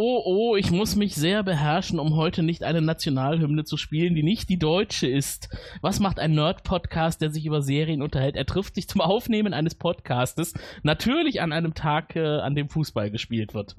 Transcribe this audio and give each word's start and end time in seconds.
Oh, 0.00 0.22
oh, 0.24 0.54
ich 0.54 0.70
muss 0.70 0.94
mich 0.94 1.16
sehr 1.16 1.42
beherrschen, 1.42 1.98
um 1.98 2.14
heute 2.14 2.44
nicht 2.44 2.62
eine 2.62 2.80
Nationalhymne 2.80 3.64
zu 3.64 3.76
spielen, 3.76 4.14
die 4.14 4.22
nicht 4.22 4.48
die 4.48 4.56
deutsche 4.56 5.08
ist. 5.08 5.48
Was 5.80 5.98
macht 5.98 6.20
ein 6.20 6.34
Nerd-Podcast, 6.34 7.20
der 7.20 7.32
sich 7.32 7.44
über 7.44 7.62
Serien 7.62 8.00
unterhält? 8.00 8.36
Er 8.36 8.46
trifft 8.46 8.76
sich 8.76 8.88
zum 8.88 9.00
Aufnehmen 9.00 9.52
eines 9.52 9.74
Podcastes, 9.74 10.54
natürlich 10.84 11.40
an 11.40 11.50
einem 11.50 11.74
Tag, 11.74 12.14
äh, 12.14 12.38
an 12.38 12.54
dem 12.54 12.68
Fußball 12.68 13.10
gespielt 13.10 13.54
wird. 13.54 13.74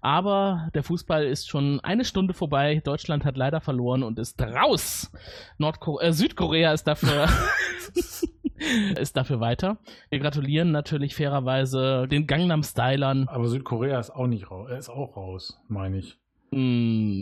Aber 0.00 0.68
der 0.74 0.82
Fußball 0.82 1.24
ist 1.24 1.48
schon 1.48 1.78
eine 1.78 2.04
Stunde 2.04 2.34
vorbei. 2.34 2.82
Deutschland 2.82 3.24
hat 3.24 3.36
leider 3.36 3.60
verloren 3.60 4.02
und 4.02 4.18
ist 4.18 4.42
raus. 4.42 5.12
Nordko 5.58 6.00
äh, 6.00 6.12
Südkorea 6.12 6.72
ist 6.72 6.88
dafür 6.88 7.28
ist 9.00 9.16
dafür 9.16 9.40
weiter. 9.40 9.78
Wir 10.10 10.18
gratulieren 10.18 10.70
natürlich 10.72 11.14
fairerweise 11.14 12.06
den 12.08 12.26
Gangnam 12.26 12.62
Stylern. 12.62 13.28
Aber 13.28 13.48
Südkorea 13.48 13.98
ist 13.98 14.10
auch 14.10 14.26
nicht 14.26 14.50
raus. 14.50 14.68
Er 14.70 14.78
ist 14.78 14.88
auch 14.88 15.16
raus, 15.16 15.58
meine 15.68 15.98
ich. 15.98 16.18
Ich 16.50 16.58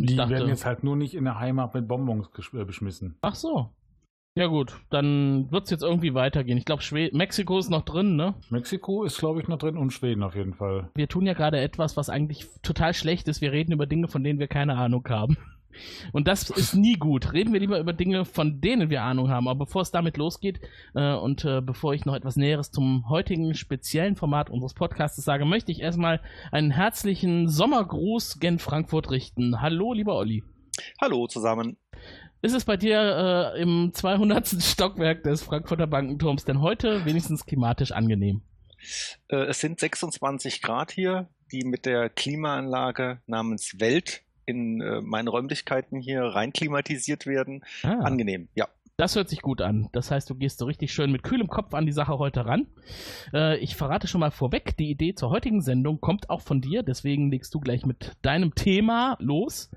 Die 0.07 0.17
dachte- 0.17 0.31
werden 0.35 0.49
jetzt 0.49 0.67
halt 0.67 0.85
nur 0.85 0.97
nicht 0.97 1.15
in 1.15 1.25
der 1.25 1.39
Heimat 1.41 1.75
mit 1.75 1.89
Bonbons 1.89 2.29
äh, 2.53 2.65
beschmissen. 2.65 3.17
Ach 3.23 3.35
so. 3.35 3.71
Ja 4.37 4.49
gut, 4.49 4.81
dann 4.91 5.51
wird's 5.53 5.71
jetzt 5.71 5.85
irgendwie 5.85 6.13
weitergehen. 6.13 6.59
Ich 6.59 6.65
glaube, 6.65 6.83
Mexiko 7.13 7.57
ist 7.57 7.71
noch 7.71 7.83
drin, 7.83 8.17
ne? 8.17 8.35
Mexiko 8.51 9.05
ist, 9.05 9.19
glaube 9.19 9.41
ich, 9.41 9.47
noch 9.47 9.59
drin 9.59 9.77
und 9.77 9.93
Schweden 9.93 10.25
auf 10.25 10.35
jeden 10.35 10.55
Fall. 10.55 10.91
Wir 10.97 11.07
tun 11.09 11.25
ja 11.25 11.35
gerade 11.35 11.61
etwas, 11.61 11.97
was 11.97 12.11
eigentlich 12.11 12.49
total 12.63 12.95
schlecht 12.95 13.29
ist. 13.29 13.41
Wir 13.41 13.53
reden 13.53 13.71
über 13.73 13.87
Dinge, 13.87 14.09
von 14.09 14.25
denen 14.25 14.41
wir 14.41 14.49
keine 14.49 14.77
Ahnung 14.77 15.05
haben. 15.09 15.37
Und 16.13 16.29
das 16.29 16.51
ist 16.51 16.75
nie 16.75 16.95
gut. 16.95 17.33
Reden 17.33 17.53
wir 17.53 17.61
lieber 17.61 17.79
über 17.79 17.93
Dinge, 17.93 18.25
von 18.25 18.61
denen 18.61 18.91
wir 18.91 19.03
Ahnung 19.03 19.31
haben. 19.31 19.49
Aber 19.49 19.67
bevor 19.67 19.83
es 19.83 19.91
damit 19.91 20.17
losgeht 20.17 20.61
äh, 20.95 21.15
und 21.15 21.45
äh, 21.45 21.61
bevor 21.61 21.95
ich 21.95 22.05
noch 22.05 22.15
etwas 22.15 22.37
Näheres 22.37 22.71
zum 22.71 23.09
heutigen 23.09 23.55
speziellen 23.55 24.17
Format 24.17 24.51
unseres 24.51 24.75
Podcasts 24.75 25.23
sage, 25.23 25.45
möchte 25.45 25.73
ich 25.73 25.81
erstmal 25.81 26.21
einen 26.53 26.71
herzlichen 26.71 27.49
Sommergruß 27.49 28.41
gen 28.41 28.59
Frankfurt 28.59 29.11
richten. 29.11 29.61
Hallo, 29.61 29.93
lieber 29.93 30.17
Olli. 30.17 30.43
Hallo 31.01 31.27
zusammen. 31.27 31.77
Ist 32.43 32.55
es 32.55 32.65
bei 32.65 32.77
dir 32.77 33.55
äh, 33.57 33.63
im 33.63 33.93
200. 33.95 34.47
Stockwerk 34.63 35.23
des 35.23 35.43
Frankfurter 35.43 35.87
Bankenturms 35.87 36.45
denn 36.45 36.61
heute 36.61 37.05
wenigstens 37.07 37.47
klimatisch 37.47 37.93
angenehm? 37.93 38.43
Äh, 39.29 39.47
es 39.47 39.61
sind 39.61 39.81
26 39.81 40.61
Grad 40.61 40.93
hier, 40.93 41.31
die 41.53 41.65
mit 41.65 41.87
der 41.87 42.11
Klimaanlage 42.11 43.23
namens 43.27 43.81
Welt 43.81 44.23
in 44.47 44.81
äh, 44.81 45.01
meine 45.01 45.31
Räumlichkeiten 45.31 46.01
hier 46.01 46.23
rein 46.23 46.53
klimatisiert 46.53 47.27
werden. 47.27 47.65
Ah. 47.83 48.01
Angenehm, 48.01 48.49
ja. 48.55 48.69
Das 48.97 49.17
hört 49.17 49.29
sich 49.29 49.43
gut 49.43 49.61
an. 49.61 49.89
Das 49.93 50.13
heißt, 50.13 50.31
du 50.31 50.37
gehst 50.37 50.59
so 50.59 50.67
richtig 50.67 50.93
schön 50.93 51.11
mit 51.11 51.25
kühlem 51.25 51.49
Kopf 51.49 51.75
an 51.75 51.85
die 51.85 51.93
Sache 51.93 52.19
heute 52.19 52.47
ran. 52.47 52.69
Äh, 53.33 53.59
ich 53.59 53.75
verrate 53.75 54.07
schon 54.07 54.21
mal 54.21 54.31
vorweg, 54.31 54.77
die 54.77 54.91
Idee 54.91 55.15
zur 55.15 55.31
heutigen 55.31 55.63
Sendung 55.63 56.01
kommt 56.01 56.31
auch 56.31 56.43
von 56.43 56.61
dir, 56.61 56.85
deswegen 56.85 57.31
legst 57.31 57.53
du 57.55 57.61
gleich 57.61 57.85
mit 57.85 58.13
deinem 58.23 58.55
Thema 58.55 59.17
los. 59.19 59.71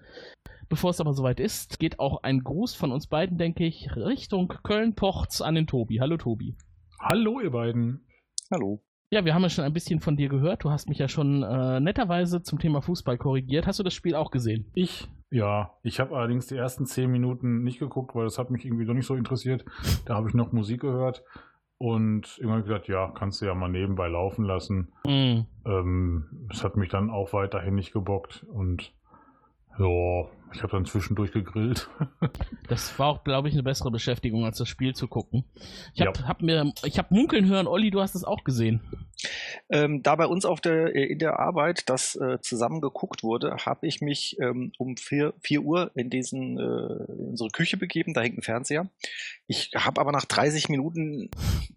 Bevor 0.70 0.92
es 0.92 1.02
aber 1.02 1.14
soweit 1.14 1.39
ist, 1.39 1.80
geht 1.80 2.00
auch 2.00 2.23
ein 2.23 2.44
Gruß 2.44 2.76
von 2.76 2.92
uns 2.92 3.08
beiden, 3.08 3.38
denke 3.38 3.66
ich, 3.66 3.95
Richtung 3.95 4.50
Köln-Pochts 4.50 5.42
an 5.42 5.56
den 5.56 5.66
Tobi. 5.66 6.00
Hallo 6.00 6.17
Tobi. 6.17 6.56
Hallo, 7.00 7.39
ihr 7.39 7.52
beiden. 7.52 8.06
Hallo. 8.52 8.83
Ja, 9.10 9.23
wir 9.23 9.34
haben 9.34 9.44
ja 9.44 9.50
schon 9.50 9.64
ein 9.64 9.73
bisschen 9.73 10.02
von 10.02 10.18
dir 10.18 10.28
gehört. 10.28 10.66
Du 10.66 10.70
hast 10.70 10.90
mich 10.90 10.98
ja 10.98 11.08
schon 11.08 11.42
äh, 11.42 11.80
netterweise 11.80 12.42
zum 12.42 12.60
Thema 12.60 12.82
Fußball 12.82 13.18
korrigiert. 13.18 13.66
Hast 13.66 13.80
du 13.80 13.84
das 13.84 13.94
Spiel 13.94 14.16
auch 14.16 14.32
gesehen? 14.32 14.70
Ich, 14.73 15.08
ja. 15.32 15.72
Ich 15.82 16.02
habe 16.02 16.18
allerdings 16.18 16.48
die 16.48 16.58
ersten 16.58 16.86
zehn 16.86 17.10
Minuten 17.10 17.64
nicht 17.64 17.80
geguckt, 17.80 18.16
weil 18.16 18.26
das 18.26 18.38
hat 18.38 18.52
mich 18.52 18.66
irgendwie 18.66 18.86
doch 18.86 18.94
nicht 18.94 19.08
so 19.08 19.16
interessiert. 19.16 19.64
Da 20.06 20.16
habe 20.16 20.28
ich 20.28 20.34
noch 20.34 20.52
Musik 20.52 20.82
gehört 20.82 21.23
und 21.78 22.38
immer 22.40 22.62
gesagt, 22.62 22.90
ja, 22.90 23.12
kannst 23.12 23.42
du 23.42 23.45
ja 23.45 23.56
mal 23.56 23.70
nebenbei 23.70 24.08
laufen 24.08 24.44
lassen. 24.44 24.92
Mm. 25.06 25.42
Ähm, 25.66 26.48
es 26.52 26.64
hat 26.64 26.76
mich 26.76 26.89
dann 26.89 27.10
auch 27.10 27.32
weiterhin 27.32 27.76
nicht 27.76 27.94
gebockt 27.94 28.45
und 28.50 28.94
ja, 29.80 30.27
ich 30.54 30.64
habe 30.64 30.71
dann 30.71 30.86
zwischendurch 30.86 31.32
gegrillt. 31.32 31.89
Das 32.70 32.99
war 32.99 33.08
auch, 33.08 33.23
glaube 33.23 33.48
ich, 33.48 33.54
eine 33.54 33.64
bessere 33.64 33.92
Beschäftigung, 33.92 34.43
als 34.43 34.58
das 34.58 34.67
Spiel 34.67 34.93
zu 34.93 35.08
gucken. 35.08 35.45
Ich 35.93 36.02
habe 36.02 36.20
Ja. 36.20 36.27
hab 36.27 36.42
mir, 36.42 36.73
ich 36.83 36.98
habe 36.98 37.14
munkeln 37.15 37.48
hören, 37.48 37.65
Olli, 37.65 37.92
du 37.92 38.02
hast 38.02 38.14
es 38.14 38.26
auch 38.26 38.43
gesehen. 38.43 38.82
Ähm, 39.70 40.04
da 40.04 40.17
bei 40.17 40.26
uns 40.26 40.43
auf 40.43 40.60
der, 40.60 40.93
äh, 40.93 41.05
in 41.05 41.20
der 41.20 41.39
Arbeit 41.39 41.89
das 41.89 42.17
äh, 42.17 42.39
zusammen 42.42 42.82
geguckt 42.82 43.23
wurde, 43.23 43.55
habe 43.65 43.88
ich 43.88 44.02
mich 44.02 44.38
ähm, 44.42 44.73
um 44.77 44.98
4, 44.98 45.33
4 45.42 45.61
Uhr 45.61 45.92
in, 45.95 46.09
diesen, 46.09 46.58
äh, 46.58 46.61
in 47.14 47.30
unsere 47.30 47.49
Küche 47.52 47.77
begeben. 47.77 48.14
Da 48.14 48.21
hängt 48.21 48.38
ein 48.38 48.42
Fernseher. 48.44 48.89
Ich 49.48 49.71
habe 49.73 50.02
aber 50.02 50.11
nach 50.11 50.26
30 50.26 50.67
Minuten, 50.67 51.30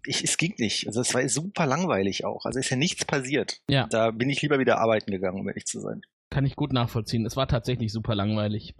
ich, 0.05 0.25
es 0.25 0.35
ging 0.35 0.55
nicht. 0.57 0.87
Also 0.87 0.99
es 0.99 1.13
war 1.13 1.27
super 1.29 1.65
langweilig 1.65 2.25
auch. 2.25 2.45
Also 2.45 2.59
ist 2.59 2.69
ja 2.69 2.75
nichts 2.75 3.05
passiert. 3.05 3.61
Ja. 3.69 3.87
Da 3.87 4.11
bin 4.11 4.29
ich 4.29 4.41
lieber 4.41 4.59
wieder 4.59 4.79
arbeiten 4.79 5.11
gegangen, 5.11 5.39
um 5.39 5.47
ehrlich 5.47 5.65
zu 5.67 5.79
sein. 5.79 6.01
Kann 6.31 6.45
ich 6.45 6.55
gut 6.55 6.71
nachvollziehen. 6.71 7.25
Es 7.25 7.35
war 7.35 7.47
tatsächlich 7.47 7.91
super 7.91 8.15
langweilig. 8.15 8.73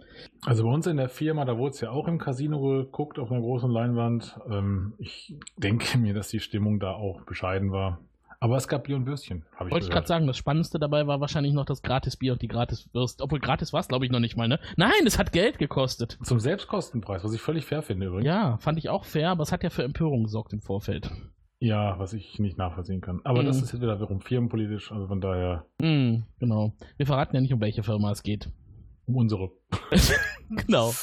Also 0.44 0.64
bei 0.64 0.70
uns 0.70 0.86
in 0.86 0.96
der 0.96 1.10
Firma, 1.10 1.44
da 1.44 1.58
wurde 1.58 1.72
es 1.72 1.80
ja 1.82 1.90
auch 1.90 2.08
im 2.08 2.18
Casino 2.18 2.58
geguckt 2.60 3.18
auf 3.18 3.30
einer 3.30 3.42
großen 3.42 3.70
Leinwand. 3.70 4.40
Ähm, 4.50 4.94
ich 4.98 5.36
denke 5.58 5.98
mir, 5.98 6.14
dass 6.14 6.28
die 6.28 6.40
Stimmung 6.40 6.80
da 6.80 6.92
auch 6.92 7.22
bescheiden 7.24 7.70
war. 7.70 8.00
Aber 8.40 8.56
es 8.56 8.66
gab 8.66 8.84
Bier 8.84 8.96
und 8.96 9.06
Würstchen, 9.06 9.44
habe 9.54 9.68
ich 9.68 9.72
Wollte 9.72 9.86
ich 9.86 9.92
gerade 9.92 10.06
sagen, 10.08 10.26
das 10.26 10.36
Spannendste 10.36 10.80
dabei 10.80 11.06
war 11.06 11.20
wahrscheinlich 11.20 11.52
noch 11.52 11.66
das 11.66 11.82
Gratisbier 11.82 12.32
und 12.32 12.42
die 12.42 12.48
Gratiswürst. 12.48 13.22
Obwohl 13.22 13.38
gratis 13.38 13.72
war 13.72 13.78
es, 13.80 13.86
glaube 13.86 14.04
ich, 14.04 14.10
noch 14.10 14.18
nicht 14.18 14.36
mal, 14.36 14.48
ne? 14.48 14.58
Nein, 14.76 14.90
es 15.06 15.16
hat 15.16 15.30
Geld 15.30 15.58
gekostet. 15.58 16.18
Zum 16.24 16.40
Selbstkostenpreis, 16.40 17.22
was 17.22 17.34
ich 17.34 17.40
völlig 17.40 17.66
fair 17.66 17.82
finde 17.82 18.06
übrigens. 18.06 18.26
Ja, 18.26 18.56
fand 18.56 18.78
ich 18.78 18.88
auch 18.88 19.04
fair, 19.04 19.30
aber 19.30 19.42
es 19.42 19.52
hat 19.52 19.62
ja 19.62 19.70
für 19.70 19.84
Empörung 19.84 20.24
gesorgt 20.24 20.52
im 20.52 20.60
Vorfeld. 20.60 21.08
Ja, 21.62 21.96
was 22.00 22.12
ich 22.12 22.40
nicht 22.40 22.58
nachvollziehen 22.58 23.00
kann. 23.00 23.20
Aber 23.22 23.42
Mhm. 23.42 23.46
das 23.46 23.62
ist 23.62 23.70
jetzt 23.72 23.80
wieder 23.82 23.94
wiederum 23.94 24.20
firmenpolitisch, 24.20 24.90
also 24.90 25.06
von 25.06 25.20
daher 25.20 25.64
Hm, 25.80 26.24
genau. 26.40 26.72
Wir 26.96 27.06
verraten 27.06 27.36
ja 27.36 27.40
nicht, 27.40 27.52
um 27.54 27.60
welche 27.60 27.84
Firma 27.84 28.10
es 28.10 28.24
geht. 28.24 28.50
um 29.06 29.14
unsere. 29.16 29.50
genau. 30.50 30.92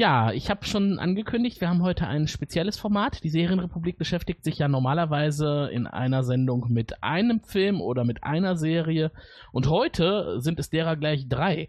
Ja, 0.00 0.32
ich 0.32 0.48
habe 0.48 0.64
schon 0.64 0.98
angekündigt, 0.98 1.60
wir 1.60 1.68
haben 1.68 1.82
heute 1.82 2.06
ein 2.06 2.26
spezielles 2.26 2.78
Format. 2.78 3.22
Die 3.22 3.28
Serienrepublik 3.28 3.98
beschäftigt 3.98 4.42
sich 4.44 4.56
ja 4.56 4.66
normalerweise 4.66 5.68
in 5.70 5.86
einer 5.86 6.24
Sendung 6.24 6.72
mit 6.72 7.02
einem 7.02 7.42
Film 7.42 7.82
oder 7.82 8.04
mit 8.04 8.24
einer 8.24 8.56
Serie. 8.56 9.12
Und 9.52 9.68
heute 9.68 10.40
sind 10.40 10.58
es 10.58 10.70
derer 10.70 10.96
gleich 10.96 11.28
drei. 11.28 11.68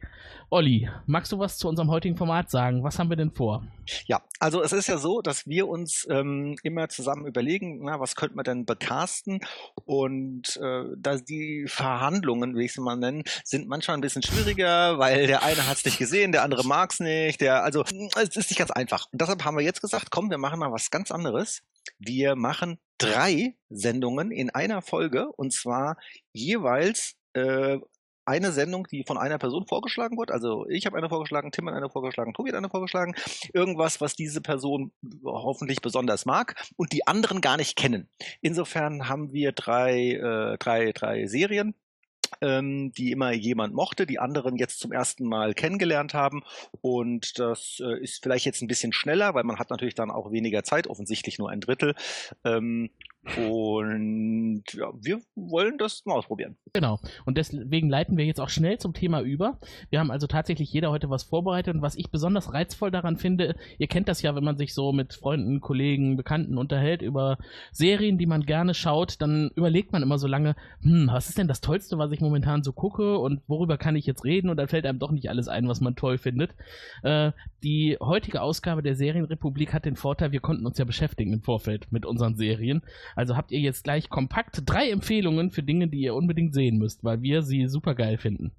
Olli, 0.50 0.90
magst 1.08 1.32
du 1.34 1.40
was 1.40 1.58
zu 1.58 1.68
unserem 1.68 1.90
heutigen 1.90 2.16
Format 2.16 2.50
sagen? 2.50 2.84
Was 2.84 3.00
haben 3.00 3.10
wir 3.10 3.18
denn 3.18 3.32
vor? 3.32 3.66
Ja, 4.06 4.22
also 4.40 4.62
es 4.62 4.74
ist 4.74 4.88
ja 4.88 4.98
so, 4.98 5.22
dass 5.22 5.48
wir 5.48 5.68
uns 5.68 6.06
ähm, 6.10 6.58
immer 6.62 6.90
zusammen 6.90 7.26
überlegen, 7.26 7.80
na, 7.84 8.00
was 8.00 8.16
könnte 8.16 8.36
man 8.36 8.44
denn 8.44 8.66
becasten? 8.66 9.40
Und 9.86 10.58
äh, 10.62 10.84
da 10.98 11.18
die 11.18 11.66
Verhandlungen, 11.68 12.58
wie 12.58 12.66
ich 12.66 12.74
sie 12.74 12.82
mal 12.82 12.98
nennen, 12.98 13.24
sind 13.44 13.68
manchmal 13.68 13.98
ein 13.98 14.02
bisschen 14.02 14.24
schwieriger, 14.24 15.00
weil 15.00 15.28
der 15.28 15.44
eine 15.44 15.68
hat 15.68 15.78
es 15.78 15.86
nicht 15.86 15.98
gesehen, 15.98 16.34
der 16.34 16.44
andere 16.44 16.66
mag 16.66 16.92
es 16.92 17.00
nicht. 17.00 17.40
Der, 17.40 17.64
also 17.64 17.86
es 18.22 18.36
ist 18.36 18.50
nicht 18.50 18.60
ganz 18.60 18.72
einfach. 18.72 19.08
Und 19.12 19.22
deshalb 19.22 19.44
haben 19.44 19.58
wir 19.58 19.64
jetzt 19.64 19.82
gesagt, 19.82 20.12
komm, 20.12 20.30
wir 20.30 20.38
machen 20.38 20.60
mal 20.60 20.72
was 20.72 20.90
ganz 20.90 21.12
anderes. 21.12 21.62
Wir 21.98 22.36
machen 22.36 22.80
drei 22.98 23.56
Sendungen 23.70 24.32
in 24.32 24.50
einer 24.50 24.82
Folge 24.82 25.32
und 25.32 25.52
zwar 25.54 25.98
jeweils 26.32 27.16
äh, 27.34 27.80
eine 28.26 28.52
Sendung, 28.52 28.88
die 28.92 29.04
von 29.06 29.18
einer 29.18 29.38
Person 29.38 29.66
vorgeschlagen 29.68 30.18
wird. 30.18 30.32
Also 30.32 30.68
ich 30.70 30.86
habe 30.86 30.98
eine 30.98 31.10
vorgeschlagen, 31.10 31.52
Tim 31.52 31.68
hat 31.68 31.76
eine 31.76 31.90
vorgeschlagen, 31.90 32.34
Tobi 32.34 32.50
hat 32.50 32.58
eine 32.58 32.70
vorgeschlagen. 32.70 33.16
Irgendwas, 33.54 34.00
was 34.00 34.16
diese 34.16 34.42
Person 34.42 34.92
hoffentlich 35.24 35.82
besonders 35.82 36.26
mag 36.26 36.56
und 36.78 36.94
die 36.94 37.08
anderen 37.08 37.42
gar 37.42 37.58
nicht 37.58 37.76
kennen. 37.76 38.10
Insofern 38.42 39.10
haben 39.10 39.34
wir 39.34 39.52
drei, 39.52 40.12
äh, 40.12 40.58
drei, 40.60 40.92
drei 40.92 41.26
Serien 41.28 41.74
ähm, 42.42 42.92
die 42.92 43.12
immer 43.12 43.32
jemand 43.32 43.74
mochte, 43.74 44.06
die 44.06 44.20
anderen 44.20 44.56
jetzt 44.58 44.80
zum 44.80 44.92
ersten 44.92 45.26
Mal 45.28 45.54
kennengelernt 45.54 46.14
haben. 46.14 46.44
Und 46.82 47.40
das 47.40 47.82
äh, 47.84 48.02
ist 48.02 48.24
vielleicht 48.24 48.46
jetzt 48.46 48.62
ein 48.62 48.68
bisschen 48.68 48.94
schneller, 48.94 49.34
weil 49.34 49.44
man 49.44 49.60
hat 49.60 49.70
natürlich 49.70 49.96
dann 49.96 50.12
auch 50.12 50.32
weniger 50.32 50.64
Zeit, 50.64 50.88
offensichtlich 50.88 51.40
nur 51.40 51.50
ein 51.50 51.62
Drittel. 51.62 51.96
Ähm, 52.44 52.90
und 53.24 54.64
ja, 54.74 54.92
wir 55.00 55.20
wollen 55.36 55.78
das 55.78 56.02
mal 56.06 56.16
ausprobieren. 56.16 56.58
Genau. 56.74 57.00
Und 57.26 57.38
deswegen 57.38 57.88
leiten 57.88 58.18
wir 58.18 58.26
jetzt 58.26 58.42
auch 58.42 58.50
schnell 58.50 58.80
zum 58.80 58.94
Thema 58.94 59.22
über. 59.22 59.60
Wir 59.92 60.00
haben 60.00 60.10
also 60.10 60.26
tatsächlich 60.26 60.74
jeder 60.74 60.90
heute 60.90 61.10
was 61.12 61.24
vorbereitet. 61.24 61.76
Und 61.76 61.84
was 61.84 61.96
ich 61.96 62.10
besonders 62.10 62.52
reizvoll 62.52 62.90
daran 62.90 63.18
finde, 63.18 63.56
ihr 63.78 63.88
kennt 63.88 64.08
das 64.08 64.24
ja, 64.24 64.36
wenn 64.36 64.44
man 64.44 64.58
sich 64.58 64.74
so 64.74 64.92
mit 64.92 65.14
Freunden, 65.14 65.62
Kollegen, 65.62 66.18
Bekannten 66.18 66.58
unterhält 66.58 67.04
über 67.04 67.38
Serien, 67.72 68.18
die 68.18 68.26
man 68.26 68.42
gerne 68.42 68.74
schaut, 68.74 69.22
dann 69.22 69.52
überlegt 69.56 69.92
man 69.92 70.02
immer 70.02 70.18
so 70.18 70.28
lange, 70.28 70.56
hm, 70.82 71.10
was 71.12 71.30
ist 71.30 71.38
denn 71.38 71.48
das 71.48 71.62
Tollste, 71.62 72.00
was 72.00 72.12
ich 72.12 72.22
momentan 72.22 72.64
so 72.64 72.74
gucke 72.74 73.20
und 73.20 73.42
worüber 73.48 73.78
kann 73.78 73.96
ich 73.96 74.08
jetzt 74.08 74.24
reden? 74.24 74.50
Und 74.50 74.58
dann 74.58 74.68
fällt 74.68 74.88
einem 74.88 75.00
doch 75.00 75.12
nicht 75.12 75.30
alles 75.30 75.48
ein, 75.48 75.68
was 75.68 75.80
man 75.80 75.96
toll 75.96 76.18
findet. 76.18 76.56
Äh, 77.04 77.34
die 77.62 77.98
heutige 78.00 78.42
Ausgabe 78.42 78.82
der 78.82 78.96
Serienrepublik 78.96 79.74
hat 79.74 79.86
den 79.86 79.96
Vorteil, 79.96 80.32
wir 80.32 80.40
konnten 80.40 80.66
uns 80.66 80.80
ja 80.80 80.86
beschäftigen 80.86 81.34
im 81.34 81.44
Vorfeld 81.44 81.92
mit 81.92 82.08
unseren 82.08 82.36
Serien. 82.36 82.82
Also 83.16 83.36
habt 83.36 83.52
ihr 83.52 83.60
jetzt 83.60 83.84
gleich 83.84 84.10
kompakt 84.10 84.62
drei 84.66 84.90
Empfehlungen 84.90 85.52
für 85.52 85.64
Dinge, 85.64 85.88
die 85.88 86.02
ihr 86.02 86.16
unbedingt 86.16 86.54
sehen 86.54 86.78
müsst, 86.78 87.04
weil 87.04 87.22
wir 87.22 87.44
sie 87.44 87.68
super 87.68 87.96
geil 87.96 88.18
finden. 88.18 88.52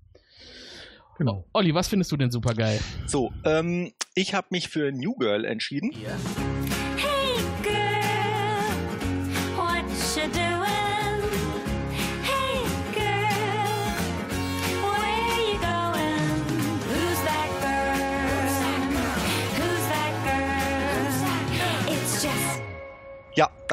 Genau. 1.18 1.44
Olli, 1.52 1.74
was 1.74 1.88
findest 1.88 2.10
du 2.12 2.16
denn 2.16 2.30
super 2.30 2.54
geil? 2.54 2.80
So, 3.06 3.32
ähm, 3.44 3.92
ich 4.14 4.34
habe 4.34 4.48
mich 4.50 4.68
für 4.68 4.92
New 4.92 5.14
Girl 5.14 5.44
entschieden. 5.44 5.92
Hey 5.92 6.61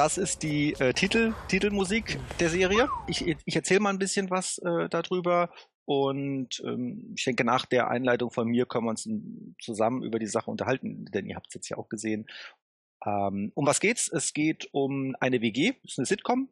das 0.00 0.16
ist 0.16 0.42
die 0.42 0.72
äh, 0.78 0.94
Titel, 0.94 1.34
Titelmusik 1.48 2.18
der 2.38 2.48
Serie. 2.48 2.88
Ich, 3.06 3.20
ich 3.44 3.54
erzähle 3.54 3.80
mal 3.80 3.90
ein 3.90 3.98
bisschen 3.98 4.30
was 4.30 4.56
äh, 4.56 4.88
darüber 4.88 5.50
und 5.84 6.62
ähm, 6.64 7.12
ich 7.14 7.24
denke, 7.24 7.44
nach 7.44 7.66
der 7.66 7.90
Einleitung 7.90 8.30
von 8.30 8.48
mir 8.48 8.64
können 8.64 8.86
wir 8.86 8.92
uns 8.92 9.06
zusammen 9.60 10.02
über 10.02 10.18
die 10.18 10.26
Sache 10.26 10.50
unterhalten, 10.50 11.04
denn 11.12 11.26
ihr 11.26 11.36
habt 11.36 11.48
es 11.48 11.54
jetzt 11.54 11.68
ja 11.68 11.76
auch 11.76 11.90
gesehen. 11.90 12.26
Ähm, 13.04 13.52
um 13.54 13.66
was 13.66 13.78
geht's? 13.78 14.10
Es 14.10 14.32
geht 14.32 14.70
um 14.72 15.14
eine 15.20 15.42
WG, 15.42 15.74
ist 15.84 15.98
eine 15.98 16.06
Sitcom. 16.06 16.48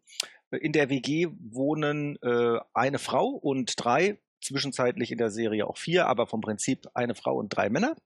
In 0.51 0.73
der 0.73 0.91
WG 0.91 1.29
wohnen 1.41 2.19
äh, 2.21 2.59
eine 2.75 2.99
Frau 2.99 3.29
und 3.29 3.83
drei, 3.83 4.19
zwischenzeitlich 4.43 5.11
in 5.11 5.17
der 5.17 5.31
Serie 5.31 5.67
auch 5.67 5.79
vier, 5.79 6.07
aber 6.07 6.27
vom 6.27 6.43
Prinzip 6.43 6.87
eine 6.93 7.15
Frau 7.15 7.39
und 7.39 7.49
drei 7.49 7.71
Männer. 7.71 7.97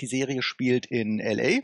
Die 0.00 0.06
Serie 0.06 0.42
spielt 0.42 0.86
in 0.86 1.18
LA. 1.18 1.60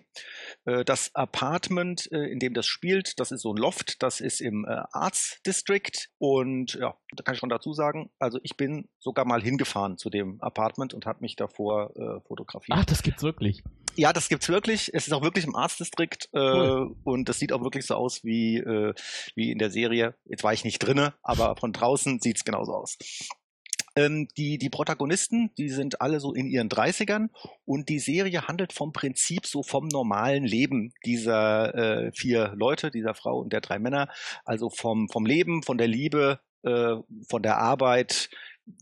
Äh, 0.64 0.84
Das 0.84 1.14
Apartment, 1.14 2.10
äh, 2.12 2.26
in 2.30 2.38
dem 2.38 2.54
das 2.54 2.66
spielt, 2.66 3.18
das 3.20 3.32
ist 3.32 3.42
so 3.42 3.52
ein 3.52 3.56
Loft, 3.56 4.02
das 4.02 4.20
ist 4.20 4.40
im 4.40 4.64
äh, 4.64 4.82
Arts 4.92 5.40
District. 5.46 5.90
Und 6.18 6.74
ja, 6.74 6.94
da 7.14 7.22
kann 7.22 7.34
ich 7.34 7.40
schon 7.40 7.48
dazu 7.48 7.72
sagen, 7.72 8.10
also 8.18 8.38
ich 8.42 8.56
bin 8.56 8.88
sogar 8.98 9.24
mal 9.24 9.42
hingefahren 9.42 9.98
zu 9.98 10.08
dem 10.10 10.40
Apartment 10.40 10.94
und 10.94 11.04
habe 11.06 11.18
mich 11.20 11.36
davor 11.36 11.90
äh, 11.96 12.20
fotografiert. 12.26 12.78
Ach, 12.78 12.84
das 12.84 13.02
gibt's 13.02 13.22
wirklich. 13.22 13.62
Ja, 13.96 14.12
das 14.12 14.28
gibt's 14.30 14.48
wirklich. 14.48 14.90
Es 14.94 15.06
ist 15.06 15.12
auch 15.12 15.22
wirklich 15.22 15.44
im 15.44 15.54
Arts 15.54 15.76
District 15.76 16.16
äh, 16.32 16.38
Cool. 16.38 16.96
und 17.04 17.28
das 17.28 17.38
sieht 17.38 17.52
auch 17.52 17.62
wirklich 17.62 17.84
so 17.86 17.94
aus 17.94 18.24
wie, 18.24 18.56
äh, 18.56 18.94
wie 19.34 19.50
in 19.50 19.58
der 19.58 19.70
Serie. 19.70 20.14
Jetzt 20.24 20.44
war 20.44 20.52
ich 20.54 20.64
nicht 20.64 20.78
drinne, 20.78 21.12
aber 21.22 21.56
von 21.56 21.72
draußen 21.72 22.20
sieht's 22.20 22.44
genauso 22.44 22.72
aus. 22.74 22.96
Ähm, 23.94 24.28
die, 24.38 24.56
die 24.58 24.70
Protagonisten, 24.70 25.50
die 25.58 25.68
sind 25.68 26.00
alle 26.00 26.18
so 26.18 26.32
in 26.32 26.46
ihren 26.46 26.68
30ern 26.68 27.28
und 27.64 27.88
die 27.88 27.98
Serie 27.98 28.48
handelt 28.48 28.72
vom 28.72 28.92
Prinzip 28.92 29.46
so 29.46 29.62
vom 29.62 29.88
normalen 29.88 30.44
Leben 30.44 30.94
dieser 31.04 31.74
äh, 31.74 32.12
vier 32.12 32.54
Leute, 32.56 32.90
dieser 32.90 33.14
Frau 33.14 33.38
und 33.38 33.52
der 33.52 33.60
drei 33.60 33.78
Männer. 33.78 34.08
Also 34.44 34.70
vom, 34.70 35.08
vom 35.08 35.26
Leben, 35.26 35.62
von 35.62 35.76
der 35.76 35.88
Liebe, 35.88 36.40
äh, 36.62 36.94
von 37.28 37.42
der 37.42 37.58
Arbeit. 37.58 38.30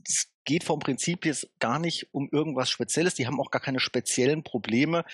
Es 0.06 0.28
geht 0.44 0.64
vom 0.64 0.78
Prinzip 0.78 1.24
jetzt 1.24 1.48
gar 1.58 1.78
nicht 1.78 2.08
um 2.12 2.28
irgendwas 2.30 2.70
Spezielles. 2.70 3.14
Die 3.14 3.26
haben 3.26 3.40
auch 3.40 3.50
gar 3.50 3.62
keine 3.62 3.80
speziellen 3.80 4.44
Probleme. 4.44 5.04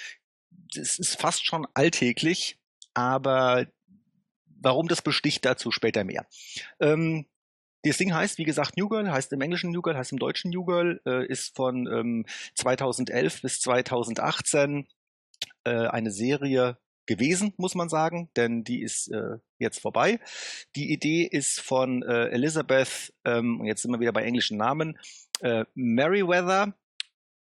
Es 0.77 0.99
ist 0.99 1.19
fast 1.19 1.47
schon 1.47 1.67
alltäglich, 1.75 2.59
aber 2.93 3.67
warum 4.61 4.89
das 4.89 5.03
besticht, 5.03 5.45
dazu 5.45 5.71
später 5.71 6.05
mehr. 6.05 6.27
Ähm, 6.81 7.27
das 7.89 7.99
Ding 7.99 8.15
heißt, 8.15 8.39
wie 8.39 8.45
gesagt, 8.45 8.77
New 8.77 8.89
Girl, 8.89 9.11
heißt 9.11 9.33
im 9.33 9.41
Englischen 9.41 9.71
New 9.71 9.83
Girl, 9.83 9.97
heißt 9.97 10.13
im 10.13 10.19
Deutschen 10.19 10.51
New 10.51 10.65
Girl, 10.65 11.01
äh, 11.07 11.27
ist 11.27 11.55
von 11.57 11.87
ähm, 11.87 12.27
2011 12.55 13.43
bis 13.43 13.61
2018 13.61 14.87
äh, 15.65 15.71
eine 15.71 16.11
Serie 16.11 16.79
gewesen, 17.07 17.55
muss 17.57 17.75
man 17.75 17.89
sagen, 17.89 18.31
denn 18.37 18.65
die 18.65 18.83
ist 18.83 19.09
äh, 19.13 19.39
jetzt 19.59 19.81
vorbei. 19.81 20.19
Die 20.75 20.93
Idee 20.93 21.23
ist 21.23 21.61
von 21.61 22.03
äh, 22.03 22.29
Elizabeth, 22.29 23.15
ähm, 23.25 23.65
jetzt 23.65 23.83
sind 23.83 23.93
wir 23.93 24.01
wieder 24.01 24.13
bei 24.13 24.25
englischen 24.25 24.59
Namen, 24.59 24.99
äh, 25.41 25.65
Merriweather, 25.75 26.75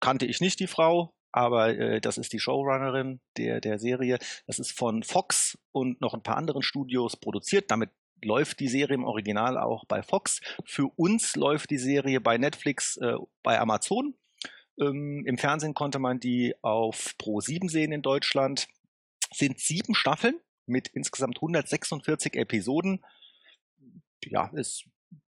kannte 0.01 0.27
ich 0.27 0.41
nicht 0.41 0.59
die 0.59 0.67
Frau, 0.67 1.15
aber 1.31 1.71
äh, 1.79 2.01
das 2.01 2.19
ist 2.19 2.33
die 2.33 2.41
Showrunnerin 2.41 3.21
der, 3.39 3.61
der 3.61 3.79
Serie. 3.79 4.19
Das 4.47 4.59
ist 4.59 4.73
von 4.73 5.03
Fox 5.03 5.59
und 5.73 6.01
noch 6.01 6.13
ein 6.13 6.23
paar 6.23 6.37
anderen 6.37 6.63
Studios 6.63 7.17
produziert. 7.17 7.71
Damit 7.71 7.91
läuft 8.25 8.61
die 8.61 8.69
Serie 8.69 8.95
im 8.95 9.05
Original 9.05 9.59
auch 9.59 9.85
bei 9.87 10.03
Fox. 10.03 10.41
Für 10.65 10.87
uns 10.97 11.37
läuft 11.37 11.71
die 11.71 11.79
Serie 11.79 12.21
bei 12.21 12.39
Netflix, 12.39 12.97
äh, 12.99 13.17
bei 13.43 13.59
Amazon. 13.61 14.15
Ähm, 14.81 15.25
Im 15.27 15.39
Fernsehen 15.39 15.75
konnte 15.75 15.99
man 15.99 16.21
die 16.21 16.55
auf 16.63 17.15
Pro 17.19 17.41
7 17.41 17.69
sehen 17.69 17.93
in 17.93 18.03
Deutschland. 18.03 18.69
Sind 19.33 19.59
sieben 19.61 19.95
Staffeln 19.95 20.39
mit 20.67 20.89
insgesamt 20.89 21.39
146 21.39 22.35
Episoden. 22.35 23.05
Ja, 24.25 24.51
ist, 24.55 24.85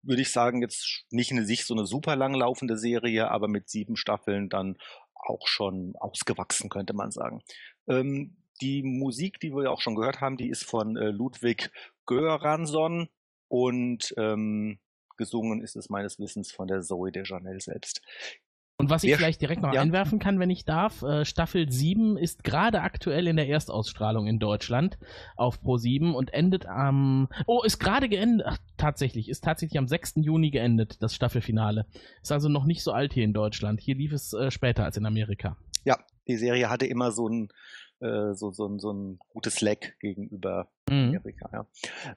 würde 0.02 0.22
ich 0.22 0.32
sagen, 0.32 0.62
jetzt 0.62 1.06
nicht 1.12 1.32
in 1.32 1.46
sich 1.46 1.66
so 1.66 1.74
eine 1.74 1.86
super 1.86 2.16
lang 2.16 2.34
laufende 2.34 2.78
Serie, 2.78 3.30
aber 3.30 3.48
mit 3.48 3.70
sieben 3.70 3.96
Staffeln 3.96 4.50
dann 4.50 4.78
auch 5.14 5.48
schon 5.48 5.94
ausgewachsen, 5.98 6.70
könnte 6.70 6.94
man 6.94 7.12
sagen. 7.12 7.42
Ähm, 7.88 8.38
die 8.62 8.84
Musik, 8.84 9.40
die 9.40 9.54
wir 9.54 9.66
ja 9.66 9.70
auch 9.70 9.82
schon 9.82 9.96
gehört 9.96 10.22
haben, 10.22 10.38
die 10.38 10.50
ist 10.50 10.64
von 10.64 10.98
äh, 10.98 11.12
Ludwig 11.12 11.72
Göransson 12.10 13.08
und 13.50 14.14
ähm, 14.18 14.80
gesungen 15.16 15.62
ist 15.62 15.76
es 15.76 15.90
meines 15.90 16.18
Wissens 16.20 16.52
von 16.52 16.68
der 16.68 16.82
Zoe 16.82 17.12
de 17.12 17.24
Janelle 17.26 17.60
selbst. 17.60 18.02
Und 18.78 18.90
was 18.90 19.04
ich 19.04 19.10
Wer- 19.12 19.18
vielleicht 19.18 19.42
direkt 19.42 19.62
noch 19.62 19.74
ja. 19.74 19.82
einwerfen 19.82 20.20
kann, 20.20 20.40
wenn 20.40 20.50
ich 20.50 20.64
darf, 20.64 21.04
äh, 21.04 21.26
Staffel 21.26 21.70
7 21.70 22.18
ist 22.18 22.44
gerade 22.46 22.82
aktuell 22.82 23.28
in 23.28 23.36
der 23.36 23.48
Erstausstrahlung 23.50 24.26
in 24.26 24.40
Deutschland 24.40 24.98
auf 25.36 25.62
Pro 25.62 25.76
7 25.78 26.16
und 26.16 26.34
endet 26.34 26.66
am. 26.66 27.28
Oh, 27.46 27.62
ist 27.64 27.78
gerade 27.80 28.08
geendet. 28.08 28.48
Ach, 28.50 28.58
tatsächlich, 28.78 29.28
ist 29.28 29.44
tatsächlich 29.44 29.78
am 29.78 29.88
6. 29.88 30.14
Juni 30.24 30.50
geendet, 30.50 31.04
das 31.04 31.14
Staffelfinale. 31.14 31.86
Ist 32.24 32.32
also 32.32 32.48
noch 32.48 32.66
nicht 32.66 32.82
so 32.82 32.92
alt 32.94 33.14
hier 33.14 33.26
in 33.26 33.34
Deutschland. 33.34 33.82
Hier 33.82 33.96
lief 33.96 34.14
es 34.14 34.32
äh, 34.34 34.50
später 34.50 34.86
als 34.86 34.96
in 34.98 35.06
Amerika. 35.06 35.58
Ja, 35.84 36.00
die 36.30 36.38
Serie 36.38 36.70
hatte 36.70 36.86
immer 36.86 37.12
so 37.12 37.28
ein, 37.28 37.50
äh, 38.02 38.34
so, 38.34 38.52
so, 38.52 38.68
ein- 38.68 38.80
so 38.80 38.92
ein 38.92 39.20
gutes 39.30 39.62
Leck 39.62 39.98
gegenüber 40.00 40.70
Mhm. 40.90 41.10
Amerika, 41.10 41.50
ja. 41.54 41.68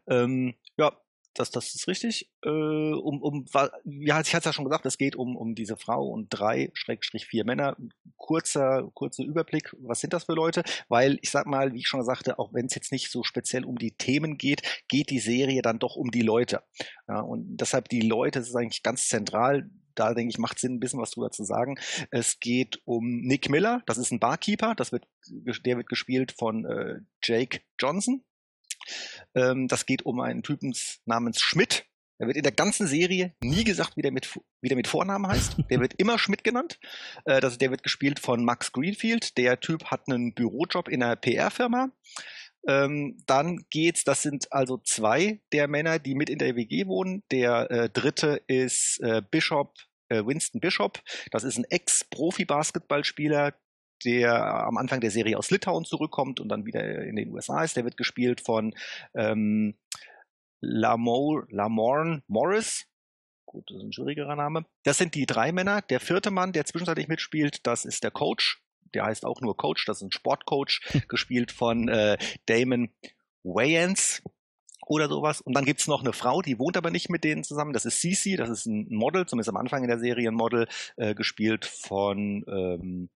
Ähm, 0.06 0.55
ja, 0.79 0.96
das, 1.34 1.50
das 1.50 1.75
ist 1.75 1.88
richtig. 1.88 2.31
Äh, 2.44 2.49
um, 2.49 3.22
um, 3.22 3.46
ja, 3.84 4.20
ich 4.20 4.34
hatte 4.34 4.39
es 4.41 4.44
ja 4.44 4.53
schon 4.53 4.65
gesagt, 4.67 4.84
es 4.86 4.98
geht 4.98 5.17
um, 5.17 5.34
um 5.36 5.55
diese 5.55 5.77
Frau 5.79 6.06
und 6.08 6.29
drei, 6.29 6.70
Schrägstrich 6.74 7.27
vier 7.27 7.44
Männer. 7.44 7.77
Kurzer, 8.17 8.91
kurzer 8.94 9.24
Überblick, 9.24 9.74
was 9.81 10.01
sind 10.01 10.12
das 10.12 10.24
für 10.24 10.34
Leute? 10.34 10.62
Weil 10.89 11.19
ich 11.22 11.31
sag 11.31 11.46
mal, 11.46 11.72
wie 11.72 11.79
ich 11.79 11.89
schon 11.89 12.05
sagte, 12.05 12.39
auch 12.39 12.53
wenn 12.53 12.67
es 12.67 12.74
jetzt 12.74 12.93
nicht 12.93 13.10
so 13.10 13.22
speziell 13.24 13.65
um 13.65 13.79
die 13.79 13.93
Themen 13.93 14.36
geht, 14.39 14.62
geht 14.89 15.10
die 15.10 15.19
Serie 15.20 15.62
dann 15.62 15.79
doch 15.79 15.96
um 15.96 16.10
die 16.10 16.22
Leute. 16.22 16.62
Ja, 17.08 17.20
und 17.20 17.56
deshalb 17.56 17.89
die 17.89 18.03
Leute, 18.03 18.39
das 18.39 18.48
ist 18.48 18.56
eigentlich 18.56 18.82
ganz 18.82 19.08
zentral. 19.08 19.70
Da 19.94 20.15
denke 20.15 20.31
ich, 20.31 20.39
macht 20.39 20.58
Sinn, 20.58 20.75
ein 20.75 20.81
bisschen 20.81 21.01
was 21.01 21.11
drüber 21.11 21.31
zu 21.31 21.44
sagen. 21.44 21.79
Es 22.11 22.41
geht 22.41 22.81
um 22.84 23.20
Nick 23.20 23.49
Miller, 23.49 23.82
das 23.87 23.99
ist 23.99 24.11
ein 24.13 24.20
Barkeeper, 24.20 24.75
das 24.75 24.93
wird, 24.93 25.06
der 25.27 25.77
wird 25.77 25.89
gespielt 25.89 26.32
von 26.39 26.65
äh, 26.65 27.01
Jake 27.22 27.61
Johnson. 27.79 28.25
Ähm, 29.34 29.69
das 29.69 29.87
geht 29.87 30.05
um 30.05 30.20
einen 30.20 30.43
Typen 30.43 30.75
namens 31.05 31.41
Schmidt. 31.41 31.87
Der 32.22 32.29
wird 32.29 32.37
in 32.37 32.44
der 32.44 32.53
ganzen 32.53 32.87
Serie 32.87 33.34
nie 33.43 33.65
gesagt, 33.65 33.96
wie 33.96 34.03
der 34.03 34.13
mit, 34.13 34.32
wie 34.61 34.69
der 34.69 34.77
mit 34.77 34.87
Vornamen 34.87 35.27
heißt. 35.27 35.56
Der 35.70 35.81
wird 35.81 35.94
immer 35.94 36.20
Schmidt 36.20 36.44
genannt. 36.44 36.79
Äh, 37.25 37.41
das, 37.41 37.58
der 37.58 37.70
wird 37.70 37.82
gespielt 37.82 38.20
von 38.20 38.44
Max 38.44 38.70
Greenfield. 38.70 39.37
Der 39.39 39.58
Typ 39.58 39.87
hat 39.87 40.03
einen 40.06 40.32
Bürojob 40.32 40.89
in 40.89 41.03
einer 41.03 41.17
PR-Firma. 41.17 41.91
Ähm, 42.67 43.17
dann 43.27 43.65
geht's, 43.71 44.05
das 44.05 44.23
sind 44.23 44.53
also 44.53 44.79
zwei 44.79 45.41
der 45.53 45.69
Männer, 45.69 45.99
die 45.99 46.15
mit 46.15 46.31
in 46.31 46.39
der 46.39 46.57
WG 46.57 46.87
wohnen. 46.87 47.23
Der 47.31 47.71
äh, 47.71 47.89
dritte 47.89 48.43
ist 48.47 49.01
äh, 49.01 49.23
Bishop, 49.31 49.75
äh, 50.09 50.25
Winston 50.25 50.61
Bishop. 50.61 51.01
Das 51.31 51.45
ist 51.45 51.59
ein 51.59 51.65
Ex-Profi-Basketballspieler, 51.65 53.55
der 54.05 54.45
am 54.45 54.77
Anfang 54.77 55.01
der 55.01 55.11
Serie 55.11 55.39
aus 55.39 55.51
Litauen 55.51 55.85
zurückkommt 55.85 56.41
und 56.41 56.49
dann 56.49 56.67
wieder 56.67 57.05
in 57.05 57.17
den 57.17 57.31
USA 57.31 57.65
ist. 57.65 57.77
Der 57.77 57.85
wird 57.85 57.97
gespielt 57.97 58.41
von 58.41 58.75
ähm, 59.15 59.75
Lamor, 60.61 61.47
Lamorne 61.51 62.23
Morris. 62.29 62.87
Gut, 63.45 63.69
das 63.69 63.79
ist 63.79 63.83
ein 63.83 63.93
schwierigerer 63.93 64.37
Name. 64.37 64.65
Das 64.85 64.99
sind 64.99 65.15
die 65.15 65.27
drei 65.27 65.53
Männer. 65.53 65.83
Der 65.83 66.01
vierte 66.01 66.31
Mann, 66.31 66.53
der 66.53 66.65
zwischenzeitlich 66.65 67.09
mitspielt, 67.09 67.67
das 67.67 67.85
ist 67.85 68.05
der 68.05 68.13
Coach. 68.13 68.63
Der 68.94 69.05
heißt 69.05 69.25
auch 69.25 69.41
nur 69.41 69.56
Coach, 69.56 69.84
das 69.87 69.99
ist 69.99 70.03
ein 70.03 70.13
Sportcoach, 70.13 70.81
gespielt 71.08 71.53
von 71.53 71.89
äh, 71.89 72.19
Damon 72.46 72.91
Wayans. 73.44 74.22
oder 74.87 75.08
sowas. 75.08 75.41
Und 75.41 75.55
dann 75.55 75.65
gibt's 75.65 75.87
noch 75.87 76.03
eine 76.03 76.13
Frau, 76.13 76.43
die 76.43 76.58
wohnt 76.58 76.77
aber 76.77 76.91
nicht 76.91 77.08
mit 77.08 77.25
denen 77.25 77.44
zusammen. 77.44 77.72
Das 77.72 77.84
ist 77.84 78.01
Cece, 78.01 78.37
das 78.37 78.51
ist 78.51 78.67
ein 78.67 78.87
Model, 78.91 79.27
zumindest 79.27 79.49
am 79.49 79.56
Anfang 79.56 79.82
in 79.82 79.89
der 79.89 79.99
Serie 79.99 80.29
ein 80.29 80.34
Model, 80.34 80.69
äh, 80.96 81.15
gespielt 81.15 81.65
von 81.65 82.44
ähm, 82.49 83.08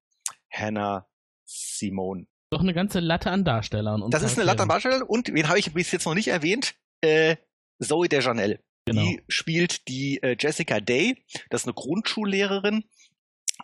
Hannah 0.50 1.06
Simone. 1.44 2.26
Doch 2.50 2.60
eine 2.60 2.74
ganze 2.74 3.00
Latte 3.00 3.30
an 3.30 3.44
Darstellern. 3.44 4.02
Und 4.02 4.14
Das 4.14 4.22
ist 4.22 4.38
eine 4.38 4.44
Latte 4.46 4.62
am 4.62 4.68
Charakteren. 4.68 5.00
Darsteller 5.00 5.10
und 5.10 5.34
wen 5.34 5.48
habe 5.48 5.58
ich 5.58 5.72
bis 5.74 5.90
jetzt 5.90 6.06
noch 6.06 6.14
nicht 6.14 6.28
erwähnt? 6.28 6.74
Äh, 7.00 7.36
Zoe 7.80 8.08
Deschanel. 8.08 8.60
Genau. 8.86 9.02
Die 9.02 9.20
spielt 9.28 9.88
die 9.88 10.22
äh, 10.22 10.36
Jessica 10.38 10.78
Day. 10.78 11.24
Das 11.50 11.62
ist 11.62 11.66
eine 11.66 11.74
Grundschullehrerin. 11.74 12.84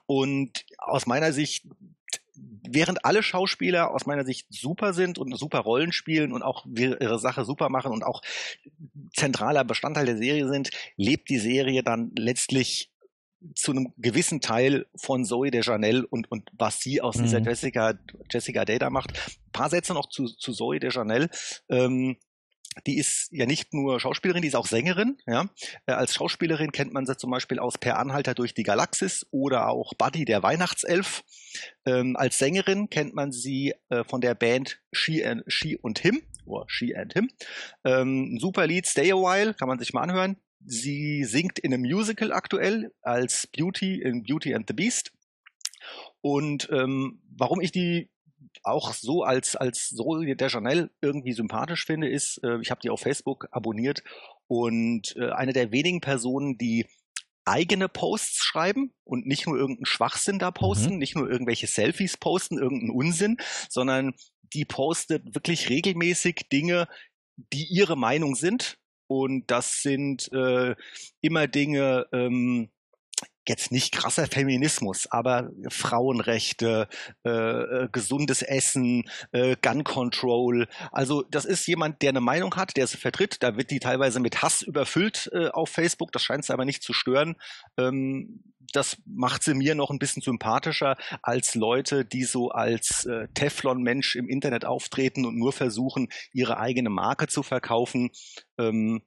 Und 0.07 0.65
aus 0.79 1.07
meiner 1.07 1.33
Sicht, 1.33 1.67
während 2.69 3.05
alle 3.05 3.23
Schauspieler 3.23 3.91
aus 3.91 4.07
meiner 4.07 4.25
Sicht 4.25 4.47
super 4.51 4.93
sind 4.93 5.19
und 5.19 5.37
super 5.39 5.61
Rollen 5.61 5.93
spielen 5.93 6.33
und 6.33 6.43
auch 6.43 6.67
ihre 6.77 7.19
Sache 7.19 7.45
super 7.45 7.69
machen 7.69 7.93
und 7.93 8.05
auch 8.05 8.23
zentraler 9.15 9.65
Bestandteil 9.65 10.07
der 10.07 10.17
Serie 10.17 10.49
sind, 10.49 10.71
lebt 10.97 11.29
die 11.29 11.39
Serie 11.39 11.83
dann 11.83 12.13
letztlich 12.17 12.91
zu 13.55 13.73
einem 13.73 13.93
gewissen 13.97 14.41
Teil 14.41 14.87
von 14.95 15.25
Zoe 15.25 15.51
Deschanel 15.51 16.05
und, 16.05 16.31
und 16.31 16.49
was 16.53 16.81
sie 16.81 17.01
aus 17.01 17.17
dieser 17.17 17.41
Mhm. 17.41 17.47
Jessica, 17.47 17.95
Jessica 18.31 18.65
Day 18.65 18.79
da 18.79 18.91
macht. 18.91 19.13
Ein 19.13 19.53
paar 19.53 19.71
Sätze 19.71 19.95
noch 19.95 20.09
zu, 20.09 20.27
zu 20.27 20.53
Zoe 20.53 20.79
Deschanel. 20.79 21.29
Ähm, 21.69 22.17
die 22.87 22.99
ist 22.99 23.29
ja 23.31 23.47
nicht 23.47 23.75
nur 23.75 24.01
Schauspielerin, 24.01 24.43
die 24.43 24.49
ist 24.49 24.57
auch 24.57 24.67
Sängerin. 24.67 25.19
Ja? 25.27 25.47
Äh, 25.87 25.93
als 25.93 26.15
Schauspielerin 26.15 26.73
kennt 26.73 26.93
man 26.93 27.07
sie 27.07 27.17
zum 27.17 27.31
Beispiel 27.31 27.59
aus 27.59 27.79
Per 27.79 27.99
Anhalter 27.99 28.35
durch 28.35 28.55
die 28.55 28.63
Galaxis 28.63 29.27
oder 29.31 29.69
auch 29.69 29.95
Buddy 29.95 30.25
der 30.25 30.43
Weihnachtself. 30.43 31.25
Ähm, 31.87 32.17
als 32.17 32.39
Sängerin 32.39 32.91
kennt 32.91 33.15
man 33.15 33.33
sie 33.33 33.75
äh, 33.89 34.05
von 34.05 34.21
der 34.21 34.35
Band 34.35 34.81
She, 34.93 35.25
and, 35.25 35.45
She 35.47 35.77
und 35.77 35.99
Him 35.99 36.23
oder 36.45 36.65
She 36.69 36.95
and 36.97 37.13
Him. 37.13 37.31
Ähm, 37.85 38.35
ein 38.35 38.39
super 38.39 38.67
Lied, 38.67 38.87
Stay 38.87 39.13
a 39.13 39.17
While, 39.17 39.55
kann 39.55 39.69
man 39.69 39.79
sich 39.79 39.93
mal 39.93 40.03
anhören. 40.03 40.37
Sie 40.65 41.25
singt 41.25 41.59
in 41.59 41.75
einem 41.75 41.83
Musical 41.83 42.33
aktuell 42.33 42.93
als 43.03 43.49
Beauty 43.49 44.01
in 44.01 44.23
Beauty 44.23 44.55
and 44.55 44.67
the 44.69 44.75
Beast. 44.75 45.13
Und 46.21 46.69
ähm, 46.71 47.21
warum 47.37 47.61
ich 47.61 47.73
die 47.73 48.12
auch 48.63 48.93
so 48.93 49.23
als 49.23 49.57
als 49.57 49.89
Zoe 49.91 50.37
der 50.37 50.49
Chanel 50.49 50.91
irgendwie 51.01 51.33
sympathisch 51.33 51.85
finde, 51.85 52.09
ist, 52.09 52.41
äh, 52.45 52.59
ich 52.61 52.71
habe 52.71 52.81
die 52.81 52.91
auf 52.91 53.01
Facebook 53.01 53.49
abonniert 53.51 54.03
und 54.47 55.17
äh, 55.17 55.31
eine 55.31 55.53
der 55.53 55.73
wenigen 55.73 56.01
Personen, 56.01 56.59
die 56.59 56.87
eigene 57.45 57.89
Posts 57.89 58.45
schreiben 58.45 58.93
und 59.05 59.27
nicht 59.27 59.47
nur 59.47 59.57
irgendeinen 59.57 59.87
Schwachsinn 59.87 60.39
da 60.39 60.51
posten, 60.51 60.99
nicht 60.99 61.17
nur 61.17 61.29
irgendwelche 61.29 61.67
Selfies 61.67 62.17
posten, 62.17 62.59
irgendeinen 62.59 62.91
Unsinn, 62.91 63.37
sondern 63.69 64.15
die 64.53 64.65
postet 64.65 65.35
wirklich 65.35 65.69
regelmäßig 65.69 66.47
Dinge, 66.53 66.87
die 67.53 67.65
ihre 67.65 67.97
Meinung 67.97 68.35
sind. 68.35 68.79
Und 69.09 69.51
das 69.51 69.83
sind 69.83 70.31
äh, 70.33 70.75
immer 71.21 71.47
Dinge, 71.49 72.07
ähm, 72.13 72.71
jetzt 73.49 73.73
nicht 73.73 73.93
krasser 73.93 74.27
Feminismus, 74.27 75.07
aber 75.11 75.51
Frauenrechte, 75.69 76.89
äh, 77.25 77.31
äh, 77.31 77.89
gesundes 77.91 78.43
Essen, 78.43 79.05
äh, 79.33 79.57
Gun 79.61 79.85
Control. 79.85 80.69
Also 80.91 81.23
das 81.23 81.45
ist 81.45 81.67
jemand, 81.67 82.03
der 82.03 82.11
eine 82.11 82.21
Meinung 82.21 82.55
hat, 82.57 82.77
der 82.77 82.87
sie 82.87 82.99
vertritt. 82.99 83.43
Da 83.43 83.57
wird 83.57 83.71
die 83.71 83.81
teilweise 83.81 84.21
mit 84.21 84.43
Hass 84.43 84.63
überfüllt 84.63 85.31
äh, 85.33 85.49
auf 85.49 85.71
Facebook. 85.71 86.13
Das 86.13 86.23
scheint 86.23 86.45
sie 86.45 86.53
aber 86.53 86.65
nicht 86.65 86.83
zu 86.83 86.93
stören. 86.93 87.37
Ähm, 87.79 88.43
das 88.73 88.97
macht 89.05 89.43
sie 89.43 89.55
mir 89.55 89.75
noch 89.75 89.91
ein 89.91 89.99
bisschen 89.99 90.23
sympathischer 90.23 90.97
als 91.23 91.55
Leute, 91.55 92.05
die 92.05 92.25
so 92.25 92.51
als 92.51 93.05
äh, 93.07 93.29
Teflon-Mensch 93.35 94.17
im 94.17 94.29
Internet 94.29 94.65
auftreten 94.65 95.25
und 95.25 95.37
nur 95.37 95.53
versuchen, 95.53 96.09
ihre 96.33 96.59
eigene 96.59 96.91
Marke 96.91 97.27
zu 97.27 97.43
verkaufen. 97.43 98.11
Ähm, 98.59 99.03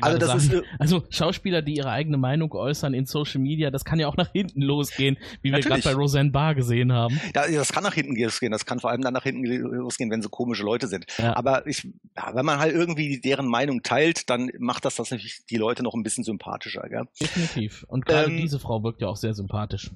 also 0.00 0.18
das 0.18 0.28
sagen, 0.28 0.40
ist 0.40 0.52
äh, 0.52 0.62
also 0.78 1.04
Schauspieler, 1.10 1.62
die 1.62 1.74
ihre 1.74 1.90
eigene 1.90 2.16
Meinung 2.16 2.52
äußern 2.52 2.94
in 2.94 3.06
Social 3.06 3.40
Media, 3.40 3.70
das 3.70 3.84
kann 3.84 3.98
ja 3.98 4.08
auch 4.08 4.16
nach 4.16 4.30
hinten 4.32 4.62
losgehen, 4.62 5.18
wie 5.42 5.52
wir 5.52 5.60
gerade 5.60 5.82
bei 5.82 5.94
Roseanne 5.94 6.30
Barr 6.30 6.54
gesehen 6.54 6.92
haben. 6.92 7.20
Ja, 7.34 7.48
das 7.50 7.72
kann 7.72 7.82
nach 7.82 7.94
hinten 7.94 8.16
losgehen. 8.16 8.52
Das 8.52 8.64
kann 8.64 8.80
vor 8.80 8.90
allem 8.90 9.02
dann 9.02 9.14
nach 9.14 9.24
hinten 9.24 9.44
losgehen, 9.44 10.10
wenn 10.10 10.22
so 10.22 10.28
komische 10.28 10.62
Leute 10.62 10.86
sind. 10.86 11.06
Ja. 11.18 11.36
Aber 11.36 11.66
ich, 11.66 11.88
ja, 12.16 12.34
wenn 12.34 12.46
man 12.46 12.58
halt 12.58 12.74
irgendwie 12.74 13.20
deren 13.20 13.46
Meinung 13.46 13.82
teilt, 13.82 14.30
dann 14.30 14.50
macht 14.58 14.84
das 14.84 14.96
das 14.96 15.10
natürlich 15.10 15.44
die 15.46 15.56
Leute 15.56 15.82
noch 15.82 15.94
ein 15.94 16.02
bisschen 16.02 16.24
sympathischer. 16.24 16.88
Gell? 16.88 17.08
Definitiv. 17.20 17.84
Und 17.88 18.06
gerade 18.06 18.30
Ähm, 18.30 18.36
diese 18.36 18.58
Frau 18.58 18.82
wirkt 18.82 19.00
ja 19.00 19.08
auch 19.08 19.16
sehr 19.16 19.34
sympathisch. 19.34 19.90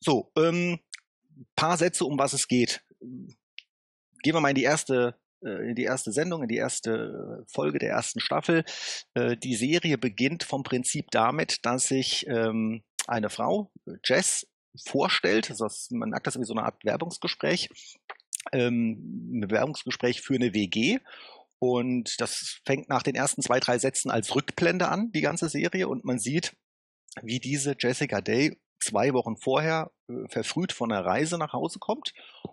So, 0.00 0.30
ähm, 0.36 0.78
paar 1.56 1.76
Sätze, 1.76 2.04
um 2.04 2.18
was 2.18 2.32
es 2.32 2.48
geht. 2.48 2.82
Gehen 3.00 4.34
wir 4.34 4.40
mal 4.40 4.50
in 4.50 4.54
die 4.54 4.62
erste, 4.62 5.16
in 5.68 5.74
die 5.74 5.84
erste 5.84 6.12
Sendung, 6.12 6.42
in 6.42 6.48
die 6.48 6.56
erste 6.56 7.42
äh, 7.42 7.44
Folge 7.52 7.78
der 7.78 7.90
ersten 7.90 8.20
Staffel. 8.20 8.64
Äh, 9.14 9.36
die 9.36 9.54
Serie 9.54 9.98
beginnt 9.98 10.44
vom 10.44 10.62
Prinzip 10.62 11.10
damit, 11.10 11.64
dass 11.64 11.88
sich 11.88 12.26
ähm, 12.28 12.82
eine 13.06 13.30
Frau, 13.30 13.70
Jess, 14.04 14.46
vorstellt. 14.84 15.50
Also 15.50 15.68
man 15.90 16.10
merkt 16.10 16.26
das 16.26 16.38
wie 16.38 16.44
so 16.44 16.54
eine 16.54 16.64
Art 16.64 16.84
Werbungsgespräch. 16.84 17.68
Ähm, 18.52 19.38
ein 19.38 19.40
Bewerbungsgespräch 19.40 20.20
für 20.20 20.34
eine 20.34 20.54
WG. 20.54 20.98
Und 21.58 22.20
das 22.20 22.60
fängt 22.66 22.88
nach 22.88 23.02
den 23.02 23.14
ersten 23.14 23.42
zwei, 23.42 23.60
drei 23.60 23.78
Sätzen 23.78 24.10
als 24.10 24.34
Rückblende 24.34 24.88
an, 24.88 25.10
die 25.12 25.22
ganze 25.22 25.48
Serie. 25.48 25.88
Und 25.88 26.04
man 26.04 26.18
sieht, 26.18 26.54
wie 27.22 27.40
diese 27.40 27.74
Jessica 27.78 28.20
Day 28.20 28.58
zwei 28.78 29.12
Wochen 29.14 29.36
vorher 29.36 29.90
äh, 30.08 30.28
verfrüht 30.28 30.72
von 30.72 30.92
einer 30.92 31.04
Reise 31.04 31.38
nach 31.38 31.52
Hause 31.52 31.78
kommt 31.78 32.12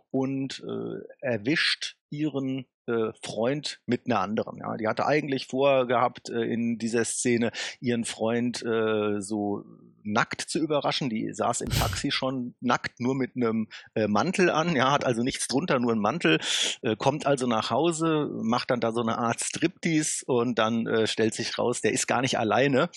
und 0.09 0.63
äh, 0.65 1.01
erwischt 1.19 1.97
ihren 2.13 2.65
äh, 2.85 3.11
Freund 3.23 3.81
mit 3.85 4.05
einer 4.05 4.19
anderen. 4.19 4.57
Ja, 4.57 4.77
die 4.77 4.87
hatte 4.87 5.05
eigentlich 5.05 5.47
vorgehabt, 5.47 6.29
äh, 6.29 6.41
in 6.43 6.77
dieser 6.77 7.03
Szene 7.05 7.51
ihren 7.81 8.05
Freund 8.05 8.63
äh, 8.63 9.19
so 9.19 9.63
nackt 10.03 10.41
zu 10.41 10.59
überraschen. 10.59 11.09
Die 11.09 11.33
saß 11.33 11.61
im 11.61 11.69
Taxi 11.69 12.11
schon 12.11 12.55
nackt, 12.59 12.99
nur 12.99 13.15
mit 13.15 13.35
einem 13.35 13.67
äh, 13.95 14.07
Mantel 14.07 14.49
an. 14.49 14.75
Ja, 14.75 14.91
hat 14.91 15.05
also 15.05 15.23
nichts 15.23 15.47
drunter, 15.47 15.79
nur 15.79 15.91
einen 15.93 16.01
Mantel. 16.01 16.39
Äh, 16.81 16.95
kommt 16.97 17.25
also 17.25 17.47
nach 17.47 17.71
Hause, 17.71 18.29
macht 18.43 18.69
dann 18.69 18.81
da 18.81 18.91
so 18.91 19.01
eine 19.01 19.17
Art 19.17 19.41
Striptease 19.41 20.25
und 20.27 20.59
dann 20.59 20.85
äh, 20.85 21.07
stellt 21.07 21.33
sich 21.33 21.57
raus, 21.57 21.81
der 21.81 21.93
ist 21.93 22.07
gar 22.07 22.21
nicht 22.21 22.37
alleine 22.37 22.89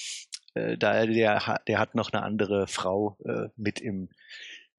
äh, 0.55 0.77
da 0.77 1.07
der, 1.07 1.47
hat- 1.47 1.69
der 1.69 1.79
hat 1.79 1.95
noch 1.95 2.13
eine 2.13 2.23
andere 2.23 2.67
Frau 2.67 3.17
äh, 3.25 3.49
mit 3.57 3.81
im 3.81 4.09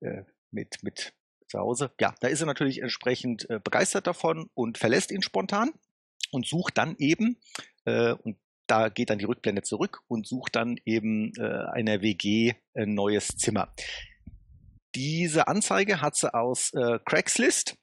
äh, 0.01 0.23
mit 0.51 0.83
mit 0.83 1.13
zu 1.47 1.59
Hause. 1.59 1.91
Ja, 1.99 2.13
da 2.19 2.27
ist 2.27 2.41
er 2.41 2.47
natürlich 2.47 2.81
entsprechend 2.81 3.49
äh, 3.49 3.59
begeistert 3.63 4.07
davon 4.07 4.49
und 4.53 4.77
verlässt 4.77 5.11
ihn 5.11 5.21
spontan 5.21 5.71
und 6.31 6.45
sucht 6.45 6.77
dann 6.77 6.95
eben 6.99 7.37
äh, 7.85 8.13
und 8.13 8.37
da 8.67 8.89
geht 8.89 9.09
dann 9.09 9.17
die 9.17 9.25
Rückblende 9.25 9.61
zurück 9.61 10.01
und 10.07 10.27
sucht 10.27 10.55
dann 10.55 10.77
eben 10.85 11.31
äh, 11.37 11.65
einer 11.71 12.01
WG 12.01 12.53
ein 12.75 12.93
neues 12.93 13.29
Zimmer. 13.29 13.73
Diese 14.93 15.47
Anzeige 15.47 16.01
hat 16.01 16.15
sie 16.15 16.33
aus 16.33 16.73
äh, 16.73 16.99
Craigslist. 17.05 17.77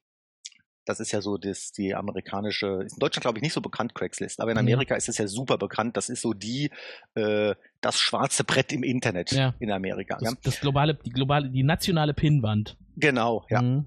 Das 0.84 1.00
ist 1.00 1.12
ja 1.12 1.22
so 1.22 1.38
das, 1.38 1.72
die 1.72 1.94
amerikanische, 1.94 2.82
ist 2.84 2.94
in 2.94 2.98
Deutschland 2.98 3.22
glaube 3.22 3.38
ich 3.38 3.42
nicht 3.42 3.54
so 3.54 3.62
bekannt, 3.62 3.94
Craigslist, 3.94 4.40
aber 4.40 4.50
in 4.50 4.56
Mhm. 4.58 4.64
Amerika 4.64 4.94
ist 4.94 5.08
es 5.08 5.16
ja 5.16 5.26
super 5.26 5.56
bekannt. 5.56 5.96
Das 5.96 6.10
ist 6.10 6.20
so 6.20 6.34
die, 6.34 6.70
äh, 7.14 7.54
das 7.84 7.98
schwarze 8.00 8.44
Brett 8.44 8.72
im 8.72 8.82
Internet 8.82 9.32
Ja. 9.32 9.54
in 9.60 9.70
Amerika. 9.70 10.16
Das, 10.20 10.30
Ja? 10.32 10.38
das 10.42 10.60
globale, 10.60 10.94
die 10.94 11.10
globale, 11.10 11.50
die 11.50 11.62
nationale 11.62 12.14
Pinnwand. 12.14 12.76
Genau, 12.96 13.44
ja. 13.50 13.62
Mhm. 13.62 13.86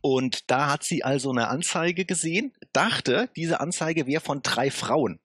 Und 0.00 0.50
da 0.50 0.70
hat 0.72 0.84
sie 0.84 1.02
also 1.02 1.30
eine 1.30 1.48
Anzeige 1.48 2.04
gesehen, 2.04 2.52
dachte, 2.72 3.28
diese 3.36 3.60
Anzeige 3.60 4.06
wäre 4.06 4.20
von 4.20 4.42
drei 4.42 4.70
Frauen. 4.70 5.18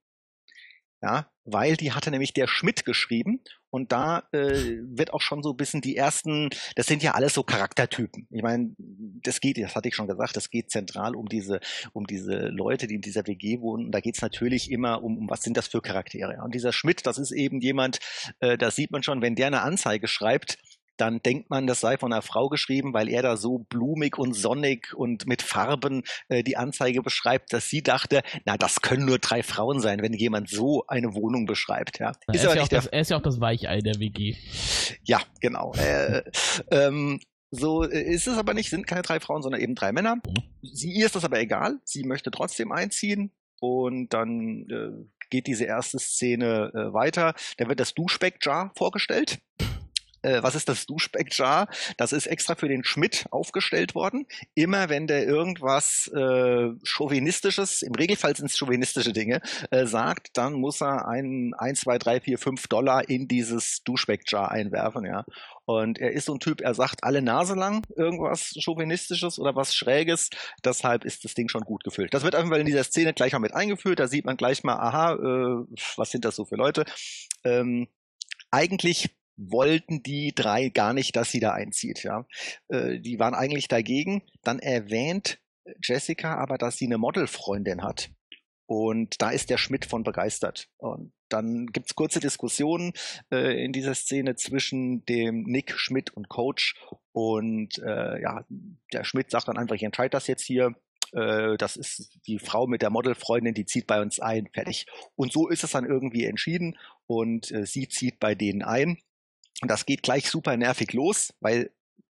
Ja, 1.01 1.27
weil 1.43 1.75
die 1.75 1.91
hatte 1.91 2.11
nämlich 2.11 2.33
der 2.33 2.47
Schmidt 2.47 2.85
geschrieben 2.85 3.41
und 3.73 3.91
da 3.91 4.21
äh, 4.31 4.77
wird 4.83 5.13
auch 5.13 5.21
schon 5.21 5.41
so 5.41 5.49
ein 5.49 5.57
bisschen 5.57 5.81
die 5.81 5.97
ersten, 5.97 6.51
das 6.75 6.85
sind 6.85 7.01
ja 7.01 7.15
alles 7.15 7.33
so 7.33 7.41
Charaktertypen. 7.41 8.27
Ich 8.29 8.43
meine, 8.43 8.75
das 8.77 9.41
geht, 9.41 9.57
das 9.57 9.75
hatte 9.75 9.87
ich 9.87 9.95
schon 9.95 10.05
gesagt, 10.05 10.37
das 10.37 10.51
geht 10.51 10.69
zentral 10.69 11.15
um 11.15 11.27
diese, 11.27 11.59
um 11.91 12.05
diese 12.05 12.49
Leute, 12.49 12.85
die 12.85 12.93
in 12.93 13.01
dieser 13.01 13.25
WG 13.25 13.61
wohnen. 13.61 13.85
Und 13.87 13.91
da 13.91 13.99
geht 13.99 14.13
es 14.13 14.21
natürlich 14.21 14.69
immer 14.69 15.03
um, 15.03 15.17
um 15.17 15.27
was 15.27 15.41
sind 15.41 15.57
das 15.57 15.69
für 15.69 15.81
Charaktere. 15.81 16.43
Und 16.43 16.53
dieser 16.53 16.71
Schmidt, 16.71 17.07
das 17.07 17.17
ist 17.17 17.31
eben 17.31 17.61
jemand, 17.61 17.97
äh, 18.41 18.59
das 18.59 18.75
sieht 18.75 18.91
man 18.91 19.01
schon, 19.01 19.23
wenn 19.23 19.33
der 19.33 19.47
eine 19.47 19.63
Anzeige 19.63 20.07
schreibt, 20.07 20.59
dann 20.97 21.21
denkt 21.21 21.49
man, 21.49 21.67
das 21.67 21.79
sei 21.79 21.97
von 21.97 22.13
einer 22.13 22.21
Frau 22.21 22.49
geschrieben, 22.49 22.93
weil 22.93 23.09
er 23.09 23.21
da 23.21 23.37
so 23.37 23.59
blumig 23.59 24.17
und 24.17 24.33
sonnig 24.33 24.93
und 24.93 25.27
mit 25.27 25.41
Farben 25.41 26.03
äh, 26.29 26.43
die 26.43 26.57
Anzeige 26.57 27.01
beschreibt, 27.01 27.53
dass 27.53 27.69
sie 27.69 27.81
dachte, 27.81 28.21
na, 28.45 28.57
das 28.57 28.81
können 28.81 29.05
nur 29.05 29.19
drei 29.19 29.43
Frauen 29.43 29.79
sein, 29.79 30.01
wenn 30.01 30.13
jemand 30.13 30.49
so 30.49 30.85
eine 30.87 31.13
Wohnung 31.15 31.45
beschreibt. 31.45 31.99
Ja, 31.99 32.13
Na, 32.27 32.33
ist 32.33 32.43
er, 32.43 32.51
aber 32.51 32.53
ist 32.53 32.55
ja 32.55 32.61
nicht 32.61 32.71
das, 32.73 32.85
er 32.87 33.01
ist 33.01 33.09
ja 33.09 33.17
auch 33.17 33.21
das 33.21 33.39
Weichei 33.39 33.79
der 33.79 33.99
WG. 33.99 34.35
ja, 35.03 35.21
genau. 35.39 35.73
Äh, 35.73 36.23
ähm, 36.71 37.19
so 37.51 37.83
äh, 37.83 38.01
ist 38.01 38.27
es 38.27 38.37
aber 38.37 38.53
nicht, 38.53 38.69
sind 38.69 38.87
keine 38.87 39.03
drei 39.03 39.19
Frauen, 39.19 39.41
sondern 39.41 39.61
eben 39.61 39.75
drei 39.75 39.91
Männer. 39.91 40.17
Sie, 40.61 40.91
ihr 40.91 41.05
ist 41.05 41.15
das 41.15 41.25
aber 41.25 41.39
egal. 41.39 41.79
Sie 41.83 42.03
möchte 42.03 42.31
trotzdem 42.31 42.71
einziehen 42.71 43.31
und 43.59 44.09
dann 44.09 44.67
äh, 44.69 45.27
geht 45.29 45.47
diese 45.47 45.65
erste 45.65 45.99
Szene 45.99 46.71
äh, 46.73 46.93
weiter. 46.93 47.33
Da 47.57 47.67
wird 47.67 47.79
das 47.79 47.93
Duschbeck-Jar 47.93 48.71
vorgestellt. 48.75 49.39
Äh, 50.23 50.41
was 50.41 50.55
ist 50.55 50.67
das 50.69 50.85
Duschback-Jar? 50.85 51.67
Das 51.97 52.13
ist 52.13 52.25
extra 52.25 52.55
für 52.55 52.67
den 52.67 52.83
Schmidt 52.83 53.25
aufgestellt 53.31 53.93
worden. 53.93 54.25
Immer 54.55 54.89
wenn 54.89 55.07
der 55.07 55.25
irgendwas 55.25 56.11
äh, 56.15 56.69
Chauvinistisches, 56.83 57.81
im 57.81 57.93
Regelfall 57.93 58.35
sind 58.35 58.47
es 58.47 58.57
chauvinistische 58.57 59.13
Dinge, 59.13 59.41
äh, 59.69 59.85
sagt, 59.85 60.37
dann 60.37 60.53
muss 60.53 60.81
er 60.81 61.07
einen 61.07 61.53
1, 61.53 61.81
2, 61.81 61.97
3, 61.97 62.21
4, 62.21 62.37
5 62.37 62.67
Dollar 62.67 63.09
in 63.09 63.27
dieses 63.27 63.83
Duschback-Jar 63.83 64.49
einwerfen, 64.49 65.05
ja. 65.05 65.25
Und 65.65 65.99
er 65.99 66.11
ist 66.11 66.25
so 66.25 66.33
ein 66.33 66.39
Typ, 66.39 66.61
er 66.61 66.73
sagt 66.73 67.03
alle 67.03 67.21
Nase 67.21 67.55
lang 67.55 67.85
irgendwas 67.95 68.53
Chauvinistisches 68.59 69.39
oder 69.39 69.55
was 69.55 69.73
Schräges. 69.73 70.29
Deshalb 70.63 71.05
ist 71.05 71.23
das 71.23 71.35
Ding 71.35 71.47
schon 71.47 71.61
gut 71.61 71.83
gefüllt. 71.83 72.13
Das 72.13 72.23
wird 72.23 72.35
einfach 72.35 72.57
in 72.57 72.65
dieser 72.65 72.83
Szene 72.83 73.13
gleich 73.13 73.31
mal 73.31 73.39
mit 73.39 73.53
eingeführt. 73.53 73.99
Da 73.99 74.07
sieht 74.07 74.25
man 74.25 74.35
gleich 74.35 74.63
mal, 74.63 74.75
aha, 74.75 75.13
äh, 75.13 75.65
was 75.95 76.11
sind 76.11 76.25
das 76.25 76.35
so 76.35 76.45
für 76.45 76.55
Leute? 76.55 76.83
Ähm, 77.45 77.87
eigentlich 78.51 79.09
wollten 79.37 80.03
die 80.03 80.33
drei 80.33 80.69
gar 80.69 80.93
nicht, 80.93 81.15
dass 81.15 81.31
sie 81.31 81.39
da 81.39 81.53
einzieht. 81.53 82.03
Ja, 82.03 82.25
äh, 82.69 82.99
die 82.99 83.19
waren 83.19 83.33
eigentlich 83.33 83.67
dagegen. 83.67 84.23
Dann 84.43 84.59
erwähnt 84.59 85.39
Jessica 85.81 86.35
aber, 86.35 86.57
dass 86.57 86.77
sie 86.77 86.85
eine 86.85 86.97
Modelfreundin 86.97 87.83
hat. 87.83 88.09
Und 88.65 89.21
da 89.21 89.29
ist 89.29 89.49
der 89.49 89.57
Schmidt 89.57 89.85
von 89.85 90.03
begeistert. 90.03 90.69
Und 90.77 91.13
dann 91.29 91.67
gibt's 91.67 91.95
kurze 91.95 92.19
Diskussionen 92.19 92.93
äh, 93.31 93.63
in 93.63 93.73
dieser 93.73 93.93
Szene 93.93 94.35
zwischen 94.35 95.03
dem 95.05 95.43
Nick 95.43 95.73
Schmidt 95.77 96.11
und 96.11 96.29
Coach. 96.29 96.75
Und 97.11 97.77
äh, 97.79 98.21
ja, 98.21 98.45
der 98.93 99.03
Schmidt 99.03 99.31
sagt 99.31 99.47
dann 99.47 99.57
einfach, 99.57 99.75
ich 99.75 99.83
entscheide 99.83 100.11
das 100.11 100.27
jetzt 100.27 100.43
hier. 100.43 100.75
Äh, 101.11 101.57
das 101.57 101.75
ist 101.75 102.19
die 102.25 102.39
Frau 102.39 102.67
mit 102.67 102.81
der 102.81 102.89
Modelfreundin, 102.89 103.53
die 103.53 103.65
zieht 103.65 103.85
bei 103.85 104.01
uns 104.01 104.19
ein, 104.19 104.47
fertig. 104.53 104.85
Und 105.15 105.33
so 105.33 105.49
ist 105.49 105.63
es 105.63 105.71
dann 105.71 105.85
irgendwie 105.85 106.25
entschieden. 106.25 106.77
Und 107.05 107.51
äh, 107.51 107.65
sie 107.65 107.89
zieht 107.89 108.19
bei 108.19 108.33
denen 108.33 108.63
ein. 108.63 108.97
Und 109.63 109.71
das 109.71 109.85
geht 109.85 110.03
gleich 110.03 110.29
super 110.29 110.57
nervig 110.57 110.91
los, 110.91 111.33
weil 111.39 111.71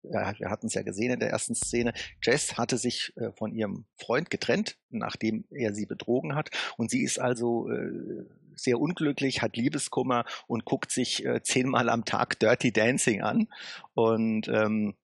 wir 0.01 0.49
hatten 0.49 0.67
es 0.67 0.75
ja 0.75 0.81
gesehen 0.81 1.11
in 1.11 1.19
der 1.19 1.29
ersten 1.29 1.55
Szene, 1.55 1.91
Jess 2.21 2.57
hatte 2.57 2.77
sich 2.77 3.11
äh, 3.17 3.33
von 3.33 3.53
ihrem 3.53 3.83
Freund 3.97 4.29
getrennt, 4.29 4.77
nachdem 4.89 5.43
er 5.51 5.73
sie 5.73 5.85
betrogen 5.85 6.35
hat. 6.35 6.51
Und 6.77 6.89
sie 6.89 7.03
ist 7.03 7.19
also 7.19 7.69
äh, 7.69 8.25
sehr 8.55 8.79
unglücklich, 8.79 9.41
hat 9.41 9.57
Liebeskummer 9.57 10.23
und 10.47 10.63
guckt 10.63 10.89
sich 10.89 11.25
äh, 11.25 11.43
zehnmal 11.43 11.89
am 11.89 12.05
Tag 12.05 12.39
Dirty 12.39 12.71
Dancing 12.71 13.21
an. 13.21 13.49
Und 13.93 14.47
ähm, 14.47 14.95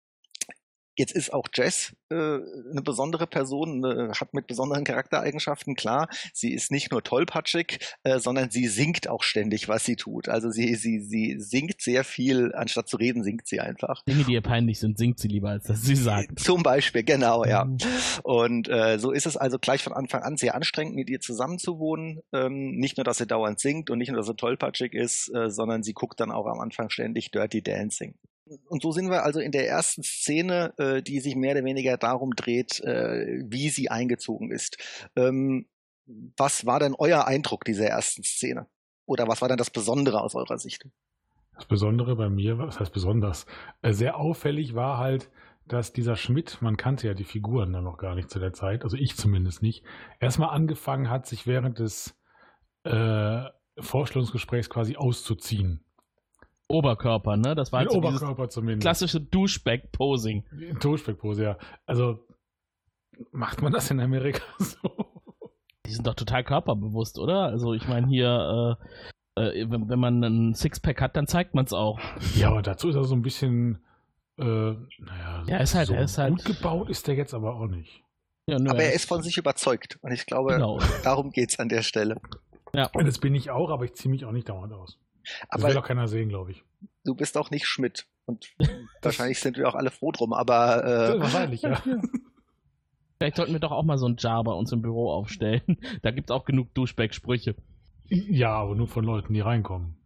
Jetzt 1.00 1.13
ist 1.13 1.32
auch 1.32 1.48
Jess 1.53 1.96
äh, 2.10 2.15
eine 2.15 2.82
besondere 2.84 3.25
Person, 3.25 3.86
äh, 3.86 4.10
hat 4.20 4.34
mit 4.34 4.48
besonderen 4.48 4.84
Charaktereigenschaften, 4.84 5.75
klar. 5.75 6.10
Sie 6.34 6.51
ist 6.51 6.72
nicht 6.72 6.91
nur 6.91 7.01
tollpatschig, 7.01 7.79
äh, 8.03 8.20
sondern 8.20 8.51
sie 8.51 8.68
singt 8.68 9.08
auch 9.08 9.24
ständig, 9.24 9.70
was 9.70 9.86
sie 9.86 9.96
tut. 9.96 10.27
Also 10.27 10.50
sie, 10.50 10.75
sie, 10.75 11.00
sie 11.00 11.38
singt 11.39 11.79
sehr 11.79 12.03
viel, 12.03 12.53
anstatt 12.53 12.89
zu 12.89 12.98
reden, 12.98 13.24
singt 13.24 13.48
sie 13.48 13.62
einfach. 13.62 14.03
Dinge, 14.03 14.25
die 14.25 14.34
ihr 14.34 14.41
peinlich 14.41 14.77
sind, 14.82 14.98
singt 14.98 15.20
sie 15.20 15.29
lieber, 15.29 15.51
als 15.51 15.68
dass 15.68 15.84
sie 15.84 15.96
sagt. 15.96 16.38
Zum 16.41 16.63
Beispiel, 16.63 17.03
genau, 17.03 17.46
ja. 17.46 17.63
Mhm. 17.63 17.77
Und 18.24 18.68
äh, 18.68 19.00
so 19.00 19.12
ist 19.12 19.25
es 19.25 19.38
also 19.38 19.58
gleich 19.58 19.82
von 19.82 19.94
Anfang 19.94 20.24
an 20.24 20.36
sehr 20.36 20.53
anstrengend, 20.53 20.96
mit 20.96 21.10
ihr 21.10 21.22
zusammenzuwohnen. 21.22 22.20
Ähm, 22.34 22.75
nicht 22.75 22.98
nur, 22.98 23.06
dass 23.06 23.20
sie 23.20 23.25
dauernd 23.25 23.62
singt 23.62 23.89
und 23.89 24.00
nicht 24.00 24.10
nur, 24.10 24.18
dass 24.18 24.27
sie 24.27 24.36
tollpatschig 24.36 24.94
ist, 24.94 25.34
äh, 25.34 25.50
sondern 25.50 25.82
sie 25.82 25.94
guckt 25.94 26.20
dann 26.20 26.32
auch 26.32 26.48
am 26.48 26.60
Anfang 26.60 26.89
ständig 26.89 27.32
Dirty 27.32 27.62
Dancing. 27.62 28.15
Und 28.68 28.82
so 28.82 28.91
sind 28.91 29.10
wir 29.10 29.24
also 29.24 29.39
in 29.39 29.51
der 29.51 29.68
ersten 29.68 30.03
Szene, 30.03 30.74
äh, 30.77 31.01
die 31.01 31.20
sich 31.20 31.36
mehr 31.36 31.51
oder 31.51 31.63
weniger 31.63 31.98
darum 31.98 32.32
dreht, 32.36 32.79
äh, 32.82 33.44
wie 33.46 33.70
sie 33.70 33.89
eingezogen 33.89 34.51
ist. 34.51 34.77
Ähm, 35.15 35.68
was 36.38 36.65
war 36.65 36.79
denn 36.79 36.96
euer 36.98 37.27
Eindruck 37.27 37.65
dieser 37.65 37.86
ersten 37.86 38.24
Szene? 38.24 38.68
Oder 39.06 39.27
was 39.27 39.41
war 39.41 39.48
denn 39.48 39.58
das 39.58 39.70
Besondere 39.70 40.22
aus 40.22 40.36
eurer 40.36 40.58
Sicht? 40.58 40.86
Das 41.56 41.65
Besondere 41.65 42.15
bei 42.15 42.29
mir, 42.29 42.58
was 42.58 42.79
heißt 42.79 42.94
besonders? 42.94 43.46
Äh, 43.82 43.94
sehr 43.94 44.18
auffällig 44.18 44.75
war 44.75 44.98
halt, 44.98 45.29
dass 45.68 45.94
dieser 45.94 46.15
Schmidt, 46.15 46.62
man 46.62 46.77
kannte 46.77 47.08
ja 47.08 47.13
die 47.13 47.24
Figuren 47.24 47.74
dann 47.74 47.84
noch 47.84 47.98
gar 47.98 48.15
nicht 48.15 48.29
zu 48.29 48.39
der 48.39 48.53
Zeit, 48.53 48.84
also 48.84 48.98
ich 48.98 49.15
zumindest 49.15 49.62
nicht, 49.62 49.84
erstmal 50.20 50.50
angefangen 50.50 51.10
hat, 51.10 51.27
sich 51.27 51.46
während 51.46 51.79
des 51.79 52.15
äh, 52.84 53.44
Vorstellungsgesprächs 53.77 54.70
quasi 54.70 54.96
auszuziehen. 54.96 55.84
Oberkörper, 56.70 57.36
ne? 57.36 57.56
Das 57.56 57.72
war 57.72 57.80
halt 57.80 57.92
so 57.92 57.98
Oberkörper 57.98 58.48
zumindest. 58.50 58.82
klassische 58.82 59.20
Douchebag-Posing. 59.20 60.46
Toastback-Pose, 60.80 61.44
ja. 61.44 61.58
Also 61.86 62.20
macht 63.32 63.62
man 63.62 63.72
das 63.74 63.90
in 63.92 64.00
Amerika 64.00 64.42
so? 64.60 64.78
Die 65.86 65.92
sind 65.92 66.06
doch 66.06 66.14
total 66.16 66.44
körperbewusst, 66.44 67.18
oder? 67.20 67.44
Also 67.46 67.74
ich 67.74 67.88
meine 67.88 68.08
hier, 68.08 68.78
äh, 69.36 69.42
äh, 69.62 69.70
wenn, 69.70 69.90
wenn 69.90 70.00
man 70.00 70.24
einen 70.24 70.54
Sixpack 70.54 71.02
hat, 71.02 71.16
dann 71.18 71.26
zeigt 71.28 71.55
man 71.55 71.66
es 71.66 71.74
auch. 71.74 72.00
Ja, 72.36 72.50
aber 72.50 72.62
dazu 72.62 72.90
ist 72.90 72.96
er 72.96 73.03
so 73.03 73.16
ein 73.16 73.24
bisschen, 73.24 73.84
äh, 74.38 74.44
naja, 74.44 75.44
Ja, 75.48 75.58
ist 75.58 75.74
halt- 75.74 75.88
so 75.88 75.94
er 75.96 76.03
ist 76.03 76.18
halt- 76.20 76.36
gut 76.36 76.46
gebaut 76.46 76.90
ist 76.90 77.08
der 77.08 77.16
jetzt 77.16 77.34
aber 77.34 77.55
auch 77.55 77.68
nicht. 77.68 78.03
Ja, 78.48 78.60
nö, 78.60 78.70
Aber 78.70 78.84
er 78.84 78.94
ist 78.94 79.05
von 79.08 79.22
sich 79.24 79.38
überzeugt. 79.38 79.98
Und 80.01 80.12
ich 80.12 80.25
glaube, 80.25 80.53
Genau. 80.53 80.79
darum 81.03 81.32
geht's 81.32 81.60
an 81.60 81.70
der 81.70 81.82
Stelle. 81.82 82.20
ja. 82.74 82.90
Und 82.94 83.05
das 83.08 83.18
bin 83.20 83.34
ich 83.36 83.50
auch, 83.51 83.70
aber 83.72 83.86
ich 83.86 83.94
ziehe 83.94 84.12
mich 84.12 84.25
auch 84.25 84.32
nicht 84.32 84.50
dauernd 84.50 84.74
aus. 84.74 85.00
Das 85.51 85.61
will 85.61 85.72
Aber 85.72 85.79
auch 85.79 85.87
keiner 85.87 86.07
sehen, 86.07 86.29
glaube 86.29 86.51
ich. 86.51 86.63
du 87.03 87.15
bist 87.15 87.37
auch 87.37 87.51
nicht 87.51 87.68
Schmidt. 87.68 88.07
Und 88.25 88.53
wahrscheinlich 89.01 89.39
sind 89.39 89.57
wir 89.57 89.68
auch 89.68 89.75
alle 89.75 89.92
froh 89.92 90.11
drum. 90.11 90.33
Aber 90.33 90.83
äh, 90.83 91.20
Wahrscheinlich, 91.20 91.61
ja. 91.61 91.81
Vielleicht 93.18 93.35
sollten 93.35 93.53
wir 93.53 93.59
doch 93.59 93.72
auch 93.72 93.83
mal 93.83 93.98
so 93.98 94.07
ein 94.07 94.15
Jar 94.18 94.44
bei 94.44 94.53
uns 94.53 94.72
im 94.72 94.81
Büro 94.81 95.11
aufstellen. 95.11 95.61
Da 96.01 96.11
gibt's 96.11 96.31
auch 96.31 96.46
genug 96.46 96.74
Douchebag-Sprüche. 96.74 97.55
Ja, 98.05 98.53
aber 98.53 98.75
nur 98.75 98.87
von 98.87 99.03
Leuten, 99.03 99.33
die 99.33 99.42
reinkommen. 99.42 99.98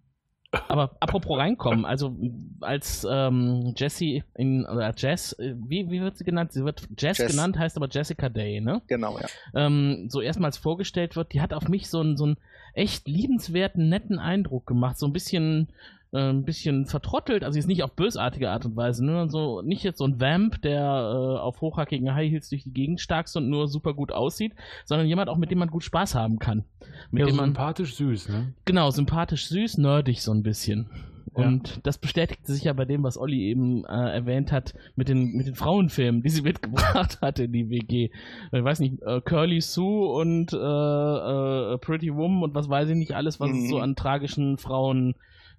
Aber 0.68 0.96
apropos 1.00 1.38
reinkommen, 1.38 1.86
also 1.86 2.16
als 2.62 3.08
ähm, 3.10 3.74
Jessie 3.76 4.24
in, 4.36 4.66
oder 4.66 4.94
Jess, 4.96 5.34
äh, 5.34 5.56
wie, 5.58 5.90
wie 5.90 6.02
wird 6.02 6.18
sie 6.18 6.24
genannt? 6.24 6.52
Sie 6.52 6.64
wird 6.64 6.88
Jess, 6.98 7.18
Jess. 7.18 7.32
genannt, 7.32 7.58
heißt 7.58 7.76
aber 7.76 7.88
Jessica 7.90 8.30
Day, 8.30 8.62
ne? 8.62 8.82
genau, 8.88 9.18
ja. 9.20 9.28
ähm, 9.56 10.08
so 10.10 10.22
erstmals 10.22 10.58
vorgestellt 10.58 11.16
wird, 11.16 11.34
die 11.34 11.42
hat 11.42 11.54
auf 11.54 11.68
mich 11.70 11.90
so 11.90 12.02
einen, 12.02 12.18
so 12.18 12.26
einen 12.26 12.38
echt 12.74 13.08
liebenswerten, 13.08 13.90
netten 13.90 14.20
Eindruck 14.20 14.68
gemacht. 14.68 14.98
So 14.98 15.08
ein 15.08 15.14
bisschen, 15.14 15.70
äh, 16.14 16.30
ein 16.30 16.46
bisschen 16.46 16.86
vertrottelt, 16.86 17.44
also 17.44 17.58
jetzt 17.58 17.68
nicht 17.68 17.84
auf 17.84 17.92
bösartige 17.94 18.50
Art 18.52 18.66
und 18.66 18.76
Weise, 18.76 19.06
ne? 19.06 19.30
So, 19.30 19.62
nicht 19.62 19.84
jetzt 19.84 19.98
so 19.98 20.06
ein 20.06 20.20
Vamp, 20.22 20.62
der 20.62 20.80
äh, 20.82 21.40
auf 21.40 21.60
hochhackigen 21.62 22.14
High 22.14 22.32
Heels 22.32 22.50
durch 22.50 22.64
die 22.64 22.72
Gegend 22.74 23.02
starkst 23.02 23.36
und 23.38 23.50
nur 23.50 23.68
super 23.68 23.94
gut 23.94 24.12
aussieht, 24.12 24.54
sondern 24.86 25.08
jemand 25.08 25.30
auch, 25.30 25.38
mit 25.38 25.52
dem 25.52 25.60
man 25.60 25.70
gut 25.70 25.84
Spaß 25.84 26.16
haben 26.16 26.40
kann. 26.40 26.64
Mit 27.12 27.22
Ja, 27.22 27.26
dem 27.28 27.36
man, 27.36 27.46
sympathisch 27.48 27.96
süß, 27.96 28.30
ne? 28.30 28.54
genau, 28.66 28.90
sympathisch, 28.92 29.48
süß, 29.48 29.78
nerdig 29.80 30.22
so 30.22 30.32
ein 30.34 30.44
bisschen. 30.44 30.90
Ja. 31.36 31.48
Und 31.48 31.80
das 31.82 31.98
bestätigt 31.98 32.46
sich 32.46 32.66
ja 32.66 32.74
bei 32.74 32.86
dem, 32.86 33.02
was 33.02 33.18
Olli 33.18 33.50
eben 33.50 33.84
äh, 33.86 34.14
erwähnt 34.14 34.52
hat, 34.52 34.76
mit 34.96 35.10
den, 35.10 35.32
mit 35.36 35.48
den 35.48 35.56
Frauenfilmen, 35.56 36.22
die 36.22 36.30
sie 36.30 36.42
mitgebracht 36.44 37.22
hat 37.22 37.40
in 37.40 37.52
die 37.52 37.72
WG. 37.72 38.12
Ich 38.52 38.64
weiß 38.64 38.80
nicht, 38.82 39.02
äh, 39.02 39.20
Curly 39.20 39.60
Sue 39.62 40.08
und 40.14 40.54
äh, 40.54 40.58
äh, 40.58 41.78
Pretty 41.80 42.14
Woman 42.14 42.44
und 42.44 42.54
was 42.54 42.70
weiß 42.70 42.88
ich 42.90 42.96
nicht, 42.96 43.14
alles, 43.16 43.40
was 43.40 43.50
es 43.50 43.56
Mhm. 43.56 43.68
so 43.68 43.80
an 43.80 43.96
tragischen 43.96 44.58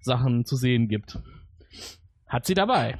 Frauensachen 0.05 0.45
zu 0.45 0.55
sehen 0.55 0.87
gibt. 0.87 1.19
Hat 2.27 2.45
sie 2.45 2.53
dabei. 2.53 2.97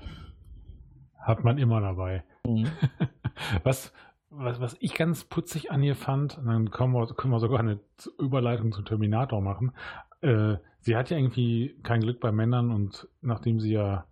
Hat 1.19 1.43
man 1.43 1.57
immer 1.57 1.81
dabei. 1.81 2.23
Mhm. 2.45 2.67
Was, 3.63 3.91
was, 4.29 4.61
was 4.61 4.77
ich 4.79 4.93
ganz 4.93 5.25
putzig 5.25 5.69
an 5.69 5.83
ihr 5.83 5.95
fand, 5.95 6.37
und 6.37 6.45
dann 6.45 6.71
können 6.71 6.93
wir, 6.93 7.05
können 7.07 7.33
wir 7.33 7.41
sogar 7.41 7.59
eine 7.59 7.81
Überleitung 8.17 8.71
zum 8.71 8.85
Terminator 8.85 9.41
machen. 9.41 9.73
Äh, 10.21 10.55
sie 10.79 10.95
hat 10.95 11.09
ja 11.09 11.17
irgendwie 11.17 11.75
kein 11.83 11.99
Glück 11.99 12.21
bei 12.21 12.31
Männern 12.31 12.71
und 12.71 13.09
nachdem 13.21 13.59
sie 13.59 13.73
ja 13.73 14.05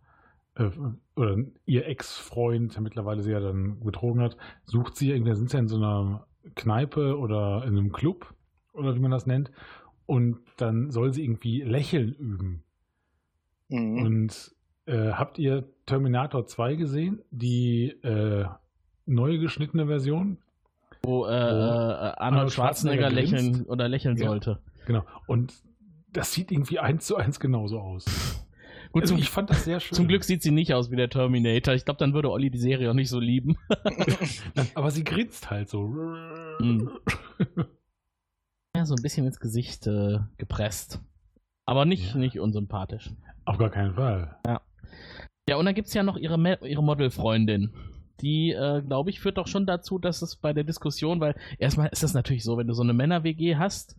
äh, 0.56 0.72
oder 1.16 1.38
ihr 1.66 1.88
Ex-Freund, 1.88 2.76
der 2.76 2.82
mittlerweile 2.82 3.22
sie 3.22 3.32
ja 3.32 3.40
dann 3.40 3.80
betrogen 3.80 4.22
hat, 4.22 4.36
sucht 4.66 4.98
sie 4.98 5.12
irgendwie, 5.12 5.30
da 5.30 5.36
sind 5.38 5.50
sie 5.50 5.58
in 5.58 5.70
so 5.70 5.78
einer 5.78 6.28
Kneipe 6.56 7.18
oder 7.18 7.64
in 7.64 7.78
einem 7.78 7.94
Club 7.94 8.34
oder 8.74 8.94
wie 8.94 9.00
man 9.00 9.12
das 9.12 9.26
nennt 9.26 9.52
und 10.06 10.40
dann 10.58 10.92
soll 10.92 11.14
sie 11.14 11.24
irgendwie 11.24 11.62
Lächeln 11.62 12.14
üben. 12.14 12.66
Mhm. 13.74 14.06
Und 14.06 14.56
äh, 14.86 15.12
habt 15.12 15.38
ihr 15.40 15.68
Terminator 15.86 16.46
2 16.46 16.76
gesehen? 16.76 17.22
Die 17.32 17.90
äh, 18.04 18.46
neu 19.06 19.38
geschnittene 19.40 19.88
Version? 19.88 20.38
Wo 21.04 21.26
äh, 21.26 21.30
äh, 21.30 21.34
Arnold 21.34 22.18
Arnold 22.20 22.52
Schwarzenegger 22.52 23.02
Schwarzenegger 23.10 23.10
lächeln 23.10 23.54
grinst. 23.54 23.70
oder 23.70 23.90
lächeln 23.90 24.18
Ja. 24.18 24.28
sollte. 24.28 24.60
Genau. 24.86 25.04
Und 25.28 25.54
das 26.12 26.32
sieht 26.34 26.52
irgendwie 26.52 26.80
eins 26.80 27.06
zu 27.08 27.16
eins 27.18 27.40
genauso 27.40 27.80
aus. 27.80 28.06
Gut, 28.92 29.02
Also 29.04 29.16
zum, 29.16 29.22
ich 29.22 29.30
fand 29.30 29.50
das 29.50 29.64
sehr 29.66 29.80
schön. 29.80 29.96
zum 29.96 30.08
Glück 30.08 30.24
sieht 30.24 30.44
sie 30.44 30.52
nicht 30.52 30.74
aus 30.74 30.92
wie 30.92 30.96
der 30.96 31.10
Terminator. 31.10 31.74
Ich 31.74 31.84
glaube, 31.86 31.98
dann 31.98 32.14
würde 32.14 32.30
Olli 32.30 32.52
die 32.52 32.60
Serie 32.60 32.90
auch 32.92 32.94
nicht 32.94 33.10
so 33.10 33.20
lieben. 33.20 33.58
Aber 34.76 34.92
sie 34.92 35.04
grinst 35.04 35.50
halt 35.50 35.68
so. 35.70 35.88
Mhm. 36.60 36.92
Ja, 38.76 38.86
so 38.86 38.96
ein 38.96 39.02
bisschen 39.02 39.26
ins 39.26 39.40
Gesicht 39.40 39.88
äh, 39.88 40.20
gepresst. 40.38 41.02
Aber 41.66 41.86
nicht, 41.86 42.14
Ja. 42.14 42.20
nicht 42.20 42.40
unsympathisch. 42.40 43.12
Auf 43.46 43.58
gar 43.58 43.70
keinen 43.70 43.94
Fall. 43.96 44.38
Ja, 45.50 45.58
und 45.58 45.66
dann 45.66 45.76
gibt's 45.76 45.94
ja 45.94 46.04
noch 46.04 46.18
ihre, 46.18 46.38
Me 46.38 46.58
ihre 46.64 46.84
Modelfreundin. 46.84 47.74
Die, 48.22 48.52
äh, 48.52 48.82
glaube 48.82 49.10
ich, 49.10 49.20
führt 49.20 49.38
doch 49.38 49.48
schon 49.48 49.66
dazu, 49.66 50.00
dass 50.00 50.22
es 50.22 50.36
bei 50.38 50.54
der 50.54 50.64
Diskussion, 50.64 51.20
weil 51.20 51.36
erstmal 51.58 51.90
ist 51.90 52.04
das 52.04 52.14
natürlich 52.14 52.44
so, 52.44 52.58
wenn 52.58 52.68
du 52.68 52.74
so 52.74 52.84
eine 52.84 52.94
Männer-WG 52.94 53.56
hast 53.58 53.98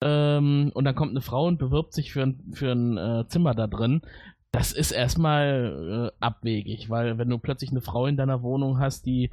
ähm, 0.00 0.70
und 0.74 0.84
dann 0.84 0.94
kommt 0.94 1.10
eine 1.10 1.20
Frau 1.20 1.46
und 1.46 1.58
bewirbt 1.58 1.92
sich 1.92 2.12
für 2.12 2.22
ein, 2.22 2.52
für 2.54 2.72
ein 2.72 2.96
äh, 2.96 3.24
Zimmer 3.28 3.54
da 3.54 3.66
drin, 3.66 4.00
Das 4.52 4.72
ist 4.72 4.92
erstmal 4.92 6.12
äh, 6.20 6.24
abwegig, 6.24 6.88
weil 6.88 7.18
wenn 7.18 7.28
du 7.28 7.38
plötzlich 7.38 7.70
eine 7.70 7.82
Frau 7.82 8.06
in 8.06 8.16
deiner 8.16 8.42
Wohnung 8.42 8.78
hast, 8.78 9.04
die 9.04 9.28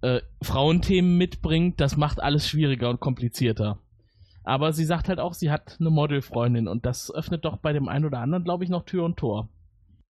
äh, 0.00 0.20
Frauenthemen 0.42 1.16
mitbringt, 1.16 1.80
das 1.80 1.96
macht 1.96 2.20
alles 2.20 2.48
schwieriger 2.48 2.90
und 2.90 2.98
komplizierter. 2.98 3.78
Aber 4.44 4.72
sie 4.72 4.84
sagt 4.84 5.08
halt 5.08 5.18
auch, 5.18 5.34
sie 5.34 5.50
hat 5.50 5.78
eine 5.80 5.90
Modelfreundin 5.90 6.68
und 6.68 6.84
das 6.84 7.10
öffnet 7.10 7.44
doch 7.44 7.56
bei 7.56 7.72
dem 7.72 7.88
einen 7.88 8.04
oder 8.04 8.18
anderen, 8.20 8.44
glaube 8.44 8.62
ich, 8.62 8.70
noch 8.70 8.84
Tür 8.84 9.04
und 9.04 9.16
Tor. 9.16 9.48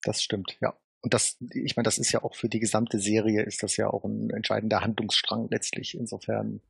Das 0.04 0.22
stimmt, 0.22 0.58
ja. 0.62 0.74
Und 1.02 1.14
das, 1.14 1.38
ich 1.54 1.76
meine, 1.76 1.86
das 1.86 1.98
ist 1.98 2.12
ja 2.12 2.24
auch 2.24 2.36
für 2.36 2.50
die 2.50 2.60
gesamte 2.60 3.00
Serie, 3.00 3.44
ist 3.44 3.64
das 3.64 3.78
ja 3.78 3.90
auch 3.90 4.04
ein 4.04 4.30
entscheidender 4.30 4.82
Handlungsstrang 4.82 5.48
letztlich. 5.50 5.98
Insofern. 5.98 6.62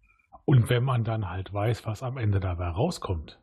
Und 0.46 0.70
wenn 0.70 0.84
man 0.84 1.04
dann 1.04 1.30
halt 1.30 1.54
weiß, 1.54 1.86
was 1.86 2.02
am 2.02 2.18
Ende 2.18 2.40
dabei 2.40 2.70
rauskommt. 2.70 3.40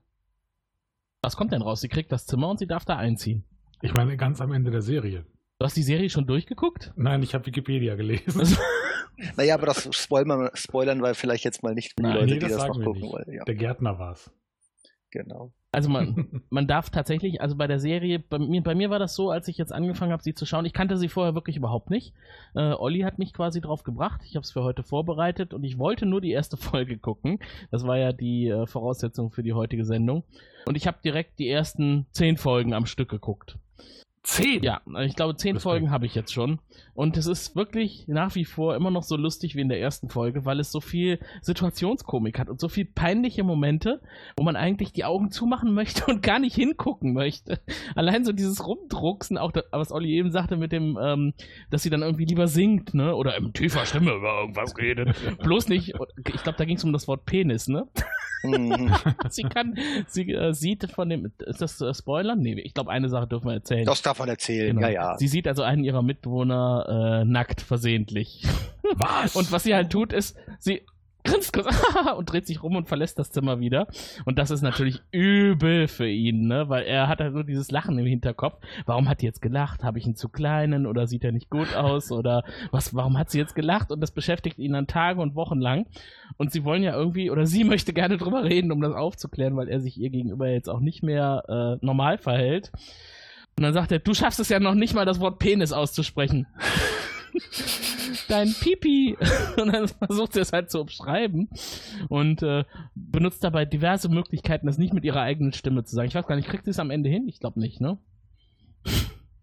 Was 1.23 1.37
kommt 1.37 1.53
denn 1.53 1.63
raus? 1.63 1.81
Sie 1.81 1.89
kriegt 1.89 2.13
das 2.13 2.27
Zimmer 2.27 2.49
und 2.49 2.59
sie 2.59 2.67
darf 2.67 2.85
da 2.85 2.97
einziehen. 2.97 3.45
Ich 3.83 3.93
meine, 3.95 4.17
ganz 4.17 4.41
am 4.41 4.53
Ende 4.53 4.71
der 4.71 4.83
Serie. 4.83 5.27
Du 5.59 5.65
hast 5.65 5.77
die 5.77 5.83
Serie 5.83 6.11
schon 6.11 6.27
durchgeguckt? 6.27 6.93
Nein, 6.97 7.23
ich 7.23 7.35
habe 7.35 7.47
Wikipedia 7.47 7.95
gelesen. 7.95 8.41
Also, 8.41 8.57
Naja, 9.39 9.55
aber 9.55 9.65
das 9.67 9.89
spoilern, 9.97 10.51
spoilern 10.53 11.01
wir 11.03 11.15
vielleicht 11.15 11.45
jetzt 11.45 11.63
mal 11.63 11.73
nicht 11.75 11.93
für 11.93 11.97
die 11.97 12.03
Nein, 12.03 12.15
Leute, 12.17 12.27
nee, 12.27 12.33
die 12.35 12.41
das 12.41 12.53
sagen 12.57 12.69
noch 12.73 12.79
wir 12.81 12.85
gucken 12.85 13.01
nicht. 13.03 13.13
wollen. 13.13 13.33
Ja, 13.33 13.45
Der 13.45 13.55
Gärtner 13.55 13.99
war's. 13.99 14.31
genau. 15.11 15.55
also 15.73 15.89
man, 15.89 16.43
man 16.51 16.67
darf 16.67 16.91
tatsächlich, 16.91 17.41
also 17.41 17.57
bei 17.57 17.67
der 17.67 17.79
Serie, 17.79 18.19
bei 18.19 18.39
mir, 18.39 18.63
bei 18.63 18.75
mir 18.75 18.91
war 18.91 18.99
das 18.99 19.15
so, 19.15 19.31
als 19.31 19.49
ich 19.49 19.57
jetzt 19.57 19.73
angefangen 19.73 20.13
habe, 20.13 20.23
sie 20.23 20.35
zu 20.35 20.45
schauen, 20.45 20.67
ich 20.67 20.75
kannte 20.75 20.99
sie 20.99 21.09
vorher 21.09 21.35
wirklich 21.35 21.57
überhaupt 21.57 21.89
nicht. 21.89 22.13
Äh, 22.55 22.75
Olli 22.75 23.01
hat 23.01 23.19
mich 23.19 23.33
quasi 23.33 23.63
drauf 23.63 23.83
gebracht, 23.83 24.21
ich 24.27 24.37
habe 24.37 24.43
es 24.43 24.51
für 24.53 24.63
heute 24.63 24.83
vorbereitet 24.83 25.55
und 25.55 25.65
ich 25.65 25.79
wollte 25.79 26.05
nur 26.05 26.21
die 26.21 26.33
erste 26.33 26.57
Folge 26.59 26.99
gucken. 26.99 27.39
Das 27.71 27.87
war 27.87 27.97
ja 27.97 28.13
die 28.13 28.49
äh, 28.49 28.67
Voraussetzung 28.67 29.31
für 29.31 29.43
die 29.43 29.55
heutige 29.55 29.87
Sendung. 29.87 30.25
Und 30.67 30.77
ich 30.77 30.87
habe 30.87 30.99
direkt 31.03 31.39
die 31.39 31.49
ersten 31.49 32.05
zehn 32.11 32.37
Folgen 32.37 32.75
am 32.75 32.85
Stück 32.85 33.09
geguckt. 33.09 33.57
Zehn! 34.27 34.61
Ja, 34.65 34.81
ich 35.05 35.15
glaube, 35.15 35.37
zehn. 35.37 35.61
Folgen 35.61 35.93
habe 35.93 36.05
ich 36.05 36.17
jetzt 36.17 36.33
schon. 36.33 36.59
Und 36.95 37.17
es 37.17 37.27
ist 37.27 37.55
wirklich 37.55 38.09
nach 38.09 38.35
wie 38.35 38.45
vor 38.45 38.75
immer 38.75 38.91
noch 38.91 39.05
so 39.05 39.17
lustig 39.17 39.55
wie 39.55 39.61
in 39.61 39.69
der 39.69 39.81
ersten 39.81 40.09
Folge, 40.09 40.45
weil 40.45 40.59
es 40.59 40.73
so 40.73 40.81
viel 40.81 41.21
Situationskomik 41.43 42.41
hat 42.41 42.51
und 42.51 42.61
so 42.61 42.69
viel 42.69 42.87
peinliche 42.87 43.45
Momente, 43.45 44.03
wo 44.37 44.43
man 44.43 44.57
eigentlich 44.57 44.93
die 44.93 45.05
Augen 45.05 45.31
zumachen 45.31 45.73
möchte 45.73 46.07
und 46.11 46.25
gar 46.25 46.41
nicht 46.41 46.57
hingucken 46.57 47.13
möchte. 47.13 47.61
Allein 47.95 48.25
so 48.25 48.33
dieses 48.33 48.67
Rumdrucksen, 48.67 49.39
auch 49.39 49.53
das, 49.53 49.65
was 49.71 49.93
Olli 49.93 50.15
eben 50.15 50.33
sagte 50.33 50.57
mit 50.57 50.73
dem, 50.73 50.99
ähm, 51.01 51.33
dass 51.71 51.85
sie 51.85 51.91
dann 51.91 52.03
irgendwie 52.03 52.25
lieber 52.25 52.49
singt, 52.49 52.95
ne? 52.95 53.15
Oder 53.15 53.37
in 53.37 53.53
tiefer 53.53 53.87
Stimme 53.87 54.13
über 54.13 54.41
irgendwas 54.41 54.77
redet. 54.77 55.17
Bloß 55.39 55.69
nicht, 55.69 55.95
ich 56.35 56.43
glaube, 56.43 56.59
da 56.59 56.65
ging 56.65 56.79
es 56.79 56.85
um 56.85 56.93
das 56.93 57.07
Wort 57.07 57.27
Penis, 57.27 57.69
ne? 57.69 57.87
Mhm. 58.43 58.95
sie 59.31 59.43
kann, 59.43 59.79
sie 60.09 60.33
äh, 60.33 60.53
sieht 60.53 60.91
von 60.91 61.09
dem, 61.09 61.33
ist 61.39 61.61
das 61.61 61.81
äh, 61.81 61.95
Spoiler? 61.95 62.37
Nee, 62.37 62.61
ich 62.61 62.75
glaube, 62.75 62.91
eine 62.91 63.09
Sache 63.09 63.27
dürfen 63.27 63.47
wir 63.47 63.55
erzählen. 63.55 63.85
Das 63.85 64.03
darf 64.03 64.16
man 64.19 64.29
erzählen, 64.29 64.77
Genau. 64.77 64.89
ja, 64.89 64.93
ja. 65.13 65.19
Sie 65.19 65.29
sieht 65.29 65.47
also 65.49 65.63
einen 65.63 65.85
ihrer 65.85 66.03
Mitbewohner 66.03 67.23
äh, 67.23 67.25
nackt 67.25 67.61
versehentlich. 67.61 68.45
Was? 68.95 69.37
Und 69.37 69.51
was 69.53 69.65
sie 69.65 69.75
halt 69.75 69.91
tut, 69.91 70.13
ist, 70.13 70.37
sie 70.59 70.83
grinst 71.25 71.53
kurz 71.53 71.67
und 72.17 72.31
dreht 72.31 72.47
sich 72.47 72.63
rum 72.63 72.77
und 72.77 72.87
verlässt 72.87 73.19
das 73.19 73.33
Zimmer 73.33 73.59
wieder. 73.59 73.89
Und 74.27 74.39
das 74.39 74.53
ist 74.53 74.63
natürlich 74.63 75.03
übel 75.11 75.89
für 75.89 76.09
ihn, 76.09 76.47
ne? 76.47 76.69
Weil 76.69 76.85
er 76.85 77.09
hat 77.09 77.19
halt 77.21 77.35
nur 77.35 77.43
dieses 77.43 77.73
Lachen 77.73 77.99
im 77.99 78.07
Hinterkopf. 78.07 78.61
Warum 78.85 79.09
hat 79.09 79.23
die 79.23 79.27
jetzt 79.27 79.43
gelacht? 79.43 79.83
Habe 79.83 79.99
ich 79.99 80.07
ihn 80.07 80.15
zu 80.15 80.29
kleinen 80.29 80.87
oder 80.87 81.09
sieht 81.09 81.25
er 81.25 81.33
nicht 81.33 81.51
gut 81.51 81.75
aus? 81.75 82.13
Oder 82.13 82.45
was, 82.71 82.95
warum 82.95 83.19
hat 83.19 83.31
sie 83.31 83.39
jetzt 83.39 83.57
gelacht? 83.57 83.91
Und 83.91 84.01
das 84.01 84.13
beschäftigt 84.13 84.59
ihn 84.61 84.75
dann 84.75 84.87
Tage 84.87 85.21
und 85.21 85.35
Wochen 85.35 85.59
lang. 85.59 85.87
Und 86.37 86.53
sie 86.53 86.65
wollen 86.65 86.85
ja 86.85 86.95
irgendwie, 86.95 87.31
oder 87.31 87.45
sie 87.45 87.65
möchte 87.75 87.93
gerne 87.93 88.19
drüber 88.19 88.45
reden, 88.45 88.71
um 88.71 88.81
das 88.81 88.93
aufzuklären, 88.95 89.57
weil 89.57 89.69
er 89.69 89.81
sich 89.81 89.99
ihr 90.01 90.11
gegenüber 90.11 90.49
jetzt 90.49 90.69
auch 90.69 90.81
nicht 90.81 91.03
mehr 91.03 91.79
äh, 91.81 91.85
normal 91.85 92.19
verhält. 92.19 92.71
Und 93.59 93.63
dann 93.63 93.73
sagt 93.73 93.91
er, 93.91 94.01
du 94.01 94.13
schaffst 94.13 94.39
es 94.39 94.51
ja 94.51 94.61
noch 94.61 94.75
nicht 94.75 94.95
mal, 94.95 95.07
das 95.07 95.19
Wort 95.19 95.39
Penis 95.39 95.73
auszusprechen. 95.73 96.47
Dein 98.29 98.53
Pipi. 98.53 99.17
Und 99.61 99.73
dann 99.73 99.89
versucht 99.89 100.35
sie 100.35 100.41
es 100.41 100.53
halt 100.53 100.71
zu 100.71 100.81
umschreiben 100.81 101.49
und 102.09 102.43
äh, 102.43 102.65
benutzt 102.95 103.43
dabei 103.45 103.65
diverse 103.65 104.09
Möglichkeiten, 104.09 104.67
das 104.67 104.79
nicht 104.79 104.93
mit 104.93 105.05
ihrer 105.05 105.23
eigenen 105.23 105.53
Stimme 105.53 105.85
zu 105.85 105.95
sagen. 105.95 106.09
Ich 106.09 106.15
weiß 106.15 106.27
gar 106.27 106.37
nicht, 106.37 106.49
kriegt 106.49 106.65
sie 106.65 106.71
es 106.71 106.79
am 106.79 106.91
Ende 106.91 107.09
hin? 107.09 107.29
Ich 107.29 107.41
glaube 107.41 107.61
nicht, 107.61 107.81
ne? 107.81 107.99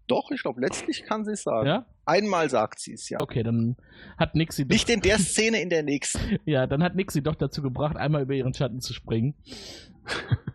Doch, 0.06 0.30
ich 0.30 0.42
glaube, 0.42 0.60
letztlich 0.60 1.04
kann 1.04 1.24
sie 1.24 1.32
es 1.32 1.42
sagen. 1.42 1.66
Ja? 1.66 1.86
Einmal 2.04 2.50
sagt 2.50 2.78
sie 2.78 2.92
es, 2.92 3.08
ja. 3.08 3.20
Okay, 3.20 3.42
dann 3.42 3.76
hat 4.18 4.34
Nixie 4.34 4.64
doch, 4.64 4.74
Nicht 4.74 4.90
in 4.90 5.00
der 5.00 5.18
Szene, 5.18 5.60
in 5.60 5.70
der 5.70 5.82
nächsten. 5.82 6.38
ja, 6.44 6.66
dann 6.66 6.82
hat 6.82 6.94
Nixie 6.94 7.22
doch 7.22 7.34
dazu 7.34 7.62
gebracht, 7.62 7.96
einmal 7.96 8.22
über 8.22 8.34
ihren 8.34 8.52
Schatten 8.52 8.80
zu 8.80 8.92
springen. 8.92 9.34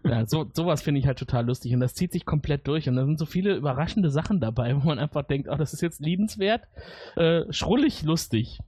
ja, 0.03 0.27
so, 0.27 0.49
sowas 0.53 0.83
finde 0.83 0.99
ich 0.99 1.07
halt 1.07 1.17
total 1.17 1.47
lustig 1.47 1.73
und 1.73 1.79
das 1.79 1.95
zieht 1.95 2.11
sich 2.11 2.23
komplett 2.23 2.67
durch 2.67 2.87
und 2.87 2.95
da 2.95 3.05
sind 3.05 3.17
so 3.17 3.25
viele 3.25 3.55
überraschende 3.55 4.11
Sachen 4.11 4.39
dabei, 4.39 4.75
wo 4.75 4.85
man 4.85 4.99
einfach 4.99 5.23
denkt, 5.23 5.49
ach, 5.49 5.57
das 5.57 5.73
ist 5.73 5.81
jetzt 5.81 6.01
liebenswert, 6.01 6.67
äh, 7.15 7.51
schrullig 7.51 8.03
lustig. 8.03 8.59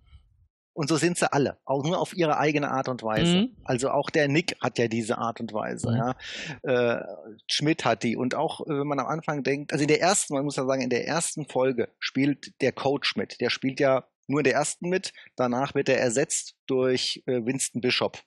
Und 0.73 0.87
so 0.87 0.95
sind 0.95 1.17
sie 1.17 1.31
alle, 1.31 1.57
auch 1.65 1.83
nur 1.83 1.99
auf 1.99 2.15
ihre 2.15 2.37
eigene 2.37 2.71
Art 2.71 2.87
und 2.87 3.03
Weise. 3.03 3.35
Mhm. 3.35 3.57
Also 3.65 3.89
auch 3.89 4.09
der 4.09 4.29
Nick 4.29 4.55
hat 4.61 4.77
ja 4.77 4.87
diese 4.87 5.17
Art 5.17 5.41
und 5.41 5.53
Weise. 5.53 5.89
Mhm. 5.91 5.97
Ja. 5.97 6.95
Äh, 6.97 7.03
Schmidt 7.47 7.83
hat 7.83 8.03
die. 8.03 8.15
Und 8.15 8.35
auch, 8.35 8.61
äh, 8.61 8.69
wenn 8.69 8.87
man 8.87 8.99
am 8.99 9.07
Anfang 9.07 9.43
denkt, 9.43 9.73
also 9.73 9.81
in 9.81 9.89
der 9.89 10.01
ersten, 10.01 10.33
man 10.33 10.45
muss 10.45 10.55
ja 10.55 10.65
sagen, 10.65 10.81
in 10.81 10.89
der 10.89 11.05
ersten 11.07 11.45
Folge 11.45 11.89
spielt 11.99 12.53
der 12.61 12.71
Coach 12.71 13.17
mit. 13.17 13.41
Der 13.41 13.49
spielt 13.49 13.81
ja 13.81 14.05
nur 14.27 14.39
in 14.39 14.45
der 14.45 14.53
ersten 14.53 14.87
mit. 14.87 15.11
Danach 15.35 15.75
wird 15.75 15.89
er 15.89 15.99
ersetzt 15.99 16.55
durch 16.67 17.21
äh, 17.25 17.45
Winston 17.45 17.81
Bishop. 17.81 18.19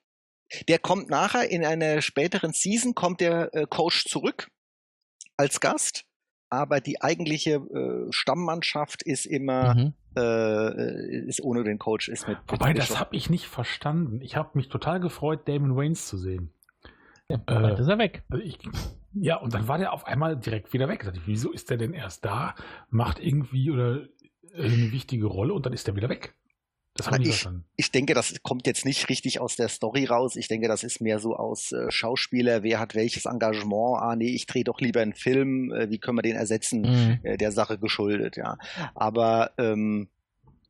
Der 0.68 0.78
kommt 0.78 1.08
nachher 1.08 1.50
in 1.50 1.64
einer 1.64 2.02
späteren 2.02 2.52
Season, 2.52 2.94
kommt 2.94 3.20
der 3.20 3.54
äh, 3.54 3.66
Coach 3.68 4.04
zurück 4.04 4.50
als 5.36 5.60
Gast. 5.60 6.04
Aber 6.54 6.80
die 6.80 7.02
eigentliche 7.02 7.54
äh, 7.54 8.06
Stammmannschaft 8.12 9.02
ist 9.02 9.26
immer 9.26 9.74
Mhm. 9.74 9.92
äh, 10.16 11.26
ist 11.26 11.42
ohne 11.42 11.64
den 11.64 11.78
Coach, 11.78 12.08
ist 12.08 12.28
mit. 12.28 12.38
Wobei, 12.48 12.68
mit 12.68 12.78
das 12.78 12.98
habe 13.00 13.16
ich 13.16 13.30
nicht 13.30 13.46
verstanden. 13.48 14.20
Ich 14.22 14.36
habe 14.36 14.50
mich 14.54 14.68
total 14.68 15.00
gefreut, 15.00 15.48
Damon 15.48 15.76
Waynes 15.76 16.06
zu 16.06 16.16
sehen. 16.16 16.50
Ja, 17.28 17.38
Äh, 17.48 17.80
ist 17.80 17.88
er 17.88 17.98
weg. 17.98 18.22
Also 18.30 18.44
ich, 18.44 18.58
ja, 19.14 19.36
und 19.36 19.54
dann 19.54 19.66
war 19.68 19.78
der 19.78 19.92
auf 19.92 20.06
einmal 20.06 20.36
direkt 20.36 20.72
wieder 20.72 20.88
weg. 20.88 21.02
Da 21.04 21.12
ich, 21.12 21.26
wieso 21.26 21.50
ist 21.52 21.70
der 21.70 21.76
denn 21.78 21.94
erst 21.94 22.24
da? 22.24 22.54
Macht 22.90 23.18
irgendwie 23.18 23.70
oder 23.70 24.02
äh, 24.54 24.64
eine 24.64 24.92
wichtige 24.92 25.26
Rolle 25.26 25.54
und 25.54 25.66
dann 25.66 25.72
ist 25.72 25.86
der 25.86 25.96
wieder 25.96 26.08
weg. 26.08 26.34
Das 26.96 27.08
Aber 27.08 27.18
ich 27.18 27.46
ich 27.76 27.90
denke, 27.90 28.14
das 28.14 28.34
kommt 28.42 28.68
jetzt 28.68 28.84
nicht 28.84 29.08
richtig 29.08 29.40
aus 29.40 29.56
der 29.56 29.68
Story 29.68 30.04
raus. 30.04 30.36
Ich 30.36 30.46
denke, 30.46 30.68
das 30.68 30.84
ist 30.84 31.00
mehr 31.00 31.18
so 31.18 31.34
aus 31.34 31.72
äh, 31.72 31.90
Schauspieler, 31.90 32.62
wer 32.62 32.78
hat 32.78 32.94
welches 32.94 33.24
Engagement. 33.24 34.00
Ah, 34.00 34.14
nee, 34.14 34.30
ich 34.30 34.46
drehe 34.46 34.62
doch 34.62 34.80
lieber 34.80 35.00
einen 35.00 35.14
Film. 35.14 35.72
Äh, 35.72 35.90
wie 35.90 35.98
können 35.98 36.18
wir 36.18 36.22
den 36.22 36.36
ersetzen? 36.36 36.82
Mhm. 36.82 37.18
Äh, 37.24 37.36
der 37.36 37.50
Sache 37.50 37.78
geschuldet, 37.78 38.36
ja. 38.36 38.58
Aber 38.94 39.50
ähm, 39.58 40.08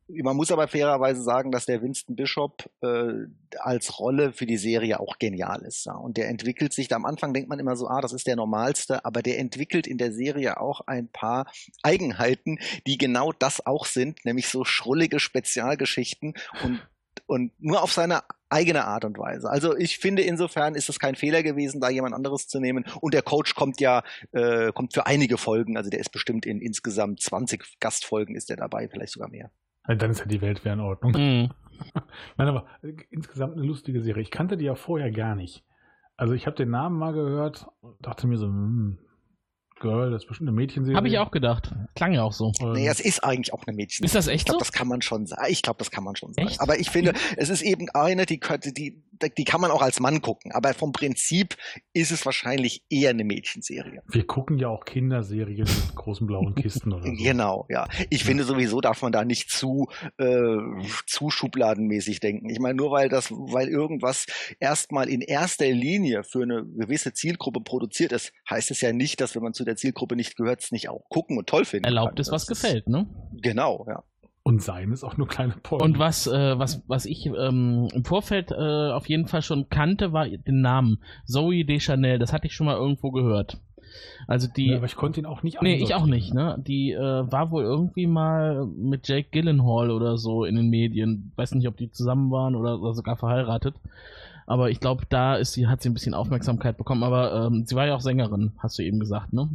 man 0.07 0.35
muss 0.35 0.51
aber 0.51 0.67
fairerweise 0.67 1.23
sagen, 1.23 1.51
dass 1.51 1.65
der 1.65 1.81
Winston 1.81 2.15
Bishop 2.15 2.69
äh, 2.81 3.13
als 3.59 3.99
Rolle 3.99 4.33
für 4.33 4.45
die 4.45 4.57
Serie 4.57 4.99
auch 4.99 5.17
genial 5.17 5.61
ist. 5.63 5.85
Ja. 5.85 5.93
Und 5.93 6.17
der 6.17 6.29
entwickelt 6.29 6.73
sich, 6.73 6.87
da 6.87 6.95
am 6.95 7.05
Anfang 7.05 7.33
denkt 7.33 7.49
man 7.49 7.59
immer 7.59 7.75
so, 7.75 7.87
ah, 7.87 8.01
das 8.01 8.13
ist 8.13 8.27
der 8.27 8.35
normalste, 8.35 9.03
aber 9.03 9.21
der 9.21 9.39
entwickelt 9.39 9.87
in 9.87 9.97
der 9.97 10.11
Serie 10.11 10.59
auch 10.59 10.81
ein 10.81 11.07
paar 11.07 11.51
Eigenheiten, 11.81 12.59
die 12.85 12.97
genau 12.97 13.31
das 13.31 13.65
auch 13.65 13.85
sind, 13.85 14.23
nämlich 14.25 14.47
so 14.47 14.63
schrullige 14.63 15.19
Spezialgeschichten 15.19 16.33
und 16.63 16.81
und 17.27 17.53
nur 17.59 17.81
auf 17.81 17.91
seine 17.91 18.21
eigene 18.49 18.85
Art 18.85 19.05
und 19.05 19.17
Weise. 19.17 19.49
Also 19.49 19.75
ich 19.75 19.97
finde 19.97 20.21
insofern 20.21 20.75
ist 20.75 20.89
es 20.89 20.99
kein 20.99 21.15
Fehler 21.15 21.41
gewesen, 21.41 21.81
da 21.81 21.89
jemand 21.89 22.13
anderes 22.13 22.47
zu 22.47 22.59
nehmen. 22.59 22.85
Und 23.01 23.13
der 23.13 23.23
Coach 23.23 23.55
kommt 23.55 23.81
ja 23.81 24.03
äh, 24.31 24.71
kommt 24.73 24.93
für 24.93 25.07
einige 25.07 25.37
Folgen, 25.37 25.77
also 25.77 25.89
der 25.89 25.99
ist 25.99 26.11
bestimmt 26.11 26.45
in 26.45 26.61
insgesamt 26.61 27.21
20 27.21 27.79
Gastfolgen 27.79 28.35
ist 28.35 28.51
er 28.51 28.57
dabei, 28.57 28.87
vielleicht 28.87 29.13
sogar 29.13 29.29
mehr. 29.29 29.49
Ja, 29.87 29.95
Dann 29.95 30.11
ist 30.11 30.19
ja 30.19 30.25
die 30.25 30.41
Welt 30.41 30.63
wieder 30.63 30.73
in 30.73 30.79
Ordnung. 30.79 31.11
Mhm. 31.11 31.51
Nein, 32.37 32.47
aber 32.47 32.65
äh, 32.81 32.93
insgesamt 33.11 33.53
eine 33.53 33.65
lustige 33.65 34.01
Serie. 34.01 34.21
Ich 34.23 34.31
kannte 34.31 34.57
die 34.57 34.65
ja 34.65 34.75
vorher 34.75 35.11
gar 35.11 35.35
nicht. 35.35 35.63
Also 36.17 36.33
ich 36.33 36.47
habe 36.47 36.55
den 36.55 36.69
Namen 36.69 36.97
mal 36.97 37.11
gehört 37.13 37.67
und 37.81 37.95
dachte 38.05 38.27
mir 38.27 38.37
so, 38.37 38.47
hm, 38.47 38.97
Girl, 39.81 40.09
das 40.09 40.23
ist 40.23 40.27
bestimmt 40.29 40.47
eine 40.47 40.55
Mädchenserie. 40.55 40.95
Habe 40.95 41.09
ich 41.09 41.19
auch 41.19 41.31
gedacht. 41.31 41.75
Klang 41.95 42.13
ja 42.13 42.23
auch 42.23 42.31
so. 42.31 42.53
Nee, 42.61 42.87
es 42.87 43.01
ist 43.01 43.25
eigentlich 43.25 43.53
auch 43.53 43.67
eine 43.67 43.75
Mädchen. 43.75 44.05
Ist 44.05 44.15
das 44.15 44.27
Ich 44.27 44.35
echt 44.35 44.45
glaube, 44.45 44.55
so? 44.55 44.59
das 44.59 44.71
kann 44.71 44.87
man 44.87 45.01
schon 45.01 45.25
sagen. 45.25 45.47
Ich 45.49 45.61
glaube, 45.61 45.79
das 45.79 45.91
kann 45.91 46.05
man 46.05 46.15
schon 46.15 46.33
sagen. 46.33 46.47
Echt? 46.47 46.61
Aber 46.61 46.79
ich 46.79 46.89
finde, 46.89 47.13
es 47.35 47.49
ist 47.49 47.61
eben 47.61 47.89
eine, 47.93 48.25
die 48.25 48.39
könnte, 48.39 48.71
die, 48.71 49.03
die 49.37 49.43
kann 49.43 49.61
man 49.61 49.71
auch 49.71 49.81
als 49.81 49.99
Mann 49.99 50.21
gucken. 50.21 50.51
Aber 50.51 50.73
vom 50.73 50.91
Prinzip 50.91 51.55
ist 51.93 52.11
es 52.11 52.25
wahrscheinlich 52.25 52.83
eher 52.89 53.11
eine 53.11 53.23
Mädchenserie. 53.23 54.01
Wir 54.07 54.27
gucken 54.27 54.57
ja 54.57 54.69
auch 54.69 54.85
Kinderserien 54.85 55.67
mit 55.67 55.95
großen 55.95 56.27
blauen 56.27 56.55
Kisten 56.55 56.93
oder 56.93 57.03
so. 57.15 57.23
Genau, 57.23 57.65
ja. 57.69 57.87
Ich 58.09 58.23
finde 58.23 58.43
sowieso 58.43 58.81
darf 58.81 59.01
man 59.01 59.11
da 59.11 59.25
nicht 59.25 59.49
zu, 59.49 59.87
äh, 60.17 60.57
zu 61.07 61.29
schubladenmäßig 61.29 62.19
denken. 62.19 62.49
Ich 62.49 62.59
meine, 62.59 62.75
nur 62.75 62.91
weil 62.91 63.09
das, 63.09 63.31
weil 63.31 63.67
irgendwas 63.67 64.25
erstmal 64.59 65.09
in 65.09 65.21
erster 65.21 65.69
Linie 65.69 66.23
für 66.23 66.43
eine 66.43 66.65
gewisse 66.65 67.13
Zielgruppe 67.13 67.61
produziert 67.61 68.11
ist, 68.11 68.31
heißt 68.49 68.71
es 68.71 68.81
ja 68.81 68.93
nicht, 68.93 69.21
dass 69.21 69.35
wenn 69.35 69.43
man 69.43 69.53
zu 69.53 69.65
der 69.65 69.75
Zielgruppe 69.75 70.15
nicht 70.15 70.35
gehört, 70.35 70.63
es 70.63 70.71
nicht 70.71 70.89
auch 70.89 71.07
gucken 71.09 71.37
und 71.37 71.47
toll 71.47 71.65
finden 71.65 71.85
Erlaubt 71.85 72.15
kann. 72.15 72.21
ist, 72.21 72.31
was 72.31 72.45
Das 72.45 72.61
gefällt, 72.61 72.87
ne? 72.87 73.07
Genau, 73.33 73.85
ja. 73.87 74.03
Und 74.47 74.61
sein 74.61 74.91
ist 74.91 75.03
auch 75.03 75.17
nur 75.17 75.27
kleine 75.27 75.55
Porno. 75.63 75.83
Und 75.83 75.97
was, 75.97 76.27
äh, 76.27 76.59
was, 76.59 76.83
was 76.87 77.07
ich 77.07 77.25
ähm, 77.25 77.87
im 77.91 78.05
Vorfeld 78.05 78.51
äh, 78.51 78.91
auf 78.91 79.09
jeden 79.09 79.25
Fall 79.25 79.41
schon 79.41 79.69
kannte, 79.69 80.13
war 80.13 80.27
den 80.27 80.61
Namen. 80.61 80.99
Zoe 81.25 81.65
Deschanel, 81.65 82.19
das 82.19 82.31
hatte 82.31 82.45
ich 82.45 82.53
schon 82.53 82.67
mal 82.67 82.75
irgendwo 82.75 83.09
gehört. 83.09 83.57
Also 84.27 84.47
die. 84.47 84.67
Ja, 84.67 84.77
aber 84.77 84.85
ich 84.85 84.95
konnte 84.95 85.19
ihn 85.19 85.25
auch 85.25 85.41
nicht 85.41 85.63
Nee, 85.63 85.77
ich 85.81 85.95
auch 85.95 86.05
nicht, 86.05 86.31
ne? 86.31 86.61
Die 86.65 86.91
äh, 86.91 86.99
war 86.99 87.49
wohl 87.49 87.63
irgendwie 87.63 88.05
mal 88.05 88.67
mit 88.67 89.07
Jake 89.07 89.29
Gyllenhaal 89.31 89.89
oder 89.89 90.19
so 90.19 90.45
in 90.45 90.55
den 90.55 90.69
Medien. 90.69 91.31
Weiß 91.37 91.55
nicht, 91.55 91.67
ob 91.67 91.77
die 91.77 91.89
zusammen 91.89 92.29
waren 92.29 92.55
oder, 92.55 92.79
oder 92.79 92.93
sogar 92.93 93.15
verheiratet. 93.17 93.73
Aber 94.45 94.69
ich 94.69 94.79
glaube, 94.79 95.05
da 95.09 95.37
ist 95.37 95.53
sie, 95.53 95.65
hat 95.65 95.81
sie 95.81 95.89
ein 95.89 95.95
bisschen 95.95 96.13
Aufmerksamkeit 96.13 96.77
bekommen. 96.77 97.01
Aber 97.01 97.47
ähm, 97.47 97.65
sie 97.65 97.75
war 97.75 97.87
ja 97.87 97.95
auch 97.95 98.01
Sängerin, 98.01 98.51
hast 98.59 98.77
du 98.77 98.83
eben 98.83 98.99
gesagt, 98.99 99.33
ne? 99.33 99.49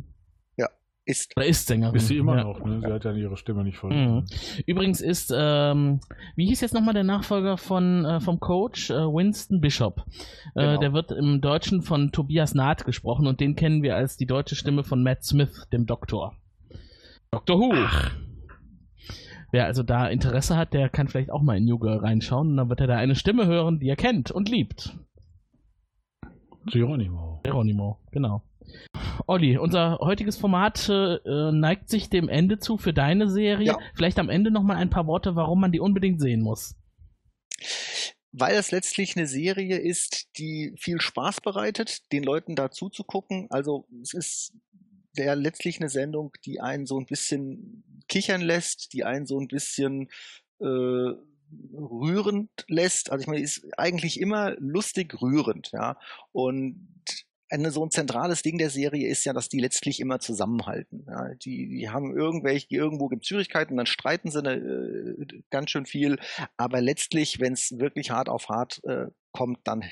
Ist. 1.10 1.36
Oder 1.36 1.46
ist 1.46 1.66
Sängerin. 1.66 1.94
Ist 1.96 2.08
sie 2.08 2.16
immer 2.18 2.36
ja. 2.36 2.44
noch, 2.44 2.64
ne? 2.64 2.80
Sie 2.80 2.92
hat 2.92 3.04
ja 3.04 3.12
ihre 3.12 3.36
Stimme 3.36 3.64
nicht 3.64 3.76
Mhm. 3.82 3.88
verloren. 3.92 4.26
Übrigens 4.66 5.00
ist, 5.00 5.32
ähm, 5.36 6.00
wie 6.36 6.46
hieß 6.46 6.60
jetzt 6.60 6.74
nochmal 6.74 6.94
der 6.94 7.04
Nachfolger 7.04 7.56
von, 7.56 8.04
äh, 8.04 8.20
vom 8.20 8.38
Coach? 8.40 8.90
Äh, 8.90 8.94
Winston 8.94 9.60
Bishop. 9.60 10.04
Äh, 10.54 10.60
Genau. 10.70 10.80
Der 10.80 10.92
wird 10.92 11.10
im 11.12 11.40
Deutschen 11.40 11.82
von 11.82 12.12
Tobias 12.12 12.54
Naht 12.54 12.84
gesprochen 12.84 13.26
und 13.26 13.40
den 13.40 13.56
kennen 13.56 13.82
wir 13.82 13.96
als 13.96 14.16
die 14.16 14.26
deutsche 14.26 14.54
Stimme 14.56 14.84
von 14.84 15.02
Matt 15.02 15.24
Smith, 15.24 15.66
dem 15.72 15.86
Doktor. 15.86 16.36
Dr. 17.32 17.58
Who. 17.58 17.74
Wer 19.52 19.66
also 19.66 19.82
da 19.82 20.06
Interesse 20.06 20.56
hat, 20.56 20.72
der 20.74 20.88
kann 20.88 21.08
vielleicht 21.08 21.30
auch 21.30 21.42
mal 21.42 21.56
in 21.56 21.64
New 21.64 21.78
Girl 21.78 21.98
reinschauen 21.98 22.50
und 22.50 22.56
dann 22.56 22.68
wird 22.68 22.80
er 22.80 22.86
da 22.86 22.96
eine 22.96 23.16
Stimme 23.16 23.46
hören, 23.46 23.80
die 23.80 23.88
er 23.88 23.96
kennt 23.96 24.30
und 24.30 24.48
liebt. 24.48 24.96
Geronimo. 26.66 27.40
Geronimo, 27.42 27.98
genau. 28.12 28.42
Olli, 29.26 29.58
unser 29.58 29.98
heutiges 30.00 30.36
Format 30.36 30.88
äh, 30.88 31.52
neigt 31.52 31.88
sich 31.88 32.08
dem 32.10 32.28
Ende 32.28 32.58
zu 32.58 32.78
für 32.78 32.92
deine 32.92 33.28
Serie. 33.28 33.68
Ja. 33.68 33.78
Vielleicht 33.94 34.18
am 34.18 34.28
Ende 34.28 34.50
nochmal 34.50 34.76
ein 34.76 34.90
paar 34.90 35.06
Worte, 35.06 35.36
warum 35.36 35.60
man 35.60 35.72
die 35.72 35.80
unbedingt 35.80 36.20
sehen 36.20 36.42
muss. 36.42 36.74
Weil 38.32 38.56
es 38.56 38.70
letztlich 38.70 39.16
eine 39.16 39.26
Serie 39.26 39.78
ist, 39.78 40.28
die 40.38 40.74
viel 40.76 41.00
Spaß 41.00 41.40
bereitet, 41.40 42.12
den 42.12 42.22
Leuten 42.22 42.54
da 42.54 42.70
zuzugucken. 42.70 43.46
Also 43.50 43.86
es 44.02 44.14
ist 44.14 44.52
ja 45.16 45.34
letztlich 45.34 45.80
eine 45.80 45.88
Sendung, 45.88 46.32
die 46.44 46.60
einen 46.60 46.86
so 46.86 46.98
ein 46.98 47.06
bisschen 47.06 48.02
kichern 48.08 48.40
lässt, 48.40 48.92
die 48.92 49.04
einen 49.04 49.26
so 49.26 49.38
ein 49.38 49.48
bisschen 49.48 50.08
äh, 50.60 51.12
rührend 51.74 52.50
lässt. 52.68 53.10
Also 53.10 53.22
ich 53.22 53.26
meine, 53.26 53.42
ist 53.42 53.66
eigentlich 53.76 54.20
immer 54.20 54.54
lustig 54.58 55.20
rührend, 55.20 55.70
ja. 55.72 55.96
Und 56.32 56.88
eine, 57.50 57.70
so 57.70 57.84
ein 57.84 57.90
zentrales 57.90 58.42
Ding 58.42 58.58
der 58.58 58.70
Serie 58.70 59.08
ist 59.08 59.24
ja, 59.24 59.32
dass 59.32 59.48
die 59.48 59.60
letztlich 59.60 60.00
immer 60.00 60.20
zusammenhalten. 60.20 61.04
Ja. 61.06 61.34
Die, 61.34 61.68
die 61.68 61.90
haben 61.90 62.16
irgendwelche, 62.16 62.66
irgendwo 62.70 63.08
gibt 63.08 63.22
es 63.24 63.28
Schwierigkeiten, 63.28 63.76
dann 63.76 63.86
streiten 63.86 64.30
sie 64.30 64.38
eine, 64.38 64.54
äh, 64.54 65.42
ganz 65.50 65.70
schön 65.70 65.86
viel, 65.86 66.18
aber 66.56 66.80
letztlich, 66.80 67.40
wenn 67.40 67.52
es 67.52 67.78
wirklich 67.78 68.10
hart 68.10 68.28
auf 68.28 68.48
hart 68.48 68.80
äh, 68.84 69.06
kommt, 69.32 69.60
dann, 69.64 69.84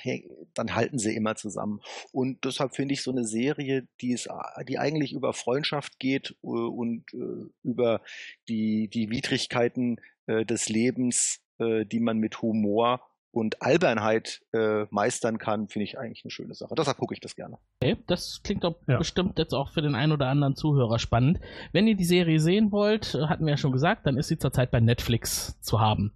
dann 0.54 0.74
halten 0.74 0.98
sie 0.98 1.14
immer 1.14 1.36
zusammen. 1.36 1.80
Und 2.12 2.44
deshalb 2.44 2.74
finde 2.74 2.94
ich 2.94 3.02
so 3.02 3.10
eine 3.10 3.24
Serie, 3.24 3.86
die, 4.00 4.12
ist, 4.12 4.28
die 4.66 4.78
eigentlich 4.78 5.12
über 5.12 5.32
Freundschaft 5.32 5.98
geht 5.98 6.36
äh, 6.42 6.46
und 6.46 7.04
äh, 7.14 7.48
über 7.62 8.02
die, 8.48 8.88
die 8.88 9.10
Widrigkeiten 9.10 10.00
äh, 10.26 10.44
des 10.44 10.68
Lebens, 10.68 11.40
die 11.60 11.98
man 11.98 12.18
mit 12.18 12.40
Humor 12.40 13.02
und 13.38 13.62
Albernheit 13.62 14.40
äh, 14.52 14.84
meistern 14.90 15.38
kann, 15.38 15.68
finde 15.68 15.84
ich 15.84 15.98
eigentlich 15.98 16.24
eine 16.24 16.30
schöne 16.30 16.54
Sache. 16.54 16.74
Deshalb 16.76 16.98
gucke 16.98 17.14
ich 17.14 17.20
das 17.20 17.34
gerne. 17.36 17.58
Okay, 17.82 17.96
das 18.06 18.40
klingt 18.42 18.64
doch 18.64 18.76
Ja. 18.86 18.98
bestimmt 18.98 19.38
jetzt 19.38 19.52
auch 19.54 19.70
für 19.70 19.82
den 19.82 19.94
einen 19.94 20.12
oder 20.12 20.28
anderen 20.28 20.56
Zuhörer 20.56 20.98
spannend. 20.98 21.40
Wenn 21.72 21.86
ihr 21.86 21.96
die 21.96 22.04
Serie 22.04 22.40
sehen 22.40 22.72
wollt, 22.72 23.14
äh, 23.14 23.26
hatten 23.26 23.44
wir 23.46 23.52
ja 23.52 23.56
schon 23.56 23.72
gesagt, 23.72 24.06
dann 24.06 24.16
ist 24.16 24.28
sie 24.28 24.38
zurzeit 24.38 24.70
bei 24.70 24.80
Netflix 24.80 25.60
zu 25.60 25.80
haben. 25.80 26.12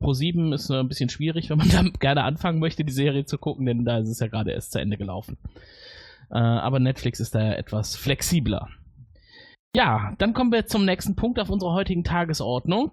Pro7 0.00 0.52
ist 0.54 0.68
äh, 0.70 0.74
ein 0.80 0.88
bisschen 0.88 1.08
schwierig, 1.08 1.48
wenn 1.50 1.58
man 1.58 1.70
da 1.70 1.82
gerne 1.98 2.24
anfangen 2.24 2.58
möchte, 2.58 2.84
die 2.84 2.92
Serie 2.92 3.24
zu 3.24 3.38
gucken, 3.38 3.64
denn 3.66 3.84
da 3.84 3.98
ist 3.98 4.08
es 4.08 4.20
ja 4.20 4.26
gerade 4.26 4.50
erst 4.52 4.72
zu 4.72 4.78
Ende 4.80 4.96
gelaufen. 4.98 5.38
Äh, 6.30 6.38
aber 6.38 6.80
Netflix 6.80 7.20
ist 7.20 7.34
da 7.34 7.42
ja 7.42 7.52
etwas 7.52 7.96
flexibler. 7.96 8.68
Ja, 9.74 10.14
dann 10.18 10.32
kommen 10.32 10.52
wir 10.52 10.66
zum 10.66 10.84
nächsten 10.84 11.16
Punkt 11.16 11.38
auf 11.38 11.50
unserer 11.50 11.72
heutigen 11.74 12.02
Tagesordnung. 12.02 12.92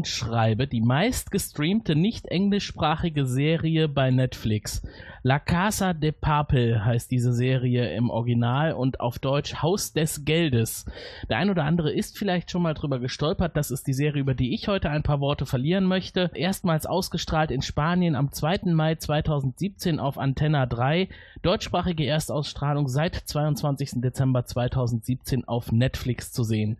Und 0.00 0.08
schreibe 0.08 0.66
die 0.66 0.80
meistgestreamte 0.80 1.94
nicht 1.94 2.24
englischsprachige 2.24 3.26
Serie 3.26 3.86
bei 3.86 4.10
Netflix. 4.10 4.80
La 5.22 5.38
Casa 5.38 5.92
de 5.92 6.12
Papel 6.12 6.82
heißt 6.82 7.10
diese 7.10 7.34
Serie 7.34 7.94
im 7.94 8.08
Original 8.08 8.72
und 8.72 9.00
auf 9.00 9.18
Deutsch 9.18 9.56
Haus 9.60 9.92
des 9.92 10.24
Geldes. 10.24 10.86
Der 11.28 11.36
ein 11.36 11.50
oder 11.50 11.64
andere 11.64 11.92
ist 11.92 12.16
vielleicht 12.16 12.50
schon 12.50 12.62
mal 12.62 12.72
drüber 12.72 12.98
gestolpert. 12.98 13.54
Das 13.54 13.70
ist 13.70 13.86
die 13.86 13.92
Serie, 13.92 14.22
über 14.22 14.32
die 14.32 14.54
ich 14.54 14.68
heute 14.68 14.88
ein 14.88 15.02
paar 15.02 15.20
Worte 15.20 15.44
verlieren 15.44 15.84
möchte. 15.84 16.30
Erstmals 16.32 16.86
ausgestrahlt 16.86 17.50
in 17.50 17.60
Spanien 17.60 18.16
am 18.16 18.32
2. 18.32 18.72
Mai 18.72 18.94
2017 18.94 20.00
auf 20.00 20.16
Antenna 20.16 20.64
3. 20.64 21.10
Deutschsprachige 21.42 22.06
Erstausstrahlung 22.06 22.88
seit 22.88 23.14
22. 23.14 24.00
Dezember 24.00 24.46
2017 24.46 25.46
auf 25.46 25.70
Netflix 25.70 26.32
zu 26.32 26.44
sehen. 26.44 26.78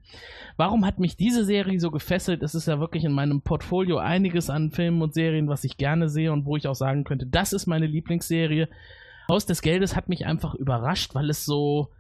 Warum 0.57 0.87
hat 0.87 0.99
mich 0.99 1.19
diese 1.19 1.45
Serie 1.45 1.79
so 1.79 1.91
gefesselt? 1.91 2.43
Es 2.43 2.55
ist 2.55 2.69
ja 2.69 2.81
wirklich 2.81 3.05
in 3.05 3.13
meinem 3.13 3.43
Portfolio 3.43 3.99
einiges 3.99 4.49
an 4.49 4.71
Filmen 4.71 5.03
und 5.03 5.13
Serien, 5.13 5.49
was 5.49 5.65
ich 5.65 5.77
gerne 5.77 6.09
sehe 6.09 6.33
und 6.33 6.47
wo 6.47 6.57
ich 6.57 6.69
auch 6.69 6.75
sagen 6.75 7.05
könnte, 7.05 7.27
das 7.27 7.53
ist 7.53 7.67
meine 7.67 7.87
Lieblingsserie. 8.31 8.69
Haus 9.29 9.47
des 9.47 9.63
Geldes 9.63 9.95
hat 9.95 10.09
mich 10.09 10.27
einfach 10.27 10.55
überrascht, 10.55 11.15
weil 11.15 11.31
es 11.31 11.45
so 11.45 11.91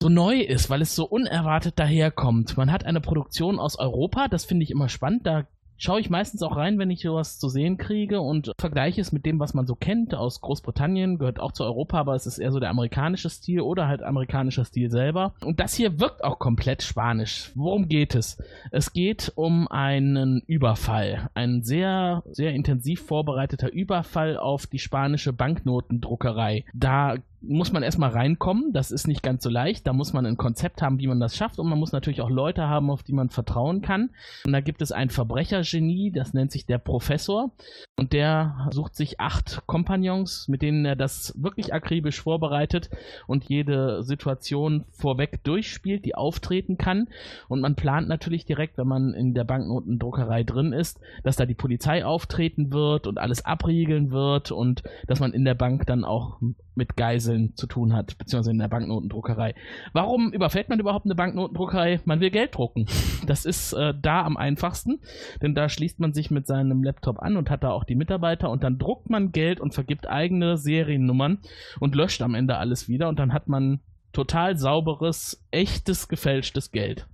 so 0.00 0.08
neu 0.08 0.38
ist, 0.38 0.70
weil 0.70 0.80
es 0.80 0.94
so 0.94 1.06
unerwartet 1.06 1.76
daherkommt. 1.76 2.56
Man 2.56 2.70
hat 2.70 2.86
eine 2.86 3.00
Produktion 3.00 3.58
aus 3.58 3.76
Europa, 3.76 4.28
das 4.28 4.44
finde 4.44 4.62
ich 4.62 4.70
immer 4.70 4.88
spannend. 4.88 5.26
Da 5.26 5.48
schaue 5.78 6.00
ich 6.00 6.10
meistens 6.10 6.42
auch 6.42 6.56
rein, 6.56 6.78
wenn 6.78 6.90
ich 6.90 7.00
sowas 7.00 7.38
zu 7.38 7.48
sehen 7.48 7.78
kriege 7.78 8.20
und 8.20 8.52
vergleiche 8.58 9.00
es 9.00 9.12
mit 9.12 9.24
dem, 9.24 9.38
was 9.38 9.54
man 9.54 9.66
so 9.66 9.74
kennt 9.74 10.14
aus 10.14 10.40
Großbritannien, 10.40 11.18
gehört 11.18 11.40
auch 11.40 11.52
zu 11.52 11.64
Europa, 11.64 11.98
aber 11.98 12.14
es 12.14 12.26
ist 12.26 12.38
eher 12.38 12.52
so 12.52 12.60
der 12.60 12.70
amerikanische 12.70 13.30
Stil 13.30 13.60
oder 13.60 13.88
halt 13.88 14.02
amerikanischer 14.02 14.64
Stil 14.64 14.90
selber. 14.90 15.34
Und 15.44 15.60
das 15.60 15.74
hier 15.74 16.00
wirkt 16.00 16.24
auch 16.24 16.38
komplett 16.38 16.82
spanisch. 16.82 17.52
Worum 17.54 17.88
geht 17.88 18.14
es? 18.14 18.42
Es 18.70 18.92
geht 18.92 19.32
um 19.36 19.68
einen 19.68 20.42
Überfall, 20.46 21.30
ein 21.34 21.62
sehr, 21.62 22.22
sehr 22.30 22.52
intensiv 22.52 23.02
vorbereiteter 23.02 23.72
Überfall 23.72 24.36
auf 24.36 24.66
die 24.66 24.78
spanische 24.78 25.32
Banknotendruckerei. 25.32 26.64
Da 26.74 27.16
muss 27.40 27.72
man 27.72 27.82
erstmal 27.82 28.10
reinkommen. 28.10 28.72
Das 28.72 28.90
ist 28.90 29.06
nicht 29.06 29.22
ganz 29.22 29.42
so 29.42 29.50
leicht. 29.50 29.86
Da 29.86 29.92
muss 29.92 30.12
man 30.12 30.26
ein 30.26 30.36
Konzept 30.36 30.82
haben, 30.82 30.98
wie 30.98 31.06
man 31.06 31.20
das 31.20 31.36
schafft. 31.36 31.58
Und 31.58 31.68
man 31.68 31.78
muss 31.78 31.92
natürlich 31.92 32.20
auch 32.20 32.30
Leute 32.30 32.68
haben, 32.68 32.90
auf 32.90 33.02
die 33.02 33.12
man 33.12 33.30
vertrauen 33.30 33.80
kann. 33.80 34.10
Und 34.44 34.52
da 34.52 34.60
gibt 34.60 34.82
es 34.82 34.92
ein 34.92 35.10
Verbrechergenie, 35.10 36.10
das 36.10 36.34
nennt 36.34 36.50
sich 36.50 36.66
der 36.66 36.78
Professor. 36.78 37.52
Und 37.96 38.12
der 38.12 38.68
sucht 38.70 38.96
sich 38.96 39.20
acht 39.20 39.62
Kompagnons, 39.66 40.48
mit 40.48 40.62
denen 40.62 40.84
er 40.84 40.96
das 40.96 41.34
wirklich 41.36 41.72
akribisch 41.72 42.20
vorbereitet 42.20 42.90
und 43.26 43.44
jede 43.44 44.02
Situation 44.02 44.84
vorweg 44.90 45.42
durchspielt, 45.44 46.04
die 46.04 46.14
auftreten 46.14 46.76
kann. 46.76 47.08
Und 47.48 47.60
man 47.60 47.76
plant 47.76 48.08
natürlich 48.08 48.46
direkt, 48.46 48.78
wenn 48.78 48.88
man 48.88 49.14
in 49.14 49.34
der 49.34 49.44
Banknotendruckerei 49.44 50.42
drin 50.42 50.72
ist, 50.72 51.00
dass 51.22 51.36
da 51.36 51.46
die 51.46 51.54
Polizei 51.54 52.04
auftreten 52.04 52.72
wird 52.72 53.06
und 53.06 53.18
alles 53.18 53.44
abriegeln 53.44 54.10
wird 54.10 54.50
und 54.50 54.82
dass 55.06 55.20
man 55.20 55.32
in 55.32 55.44
der 55.44 55.54
Bank 55.54 55.86
dann 55.86 56.04
auch 56.04 56.40
mit 56.74 56.96
Geiseln 56.96 57.27
zu 57.54 57.66
tun 57.66 57.94
hat, 57.94 58.18
beziehungsweise 58.18 58.50
in 58.52 58.58
der 58.58 58.68
Banknotendruckerei. 58.68 59.54
Warum 59.92 60.32
überfällt 60.32 60.68
man 60.68 60.80
überhaupt 60.80 61.04
eine 61.04 61.14
Banknotendruckerei? 61.14 62.00
Man 62.04 62.20
will 62.20 62.30
Geld 62.30 62.54
drucken. 62.54 62.86
Das 63.26 63.44
ist 63.44 63.72
äh, 63.72 63.94
da 64.00 64.24
am 64.24 64.36
einfachsten, 64.36 65.00
denn 65.42 65.54
da 65.54 65.68
schließt 65.68 66.00
man 66.00 66.12
sich 66.12 66.30
mit 66.30 66.46
seinem 66.46 66.82
Laptop 66.82 67.20
an 67.20 67.36
und 67.36 67.50
hat 67.50 67.62
da 67.64 67.70
auch 67.70 67.84
die 67.84 67.94
Mitarbeiter 67.94 68.50
und 68.50 68.64
dann 68.64 68.78
druckt 68.78 69.10
man 69.10 69.32
Geld 69.32 69.60
und 69.60 69.74
vergibt 69.74 70.08
eigene 70.08 70.56
Seriennummern 70.56 71.38
und 71.80 71.94
löscht 71.94 72.22
am 72.22 72.34
Ende 72.34 72.56
alles 72.56 72.88
wieder 72.88 73.08
und 73.08 73.18
dann 73.18 73.32
hat 73.32 73.48
man 73.48 73.80
total 74.12 74.56
sauberes, 74.56 75.44
echtes, 75.50 76.08
gefälschtes 76.08 76.72
Geld. 76.72 77.06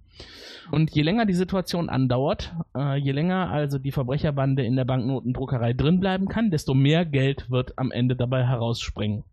Und 0.71 0.91
je 0.93 1.03
länger 1.03 1.27
die 1.27 1.35
Situation 1.35 1.89
andauert, 1.89 2.55
äh, 2.75 2.97
je 2.97 3.13
länger 3.13 3.51
also 3.51 3.79
die 3.79 3.93
Verbrecherbande 3.93 4.65
in 4.65 4.77
der 4.77 4.85
Banknotendruckerei 4.85 5.73
drinbleiben 5.73 6.29
kann, 6.29 6.51
desto 6.51 6.75
mehr 6.75 7.05
Geld 7.05 7.51
wird 7.51 7.79
am 7.79 7.91
Ende 7.91 8.17
dabei 8.17 8.47
herausspringen. 8.47 9.25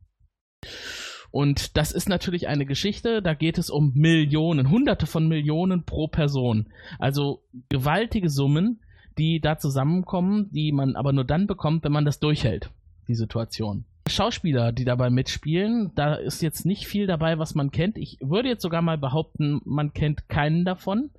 Und 1.31 1.77
das 1.77 1.93
ist 1.93 2.09
natürlich 2.09 2.47
eine 2.47 2.65
Geschichte, 2.65 3.21
da 3.21 3.33
geht 3.33 3.57
es 3.57 3.69
um 3.69 3.93
Millionen, 3.95 4.69
hunderte 4.69 5.07
von 5.07 5.27
Millionen 5.27 5.83
pro 5.83 6.07
Person. 6.07 6.67
Also 6.99 7.41
gewaltige 7.69 8.29
Summen, 8.29 8.81
die 9.17 9.39
da 9.39 9.57
zusammenkommen, 9.57 10.49
die 10.51 10.71
man 10.73 10.95
aber 10.95 11.13
nur 11.13 11.23
dann 11.23 11.47
bekommt, 11.47 11.83
wenn 11.83 11.93
man 11.93 12.05
das 12.05 12.19
durchhält, 12.19 12.69
die 13.07 13.15
Situation. 13.15 13.85
Schauspieler, 14.07 14.73
die 14.73 14.83
dabei 14.83 15.09
mitspielen, 15.09 15.91
da 15.95 16.15
ist 16.15 16.41
jetzt 16.41 16.65
nicht 16.65 16.85
viel 16.85 17.07
dabei, 17.07 17.39
was 17.39 17.55
man 17.55 17.71
kennt. 17.71 17.97
Ich 17.97 18.17
würde 18.19 18.49
jetzt 18.49 18.63
sogar 18.63 18.81
mal 18.81 18.97
behaupten, 18.97 19.61
man 19.63 19.93
kennt 19.93 20.27
keinen 20.27 20.65
davon. 20.65 21.11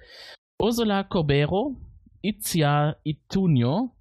Ursula 0.58 1.04
Corbero, 1.04 1.76
Itzia 2.20 2.96
Itunio, 3.02 3.92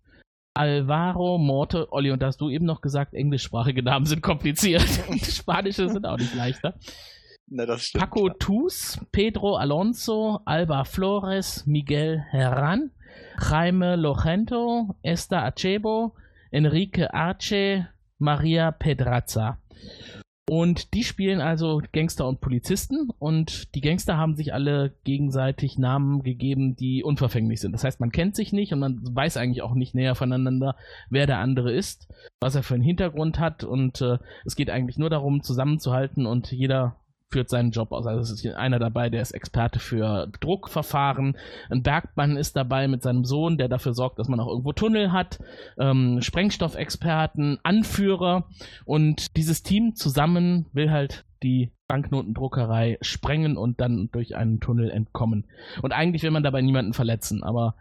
Alvaro 0.54 1.38
Morte, 1.38 1.92
Olli, 1.92 2.12
und 2.12 2.22
da 2.22 2.28
hast 2.28 2.42
du 2.42 2.50
eben 2.50 2.66
noch 2.66 2.82
gesagt, 2.82 3.14
englischsprachige 3.14 3.84
Namen 3.84 4.06
sind 4.06 4.22
kompliziert. 4.22 4.82
Spanische 5.24 5.90
sind 5.90 6.06
auch 6.06 6.18
nicht 6.18 6.36
leichter. 6.36 6.76
Na, 7.48 7.66
das 7.66 7.84
stimmt. 7.84 8.04
Paco 8.04 8.28
ja. 8.28 8.34
Tus, 8.40 9.00
Pedro 9.12 9.56
Alonso, 9.56 10.40
Alba 10.46 10.84
Flores, 10.84 11.66
Miguel 11.66 12.24
Herran, 12.30 12.92
Jaime 13.40 13.96
Logento, 13.96 14.96
Esther 15.02 15.44
Achebo, 15.44 16.16
Enrique 16.52 17.14
Arce, 17.14 17.88
Maria 18.20 18.72
Pedraza. 18.72 19.58
Und 20.52 20.94
die 20.94 21.06
spielen 21.06 21.40
also 21.40 21.82
Gangster 21.94 22.28
und 22.28 22.42
Polizisten 22.42 23.10
und 23.20 23.74
die 23.74 23.80
Gangster 23.80 24.18
haben 24.18 24.36
sich 24.36 24.54
alle 24.54 24.92
gegenseitig 25.06 25.78
Namen 25.78 26.24
gegeben, 26.24 26.76
die 26.76 27.06
unverfänglich 27.06 27.62
sind. 27.62 27.72
Das 27.72 27.86
heißt, 27.86 28.02
man 28.02 28.12
kennt 28.12 28.36
sich 28.36 28.52
nicht 28.52 28.74
und 28.74 28.80
man 28.80 29.00
weiß 29.02 29.38
eigentlich 29.38 29.62
auch 29.62 29.76
nicht 29.76 29.96
näher 29.96 30.14
voneinander, 30.14 30.76
wer 31.10 31.26
der 31.26 31.38
andere 31.38 31.72
ist, 31.72 32.10
was 32.42 32.56
er 32.56 32.64
für 32.64 32.74
einen 32.74 32.84
Hintergrund 32.84 33.40
hat 33.40 33.64
und 33.64 34.02
äh, 34.02 34.18
es 34.44 34.58
geht 34.58 34.70
eigentlich 34.70 34.98
nur 34.98 35.10
darum, 35.10 35.42
zusammenzuhalten 35.42 36.26
und 36.26 36.52
jeder 36.52 36.98
führt 37.32 37.50
seinen 37.50 37.72
Job 37.72 37.92
aus. 37.92 38.06
Also 38.06 38.22
es 38.22 38.32
ist 38.32 38.56
einer 38.56 38.80
dabei, 38.80 39.10
der 39.10 39.22
ist 39.22 39.32
Experte 39.32 39.80
für 39.80 40.28
Druckverfahren. 40.40 41.38
Ein 41.70 41.84
Bergmann 41.84 42.38
ist 42.38 42.56
dabei 42.56 42.88
mit 42.88 43.02
seinem 43.02 43.26
Sohn, 43.26 43.58
der 43.58 43.70
dafür 43.70 43.94
sorgt, 43.94 44.20
dass 44.20 44.28
man 44.28 44.40
auch 44.40 44.48
irgendwo 44.48 44.74
Tunnel 44.74 45.12
hat. 45.12 45.40
Ähm, 45.78 46.22
Sprengstoffexperten, 46.22 47.60
Anführer. 47.64 48.46
Und 48.86 49.38
dieses 49.38 49.64
Team 49.64 49.96
zusammen 49.96 50.68
will 50.74 50.92
halt 50.92 51.26
die 51.42 51.72
Banknotendruckerei 51.88 52.98
sprengen 53.02 53.58
und 53.58 53.82
dann 53.82 54.10
durch 54.12 54.36
einen 54.36 54.60
Tunnel 54.60 54.92
entkommen. 54.92 55.46
Und 55.82 55.92
eigentlich 55.92 56.24
will 56.24 56.32
man 56.32 56.44
dabei 56.44 56.62
niemanden 56.62 56.94
verletzen, 56.94 57.44
aber 57.44 57.76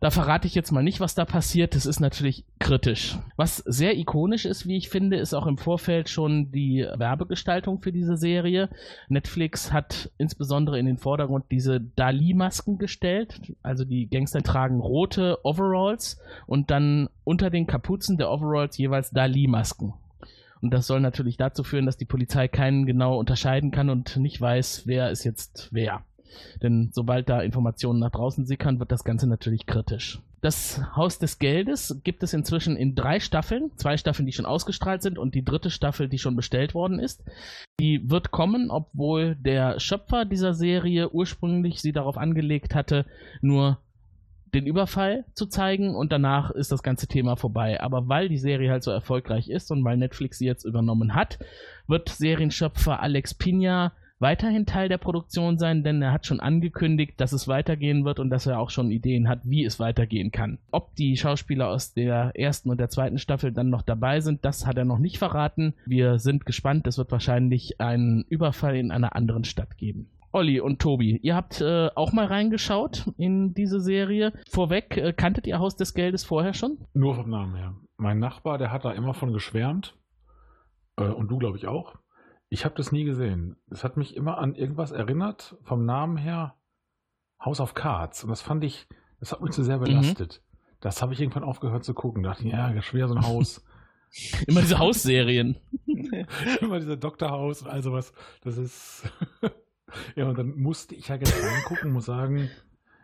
da 0.00 0.10
verrate 0.10 0.46
ich 0.46 0.54
jetzt 0.54 0.72
mal 0.72 0.82
nicht, 0.82 1.00
was 1.00 1.14
da 1.14 1.24
passiert. 1.24 1.74
Das 1.74 1.86
ist 1.86 2.00
natürlich 2.00 2.44
kritisch. 2.58 3.18
Was 3.36 3.56
sehr 3.58 3.96
ikonisch 3.96 4.44
ist, 4.44 4.66
wie 4.66 4.76
ich 4.76 4.88
finde, 4.88 5.16
ist 5.16 5.34
auch 5.34 5.46
im 5.46 5.58
Vorfeld 5.58 6.08
schon 6.08 6.52
die 6.52 6.86
Werbegestaltung 6.94 7.80
für 7.80 7.92
diese 7.92 8.16
Serie. 8.16 8.68
Netflix 9.08 9.72
hat 9.72 10.10
insbesondere 10.18 10.78
in 10.78 10.86
den 10.86 10.98
Vordergrund 10.98 11.46
diese 11.50 11.80
Dali-Masken 11.80 12.78
gestellt. 12.78 13.40
Also 13.62 13.84
die 13.84 14.08
Gangster 14.08 14.42
tragen 14.42 14.80
rote 14.80 15.38
Overalls 15.44 16.18
und 16.46 16.70
dann 16.70 17.08
unter 17.24 17.50
den 17.50 17.66
Kapuzen 17.66 18.18
der 18.18 18.30
Overalls 18.30 18.76
jeweils 18.78 19.10
Dali-Masken. 19.10 19.94
Und 20.60 20.70
das 20.72 20.86
soll 20.86 21.00
natürlich 21.00 21.36
dazu 21.36 21.62
führen, 21.64 21.86
dass 21.86 21.96
die 21.96 22.06
Polizei 22.06 22.48
keinen 22.48 22.86
genau 22.86 23.18
unterscheiden 23.18 23.70
kann 23.70 23.90
und 23.90 24.16
nicht 24.16 24.40
weiß, 24.40 24.82
wer 24.86 25.10
ist 25.10 25.24
jetzt 25.24 25.68
wer. 25.70 26.02
Denn 26.62 26.90
sobald 26.92 27.28
da 27.28 27.40
Informationen 27.40 27.98
nach 27.98 28.10
draußen 28.10 28.46
sickern, 28.46 28.78
wird 28.78 28.92
das 28.92 29.04
Ganze 29.04 29.28
natürlich 29.28 29.66
kritisch. 29.66 30.20
Das 30.40 30.80
Haus 30.94 31.18
des 31.18 31.38
Geldes 31.38 32.00
gibt 32.04 32.22
es 32.22 32.32
inzwischen 32.32 32.76
in 32.76 32.94
drei 32.94 33.20
Staffeln. 33.20 33.70
Zwei 33.76 33.96
Staffeln, 33.96 34.26
die 34.26 34.32
schon 34.32 34.46
ausgestrahlt 34.46 35.02
sind 35.02 35.18
und 35.18 35.34
die 35.34 35.44
dritte 35.44 35.70
Staffel, 35.70 36.08
die 36.08 36.18
schon 36.18 36.36
bestellt 36.36 36.74
worden 36.74 36.98
ist. 36.98 37.24
Die 37.80 38.08
wird 38.10 38.30
kommen, 38.30 38.70
obwohl 38.70 39.34
der 39.36 39.80
Schöpfer 39.80 40.24
dieser 40.24 40.54
Serie 40.54 41.10
ursprünglich 41.10 41.80
sie 41.80 41.92
darauf 41.92 42.16
angelegt 42.16 42.74
hatte, 42.74 43.06
nur 43.40 43.78
den 44.54 44.66
Überfall 44.66 45.24
zu 45.34 45.46
zeigen 45.46 45.94
und 45.94 46.12
danach 46.12 46.50
ist 46.50 46.72
das 46.72 46.82
ganze 46.82 47.06
Thema 47.06 47.36
vorbei. 47.36 47.80
Aber 47.80 48.08
weil 48.08 48.28
die 48.28 48.38
Serie 48.38 48.70
halt 48.70 48.84
so 48.84 48.90
erfolgreich 48.90 49.48
ist 49.48 49.70
und 49.70 49.84
weil 49.84 49.96
Netflix 49.96 50.38
sie 50.38 50.46
jetzt 50.46 50.64
übernommen 50.64 51.14
hat, 51.14 51.38
wird 51.86 52.08
Serienschöpfer 52.08 53.00
Alex 53.00 53.34
Pina 53.34 53.92
weiterhin 54.18 54.66
Teil 54.66 54.88
der 54.88 54.98
Produktion 54.98 55.58
sein, 55.58 55.82
denn 55.84 56.02
er 56.02 56.12
hat 56.12 56.26
schon 56.26 56.40
angekündigt, 56.40 57.14
dass 57.18 57.32
es 57.32 57.48
weitergehen 57.48 58.04
wird 58.04 58.18
und 58.18 58.30
dass 58.30 58.46
er 58.46 58.58
auch 58.58 58.70
schon 58.70 58.90
Ideen 58.90 59.28
hat, 59.28 59.40
wie 59.44 59.64
es 59.64 59.78
weitergehen 59.78 60.30
kann. 60.30 60.58
Ob 60.70 60.94
die 60.94 61.16
Schauspieler 61.16 61.68
aus 61.68 61.92
der 61.94 62.32
ersten 62.34 62.70
und 62.70 62.78
der 62.78 62.88
zweiten 62.88 63.18
Staffel 63.18 63.52
dann 63.52 63.70
noch 63.70 63.82
dabei 63.82 64.20
sind, 64.20 64.44
das 64.44 64.66
hat 64.66 64.76
er 64.76 64.84
noch 64.84 64.98
nicht 64.98 65.18
verraten. 65.18 65.74
Wir 65.86 66.18
sind 66.18 66.46
gespannt. 66.46 66.86
Es 66.86 66.98
wird 66.98 67.12
wahrscheinlich 67.12 67.80
einen 67.80 68.24
Überfall 68.28 68.76
in 68.76 68.90
einer 68.90 69.14
anderen 69.14 69.44
Stadt 69.44 69.76
geben. 69.76 70.10
Olli 70.32 70.60
und 70.60 70.80
Tobi, 70.80 71.16
ihr 71.22 71.34
habt 71.34 71.62
äh, 71.62 71.88
auch 71.94 72.12
mal 72.12 72.26
reingeschaut 72.26 73.10
in 73.16 73.54
diese 73.54 73.80
Serie. 73.80 74.34
Vorweg, 74.50 74.96
äh, 74.96 75.12
kanntet 75.14 75.46
ihr 75.46 75.58
Haus 75.58 75.76
des 75.76 75.94
Geldes 75.94 76.24
vorher 76.24 76.52
schon? 76.52 76.78
Nur 76.92 77.14
vom 77.14 77.30
Namen 77.30 77.54
her. 77.54 77.74
Mein 77.96 78.18
Nachbar, 78.18 78.58
der 78.58 78.70
hat 78.70 78.84
da 78.84 78.92
immer 78.92 79.14
von 79.14 79.32
geschwärmt. 79.32 79.96
Äh, 80.98 81.04
und 81.04 81.28
du, 81.28 81.38
glaube 81.38 81.56
ich, 81.56 81.66
auch. 81.66 81.94
Ich 82.48 82.64
habe 82.64 82.74
das 82.76 82.92
nie 82.92 83.04
gesehen. 83.04 83.56
Es 83.70 83.82
hat 83.82 83.96
mich 83.96 84.16
immer 84.16 84.38
an 84.38 84.54
irgendwas 84.54 84.92
erinnert, 84.92 85.56
vom 85.62 85.84
Namen 85.84 86.16
her. 86.16 86.54
House 87.44 87.60
of 87.60 87.74
Cards. 87.74 88.24
Und 88.24 88.30
das 88.30 88.40
fand 88.40 88.64
ich, 88.64 88.86
das 89.20 89.32
hat 89.32 89.42
mich 89.42 89.52
zu 89.52 89.62
sehr 89.62 89.78
belastet. 89.78 90.42
Das 90.80 91.02
habe 91.02 91.12
ich 91.12 91.20
irgendwann 91.20 91.44
aufgehört 91.44 91.84
zu 91.84 91.94
gucken. 91.94 92.22
Da 92.22 92.30
dachte 92.30 92.44
ich, 92.44 92.52
ja, 92.52 92.80
schwer 92.82 93.08
so 93.08 93.14
ein 93.14 93.26
Haus. 93.26 93.64
Immer 94.46 94.60
diese 94.62 94.78
Hausserien. 94.78 95.56
immer 96.60 96.78
dieser 96.78 96.96
Doktorhaus 96.96 97.62
und 97.62 97.68
all 97.68 97.82
sowas. 97.82 98.12
Das 98.42 98.56
ist. 98.56 99.10
ja, 100.16 100.28
und 100.28 100.38
dann 100.38 100.56
musste 100.56 100.94
ich 100.94 101.08
ja 101.08 101.16
jetzt 101.16 101.42
reingucken, 101.42 101.92
muss 101.92 102.06
sagen, 102.06 102.48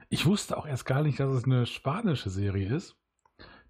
ich 0.08 0.26
wusste 0.26 0.56
auch 0.56 0.66
erst 0.66 0.86
gar 0.86 1.02
nicht, 1.02 1.18
dass 1.20 1.34
es 1.34 1.44
eine 1.44 1.66
spanische 1.66 2.30
Serie 2.30 2.74
ist. 2.74 2.96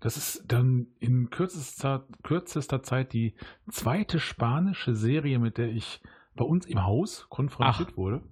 Das 0.02 0.16
ist 0.16 0.44
dann 0.48 0.88
in 0.98 1.30
kürzester, 1.30 2.06
kürzester 2.24 2.82
Zeit 2.82 3.12
die 3.12 3.36
zweite 3.70 4.18
spanische 4.18 4.94
Serie, 4.96 5.38
mit 5.38 5.58
der 5.58 5.68
ich 5.68 6.02
bei 6.34 6.44
uns 6.44 6.66
im 6.66 6.84
Haus 6.84 7.26
konfrontiert 7.30 7.90
Ach. 7.92 7.96
wurde. 7.96 8.22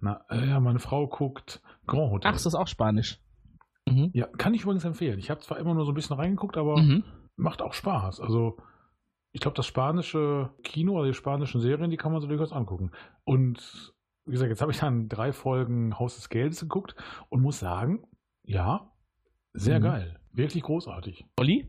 Na, 0.00 0.24
ja, 0.30 0.58
meine 0.60 0.80
Frau 0.80 1.06
guckt 1.06 1.62
Grand 1.86 2.10
Hotel. 2.10 2.30
Ach, 2.32 2.34
ist 2.34 2.46
das 2.46 2.54
auch 2.56 2.66
Spanisch? 2.66 3.20
Mhm. 3.86 4.10
Ja, 4.12 4.26
kann 4.26 4.54
ich 4.54 4.62
übrigens 4.62 4.84
empfehlen. 4.84 5.18
Ich 5.20 5.30
habe 5.30 5.40
zwar 5.40 5.58
immer 5.58 5.74
nur 5.74 5.84
so 5.84 5.92
ein 5.92 5.94
bisschen 5.94 6.16
reingeguckt, 6.16 6.56
aber 6.56 6.78
Mhm. 6.80 7.04
macht 7.36 7.62
auch 7.62 7.74
Spaß. 7.74 8.20
Also, 8.20 8.56
ich 9.32 9.40
glaube, 9.40 9.56
das 9.56 9.66
spanische 9.66 10.50
Kino 10.64 10.94
oder 10.98 11.06
die 11.06 11.14
spanischen 11.14 11.60
Serien, 11.60 11.90
die 11.90 11.96
kann 11.96 12.10
man 12.10 12.20
so 12.20 12.26
durchaus 12.26 12.50
angucken. 12.52 12.90
Und 13.22 13.94
wie 14.24 14.32
gesagt, 14.32 14.48
jetzt 14.50 14.62
habe 14.62 14.72
ich 14.72 14.78
dann 14.80 15.08
drei 15.08 15.32
Folgen 15.32 15.96
Haus 15.98 16.16
des 16.16 16.28
Geldes 16.28 16.60
geguckt 16.60 16.96
und 17.28 17.40
muss 17.40 17.60
sagen, 17.60 18.04
ja, 18.42 18.90
sehr 19.52 19.78
Mhm. 19.78 19.84
geil. 19.84 20.19
Wirklich 20.32 20.62
großartig. 20.62 21.24
Olli? 21.36 21.66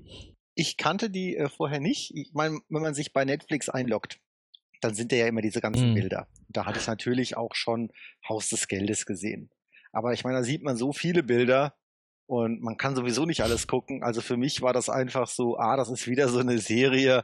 Ich 0.56 0.78
kannte 0.78 1.10
die 1.10 1.36
äh, 1.38 1.50
vorher 1.50 1.80
nicht. 1.80 2.12
Ich 2.16 2.32
meine, 2.34 2.60
wenn 2.70 2.82
man 2.82 2.94
sich 2.94 3.14
bei 3.14 3.26
Netflix 3.26 3.70
einloggt, 3.70 4.20
dann 4.82 4.94
sind 4.94 5.12
da 5.12 5.16
ja 5.16 5.28
immer 5.28 5.42
diese 5.42 5.62
ganzen 5.62 5.92
Mhm. 5.92 5.96
Bilder. 5.96 6.28
Da 6.50 6.66
hatte 6.66 6.80
ich 6.80 6.88
natürlich 6.88 7.38
auch 7.38 7.56
schon 7.56 7.92
Haus 8.28 8.50
des 8.50 8.68
Geldes 8.68 9.06
gesehen. 9.06 9.50
Aber 9.92 10.14
ich 10.14 10.24
meine, 10.24 10.38
da 10.38 10.44
sieht 10.44 10.64
man 10.64 10.76
so 10.78 10.92
viele 10.94 11.24
Bilder 11.24 11.76
und 12.26 12.62
man 12.62 12.78
kann 12.78 12.96
sowieso 12.96 13.26
nicht 13.26 13.42
alles 13.42 13.68
gucken. 13.68 14.04
Also 14.04 14.22
für 14.22 14.38
mich 14.38 14.62
war 14.62 14.74
das 14.74 14.90
einfach 14.90 15.28
so, 15.28 15.58
ah, 15.58 15.76
das 15.76 15.90
ist 15.90 16.08
wieder 16.08 16.30
so 16.30 16.40
eine 16.40 16.58
Serie, 16.60 17.24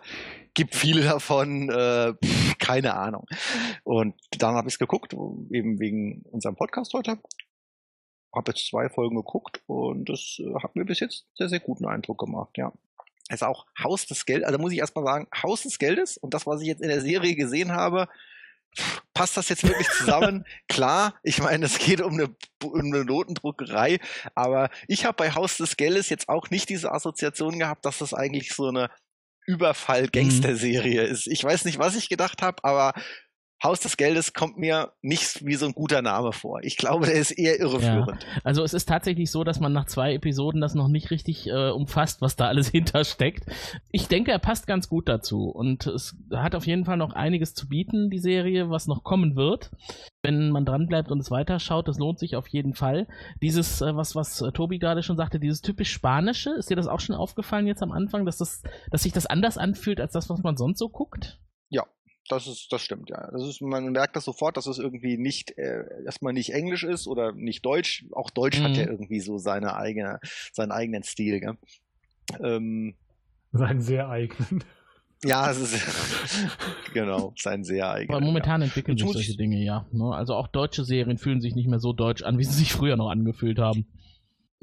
gibt 0.53 0.75
viele 0.75 1.01
davon, 1.03 1.69
äh, 1.69 2.13
pff, 2.13 2.57
keine 2.59 2.93
Ahnung. 2.95 3.25
Und 3.83 4.15
dann 4.37 4.55
habe 4.55 4.67
ich 4.67 4.75
es 4.75 4.79
geguckt, 4.79 5.13
eben 5.13 5.79
wegen 5.79 6.23
unserem 6.23 6.55
Podcast 6.55 6.93
heute. 6.93 7.19
Habe 8.37 8.51
jetzt 8.51 8.67
zwei 8.67 8.89
Folgen 8.89 9.15
geguckt 9.15 9.61
und 9.65 10.07
das 10.09 10.39
äh, 10.39 10.53
hat 10.61 10.75
mir 10.75 10.85
bis 10.85 10.99
jetzt 10.99 11.25
sehr, 11.35 11.49
sehr 11.49 11.59
guten 11.59 11.85
Eindruck 11.85 12.19
gemacht, 12.19 12.57
ja. 12.57 12.71
Also 13.29 13.47
auch 13.47 13.65
Haus 13.83 14.05
des 14.05 14.25
Geldes, 14.25 14.47
also 14.47 14.59
muss 14.59 14.71
ich 14.71 14.79
erstmal 14.79 15.03
sagen, 15.03 15.27
Haus 15.43 15.63
des 15.63 15.79
Geldes 15.79 16.17
und 16.17 16.33
das, 16.33 16.45
was 16.45 16.61
ich 16.61 16.67
jetzt 16.67 16.81
in 16.81 16.87
der 16.87 17.01
Serie 17.01 17.35
gesehen 17.35 17.73
habe, 17.73 18.07
passt 19.13 19.35
das 19.35 19.49
jetzt 19.49 19.63
wirklich 19.63 19.89
zusammen? 19.89 20.45
Klar, 20.69 21.15
ich 21.23 21.41
meine, 21.41 21.65
es 21.65 21.79
geht 21.79 22.01
um 22.01 22.13
eine, 22.13 22.35
um 22.63 22.79
eine 22.79 23.03
Notendruckerei, 23.03 23.99
aber 24.35 24.69
ich 24.87 25.05
habe 25.05 25.15
bei 25.15 25.31
Haus 25.31 25.57
des 25.57 25.77
Geldes 25.77 26.09
jetzt 26.09 26.29
auch 26.29 26.49
nicht 26.49 26.69
diese 26.69 26.91
Assoziation 26.91 27.59
gehabt, 27.59 27.85
dass 27.85 27.97
das 27.97 28.13
eigentlich 28.13 28.53
so 28.53 28.67
eine 28.67 28.89
Überfall-Gangster-Serie 29.45 31.03
ist. 31.03 31.27
Ich 31.27 31.43
weiß 31.43 31.65
nicht, 31.65 31.79
was 31.79 31.95
ich 31.95 32.09
gedacht 32.09 32.41
habe, 32.41 32.63
aber 32.63 32.93
Haus 33.63 33.79
des 33.79 33.97
Geldes 33.97 34.33
kommt 34.33 34.57
mir 34.57 34.91
nicht 35.01 35.43
wie 35.43 35.55
so 35.55 35.65
ein 35.65 35.73
guter 35.73 36.03
Name 36.03 36.31
vor. 36.31 36.59
Ich 36.61 36.77
glaube, 36.77 37.07
der 37.07 37.15
ist 37.15 37.31
eher 37.31 37.59
irreführend. 37.59 38.23
Ja. 38.23 38.41
Also 38.43 38.63
es 38.63 38.75
ist 38.75 38.87
tatsächlich 38.87 39.31
so, 39.31 39.43
dass 39.43 39.59
man 39.59 39.73
nach 39.73 39.85
zwei 39.85 40.13
Episoden 40.13 40.61
das 40.61 40.75
noch 40.75 40.87
nicht 40.87 41.09
richtig 41.09 41.47
äh, 41.47 41.69
umfasst, 41.71 42.21
was 42.21 42.35
da 42.35 42.47
alles 42.47 42.67
hintersteckt. 42.71 43.45
Ich 43.91 44.07
denke, 44.07 44.31
er 44.31 44.37
passt 44.37 44.67
ganz 44.67 44.89
gut 44.89 45.09
dazu 45.09 45.49
und 45.49 45.87
es 45.87 46.15
hat 46.31 46.53
auf 46.53 46.67
jeden 46.67 46.85
Fall 46.85 46.97
noch 46.97 47.13
einiges 47.13 47.55
zu 47.55 47.67
bieten, 47.67 48.11
die 48.11 48.19
Serie, 48.19 48.69
was 48.69 48.85
noch 48.85 49.03
kommen 49.03 49.35
wird. 49.35 49.71
Wenn 50.21 50.51
man 50.51 50.65
dranbleibt 50.65 51.09
und 51.09 51.19
es 51.19 51.31
weiterschaut, 51.31 51.87
das 51.87 51.97
lohnt 51.97 52.19
sich 52.19 52.35
auf 52.35 52.47
jeden 52.47 52.75
Fall. 52.75 53.07
Dieses, 53.41 53.81
äh, 53.81 53.95
was, 53.95 54.13
was 54.13 54.39
äh, 54.41 54.51
Tobi 54.51 54.77
gerade 54.77 55.01
schon 55.01 55.17
sagte, 55.17 55.39
dieses 55.39 55.61
typisch 55.61 55.91
Spanische, 55.91 56.51
ist 56.51 56.69
dir 56.69 56.75
das 56.75 56.87
auch 56.87 56.99
schon 56.99 57.15
aufgefallen 57.15 57.65
jetzt 57.65 57.81
am 57.81 57.91
Anfang, 57.91 58.23
dass, 58.25 58.37
das, 58.37 58.61
dass 58.91 59.01
sich 59.01 59.13
das 59.13 59.25
anders 59.25 59.57
anfühlt 59.57 59.99
als 59.99 60.13
das, 60.13 60.29
was 60.29 60.43
man 60.43 60.57
sonst 60.57 60.77
so 60.77 60.89
guckt? 60.89 61.39
Ja, 62.29 62.37
das 62.37 62.47
ist, 62.47 62.67
das 62.71 62.81
stimmt, 62.81 63.09
ja. 63.09 63.29
Das 63.31 63.43
ist, 63.43 63.61
man 63.61 63.91
merkt 63.91 64.15
das 64.15 64.25
sofort, 64.25 64.57
dass 64.57 64.67
es 64.67 64.79
irgendwie 64.79 65.17
nicht, 65.17 65.57
äh, 65.57 65.83
erstmal 66.05 66.33
nicht 66.33 66.53
Englisch 66.53 66.83
ist 66.83 67.07
oder 67.07 67.31
nicht 67.31 67.65
Deutsch. 67.65 68.05
Auch 68.11 68.29
Deutsch 68.29 68.59
Mhm. 68.59 68.63
hat 68.63 68.77
ja 68.77 68.85
irgendwie 68.87 69.19
so 69.19 69.37
seine 69.37 69.75
eigene, 69.75 70.19
seinen 70.51 70.71
eigenen 70.71 71.03
Stil, 71.03 71.39
gell? 71.39 71.57
Ähm, 72.41 72.95
Seinen 73.53 73.81
sehr 73.81 74.09
eigenen. 74.09 74.63
ja, 75.23 75.49
es 75.49 75.59
ist, 75.59 75.73
genau, 76.93 77.33
sein 77.37 77.63
sehr 77.63 77.89
eigener. 77.91 78.17
Aber 78.17 78.25
momentan 78.25 78.61
entwickeln 78.61 78.97
Jetzt 78.97 79.07
sich 79.07 79.13
solche 79.13 79.37
Dinge 79.37 79.63
ja. 79.63 79.87
Ne? 79.91 80.13
Also 80.13 80.35
auch 80.35 80.47
deutsche 80.47 80.83
Serien 80.83 81.17
fühlen 81.17 81.41
sich 81.41 81.55
nicht 81.55 81.67
mehr 81.67 81.79
so 81.79 81.93
deutsch 81.93 82.23
an, 82.23 82.37
wie 82.37 82.43
sie 82.43 82.53
sich 82.53 82.73
früher 82.73 82.97
noch 82.97 83.09
angefühlt 83.09 83.59
haben. 83.59 83.87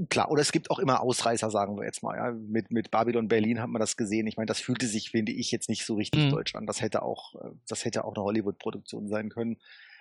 Klar, 0.09 0.31
oder 0.31 0.43
es 0.43 0.51
gibt 0.51 0.71
auch 0.73 0.81
immer 0.81 1.01
Ausreißer, 1.03 1.51
sagen 1.51 1.77
wir 1.77 1.85
jetzt 1.85 2.03
mal. 2.03 2.17
Ja. 2.17 2.33
Mit, 2.33 2.73
mit 2.73 2.91
Babylon 2.91 3.29
Berlin 3.29 3.61
hat 3.61 3.69
man 3.69 3.79
das 3.79 3.97
gesehen. 3.97 4.27
Ich 4.27 4.37
meine, 4.37 4.47
das 4.47 4.59
fühlte 4.61 4.87
sich, 4.87 5.11
finde 5.11 5.31
ich, 5.33 5.53
jetzt 5.53 5.69
nicht 5.69 5.85
so 5.87 5.95
richtig 5.95 6.25
Mhm. 6.25 6.31
deutsch 6.31 6.55
an. 6.57 6.67
Das 6.67 6.81
hätte 6.81 7.03
auch, 7.03 7.35
äh, 7.37 7.51
das 7.69 7.85
hätte 7.85 8.05
auch 8.05 8.15
eine 8.17 8.25
Hollywood-Produktion 8.25 9.07
sein 9.09 9.29
können. 9.29 9.59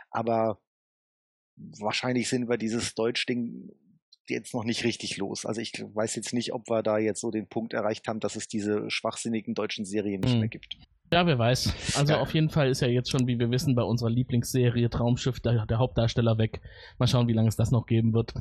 Aber 0.09 0.59
wahrscheinlich 1.55 2.27
sind 2.29 2.49
wir 2.49 2.57
dieses 2.57 2.95
Deutsch-Ding 2.95 3.69
jetzt 4.27 4.53
noch 4.55 4.63
nicht 4.63 4.83
richtig 4.83 5.17
los. 5.17 5.45
Also 5.45 5.61
ich 5.61 5.73
weiß 5.73 6.15
jetzt 6.15 6.33
nicht, 6.33 6.53
ob 6.53 6.67
wir 6.69 6.81
da 6.81 6.97
jetzt 6.97 7.21
so 7.21 7.29
den 7.29 7.47
Punkt 7.47 7.73
erreicht 7.73 8.07
haben, 8.07 8.19
dass 8.19 8.35
es 8.35 8.47
diese 8.47 8.89
schwachsinnigen 8.89 9.53
deutschen 9.53 9.85
Serien 9.85 10.21
nicht 10.21 10.33
Mhm. 10.33 10.39
mehr 10.39 10.49
gibt. 10.49 10.77
Ja, 11.11 11.27
wer 11.27 11.37
weiß. 11.37 11.95
Also 11.97 12.13
Ja. 12.13 12.21
auf 12.21 12.33
jeden 12.33 12.49
Fall 12.49 12.69
ist 12.69 12.81
ja 12.81 12.87
jetzt 12.87 13.11
schon, 13.11 13.27
wie 13.27 13.37
wir 13.37 13.51
wissen, 13.51 13.75
bei 13.75 13.83
unserer 13.83 14.09
Lieblingsserie 14.09 14.89
Traumschiff 14.89 15.39
der, 15.41 15.67
der 15.67 15.77
Hauptdarsteller 15.77 16.39
weg. 16.39 16.61
Mal 16.97 17.05
schauen, 17.07 17.27
wie 17.27 17.33
lange 17.33 17.49
es 17.49 17.55
das 17.57 17.69
noch 17.69 17.85
geben 17.85 18.13
wird. 18.13 18.33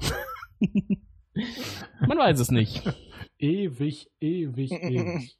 Man 2.06 2.18
weiß 2.18 2.38
es 2.40 2.50
nicht. 2.50 2.82
Ewig, 3.38 4.10
ewig, 4.20 4.70
ewig. 4.82 5.36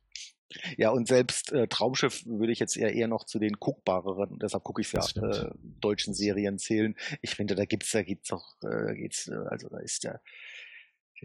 Ja, 0.77 0.91
und 0.91 1.09
selbst 1.09 1.53
äh, 1.53 1.67
Traumschiff 1.67 2.27
würde 2.27 2.53
ich 2.53 2.59
jetzt 2.59 2.77
eher, 2.77 2.93
eher 2.93 3.09
noch 3.09 3.25
zu 3.25 3.39
den 3.39 3.55
guckbareren, 3.55 4.39
deshalb 4.39 4.65
gucke 4.65 4.83
ich 4.83 4.93
es 4.93 5.15
ja, 5.15 5.23
äh, 5.23 5.51
deutschen 5.81 6.13
Serien 6.13 6.59
zählen. 6.59 6.95
Ich 7.23 7.35
finde, 7.37 7.55
da 7.55 7.65
gibt's, 7.65 7.93
da 7.93 8.03
gibt's 8.03 8.29
doch, 8.29 8.57
äh, 8.63 8.95
geht's, 8.95 9.29
äh, 9.29 9.35
also 9.49 9.69
da 9.71 9.79
ist 9.79 10.05
der, 10.05 10.21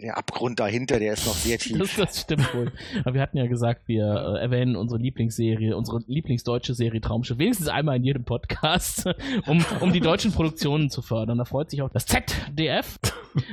der 0.01 0.17
Abgrund 0.17 0.59
dahinter, 0.59 0.99
der 0.99 1.13
ist 1.13 1.25
noch 1.25 1.33
sehr 1.33 1.57
tief. 1.59 1.77
Das, 1.77 1.95
das 1.95 2.21
stimmt 2.21 2.53
wohl. 2.53 2.71
Aber 3.03 3.13
wir 3.15 3.21
hatten 3.21 3.37
ja 3.37 3.47
gesagt, 3.47 3.87
wir 3.87 4.05
äh, 4.05 4.41
erwähnen 4.41 4.75
unsere 4.75 5.01
Lieblingsserie, 5.01 5.75
unsere 5.75 6.01
Lieblingsdeutsche 6.07 6.73
Serie 6.75 7.01
Traumschiff, 7.01 7.37
wenigstens 7.39 7.67
einmal 7.67 7.97
in 7.97 8.03
jedem 8.03 8.23
Podcast, 8.23 9.05
um, 9.47 9.65
um 9.81 9.91
die 9.93 9.99
deutschen 9.99 10.31
Produktionen 10.31 10.89
zu 10.89 11.01
fördern. 11.01 11.37
Da 11.39 11.45
freut 11.45 11.69
sich 11.71 11.81
auch 11.81 11.89
das 11.89 12.05
ZDF. 12.05 12.97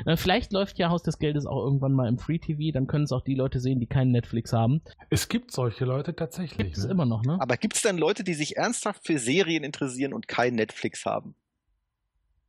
Äh, 0.07 0.17
Vielleicht 0.17 0.53
läuft 0.55 0.79
ja 0.79 0.89
Haus 0.89 1.03
des 1.03 1.19
Geldes 1.19 1.45
auch 1.45 1.63
irgendwann 1.63 1.93
mal 1.93 2.09
im 2.09 2.17
Free 2.19 2.39
TV, 2.39 2.73
dann 2.73 2.87
können 2.87 3.05
es 3.05 3.13
auch 3.13 3.21
die 3.23 3.35
Leute 3.35 3.61
sehen, 3.61 3.81
die 3.81 3.87
keinen 3.87 4.13
Netflix 4.13 4.55
haben. 4.55 4.81
Es 5.11 5.29
gibt 5.29 5.51
solche 5.53 5.85
Leute 5.85 6.17
tatsächlich. 6.17 6.57
Gibt 6.57 6.79
es 6.79 6.85
Ne? 6.87 6.91
immer 6.93 7.05
noch, 7.05 7.23
ne? 7.23 7.37
Aber 7.39 7.59
gibt's 7.59 7.83
denn 7.83 7.99
Leute, 7.99 8.25
die 8.25 8.33
sich 8.33 8.57
ernsthaft 8.57 9.05
für 9.07 9.19
Serien 9.19 9.63
interessieren 9.63 10.15
und 10.15 10.27
kein 10.27 10.55
Netflix 10.55 11.05
haben? 11.05 11.35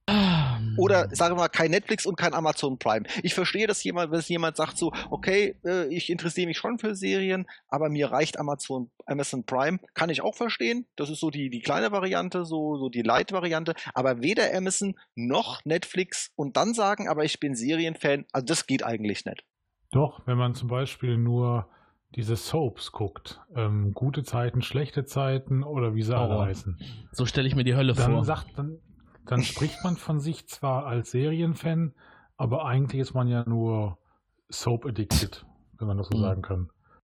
Ah, 0.05 0.34
Oder 0.77 1.09
sagen 1.15 1.35
wir 1.35 1.41
mal, 1.41 1.47
kein 1.49 1.71
Netflix 1.71 2.05
und 2.05 2.15
kein 2.17 2.33
Amazon 2.33 2.77
Prime. 2.77 3.05
Ich 3.23 3.33
verstehe, 3.33 3.67
dass 3.67 3.83
jemand, 3.83 4.11
wenn 4.11 4.21
jemand 4.21 4.57
sagt 4.57 4.77
so, 4.77 4.91
okay, 5.09 5.55
äh, 5.65 5.87
ich 5.87 6.09
interessiere 6.09 6.47
mich 6.47 6.57
schon 6.57 6.79
für 6.79 6.95
Serien, 6.95 7.45
aber 7.67 7.89
mir 7.89 8.11
reicht 8.11 8.39
Amazon, 8.39 8.89
Amazon 9.05 9.43
Prime, 9.43 9.79
kann 9.93 10.09
ich 10.09 10.21
auch 10.21 10.35
verstehen. 10.35 10.85
Das 10.95 11.09
ist 11.09 11.19
so 11.19 11.29
die, 11.29 11.49
die 11.49 11.61
kleine 11.61 11.91
Variante, 11.91 12.45
so, 12.45 12.77
so 12.77 12.89
die 12.89 13.01
Light-Variante. 13.01 13.73
Aber 13.93 14.21
weder 14.21 14.53
Amazon 14.55 14.95
noch 15.15 15.63
Netflix 15.65 16.31
und 16.35 16.57
dann 16.57 16.73
sagen, 16.73 17.07
aber 17.07 17.23
ich 17.23 17.39
bin 17.39 17.55
Serienfan, 17.55 18.25
also 18.31 18.45
das 18.45 18.67
geht 18.67 18.83
eigentlich 18.83 19.25
nicht. 19.25 19.43
Doch, 19.91 20.21
wenn 20.25 20.37
man 20.37 20.55
zum 20.55 20.67
Beispiel 20.67 21.17
nur 21.17 21.69
diese 22.15 22.35
Soaps 22.37 22.91
guckt, 22.91 23.41
ähm, 23.55 23.93
gute 23.93 24.23
Zeiten, 24.23 24.61
schlechte 24.61 25.05
Zeiten 25.05 25.63
oder 25.63 25.95
wie 25.95 26.01
sie 26.01 26.15
alle 26.15 26.39
heißen, 26.39 26.77
So 27.11 27.25
stelle 27.25 27.47
ich 27.47 27.55
mir 27.55 27.65
die 27.65 27.75
Hölle 27.75 27.93
dann 27.93 28.13
vor. 28.13 28.23
sagt 28.23 28.57
dann, 28.57 28.79
dann 29.25 29.43
spricht 29.43 29.83
man 29.83 29.97
von 29.97 30.19
sich 30.19 30.47
zwar 30.47 30.85
als 30.85 31.11
Serienfan, 31.11 31.93
aber 32.37 32.65
eigentlich 32.65 33.01
ist 33.01 33.13
man 33.13 33.27
ja 33.27 33.43
nur 33.47 33.97
Soap 34.49 34.85
addicted, 34.85 35.45
wenn 35.77 35.87
man 35.87 35.97
das 35.97 36.07
so 36.07 36.17
Mhm. 36.17 36.21
sagen 36.21 36.41
kann. 36.41 36.69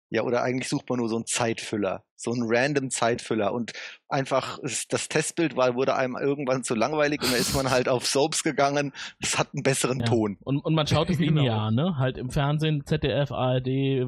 Ja, 0.09 0.21
oder 0.23 0.41
eigentlich 0.41 0.69
sucht 0.69 0.89
man 0.89 0.99
nur 0.99 1.09
so 1.09 1.17
einen 1.17 1.25
Zeitfüller, 1.25 2.03
so 2.15 2.31
einen 2.31 2.43
random 2.45 2.89
Zeitfüller 2.89 3.51
und 3.51 3.73
einfach 4.07 4.57
ist- 4.59 4.93
das 4.93 5.09
Testbild 5.09 5.57
war, 5.57 5.75
wurde 5.75 5.95
einem 5.95 6.15
irgendwann 6.15 6.63
zu 6.63 6.75
langweilig 6.75 7.21
und 7.23 7.31
dann 7.33 7.39
ist 7.39 7.53
man 7.53 7.69
halt 7.69 7.89
auf 7.89 8.05
Soaps 8.07 8.41
gegangen. 8.41 8.93
Es 9.21 9.37
hat 9.37 9.49
einen 9.53 9.63
besseren 9.63 9.99
Ja. 9.99 10.05
Ton. 10.05 10.37
Und, 10.45 10.59
und 10.59 10.73
man 10.75 10.87
schaut 10.87 11.09
es 11.09 11.17
Genau. 11.17 11.41
linear, 11.41 11.71
ne? 11.71 11.97
Halt 11.97 12.17
im 12.17 12.29
Fernsehen, 12.29 12.85
ZDF, 12.85 13.31
ARD, 13.33 13.65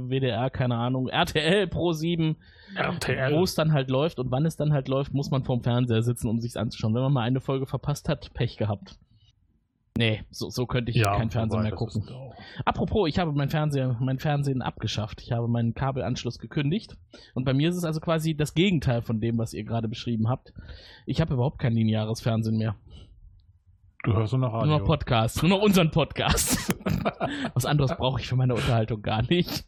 WDR, 0.10 0.50
keine 0.50 0.76
Ahnung, 0.76 1.10
RTL 1.10 1.68
Pro 1.68 1.92
7, 1.92 2.38
RTL. 2.76 3.34
wo 3.34 3.44
es 3.44 3.56
dann 3.56 3.74
halt 3.74 3.90
läuft 3.90 4.20
und 4.20 4.32
wann 4.32 4.46
es 4.46 4.56
dann 4.56 4.72
halt 4.72 4.88
läuft, 4.88 5.14
muss 5.14 5.32
man 5.32 5.44
vorm 5.44 5.64
Fernseher 5.64 6.02
sitzen, 6.04 6.30
um 6.30 6.40
sich's 6.40 6.56
anzuschauen. 6.56 6.96
Wenn 6.96 7.02
man 7.02 7.14
mal 7.14 7.24
eine 7.24 7.42
Folge 7.42 7.66
verpasst 7.66 8.08
hat, 8.08 8.34
Pech 8.34 8.56
gehabt. 8.56 8.98
Nee, 9.98 10.24
so, 10.30 10.50
so 10.50 10.66
könnte 10.66 10.92
ich 10.92 10.98
Ja, 10.98 11.18
kein 11.18 11.30
Fernsehen 11.30 11.62
mehr 11.62 11.74
gucken. 11.74 12.08
Apropos, 12.64 13.10
ich 13.10 13.20
habe 13.20 13.34
mein 13.34 13.50
Fernseher, 13.50 13.98
mein 14.00 14.20
Fernsehen 14.20 14.62
abgeschafft. 14.62 15.22
Ich 15.22 15.32
habe 15.34 15.48
meinen 15.48 15.74
Kabelanschluss 15.74 16.40
gekündigt. 16.40 16.96
Und 17.34 17.44
bei 17.44 17.54
mir 17.54 17.70
ist 17.70 17.76
es 17.76 17.84
also 17.84 18.00
quasi 18.00 18.36
das 18.36 18.54
Gegenteil 18.54 19.02
von 19.02 19.20
dem, 19.20 19.38
was 19.38 19.54
ihr 19.54 19.64
gerade 19.66 19.90
beschrieben 19.90 20.30
habt. 20.30 20.54
Ich 21.06 21.20
habe 21.20 21.34
überhaupt 21.34 21.60
kein 21.60 21.74
lineares 21.74 22.22
Fernsehen 22.22 22.58
mehr. 22.58 22.76
Du 24.04 24.14
hörst 24.14 24.32
nur 24.32 24.40
noch 24.40 24.54
Radio. 24.54 24.68
Nur 24.68 24.80
noch 24.80 24.86
Podcast. 24.86 25.44
Nur 25.44 25.50
noch 25.50 25.62
unseren 25.62 25.92
Podcast. 25.92 26.74
Was 27.54 27.66
anderes 27.66 27.94
brauche 27.98 28.22
ich 28.22 28.28
für 28.28 28.38
meine 28.38 28.56
Unterhaltung 28.56 29.02
gar 29.02 29.24
nicht. 29.24 29.66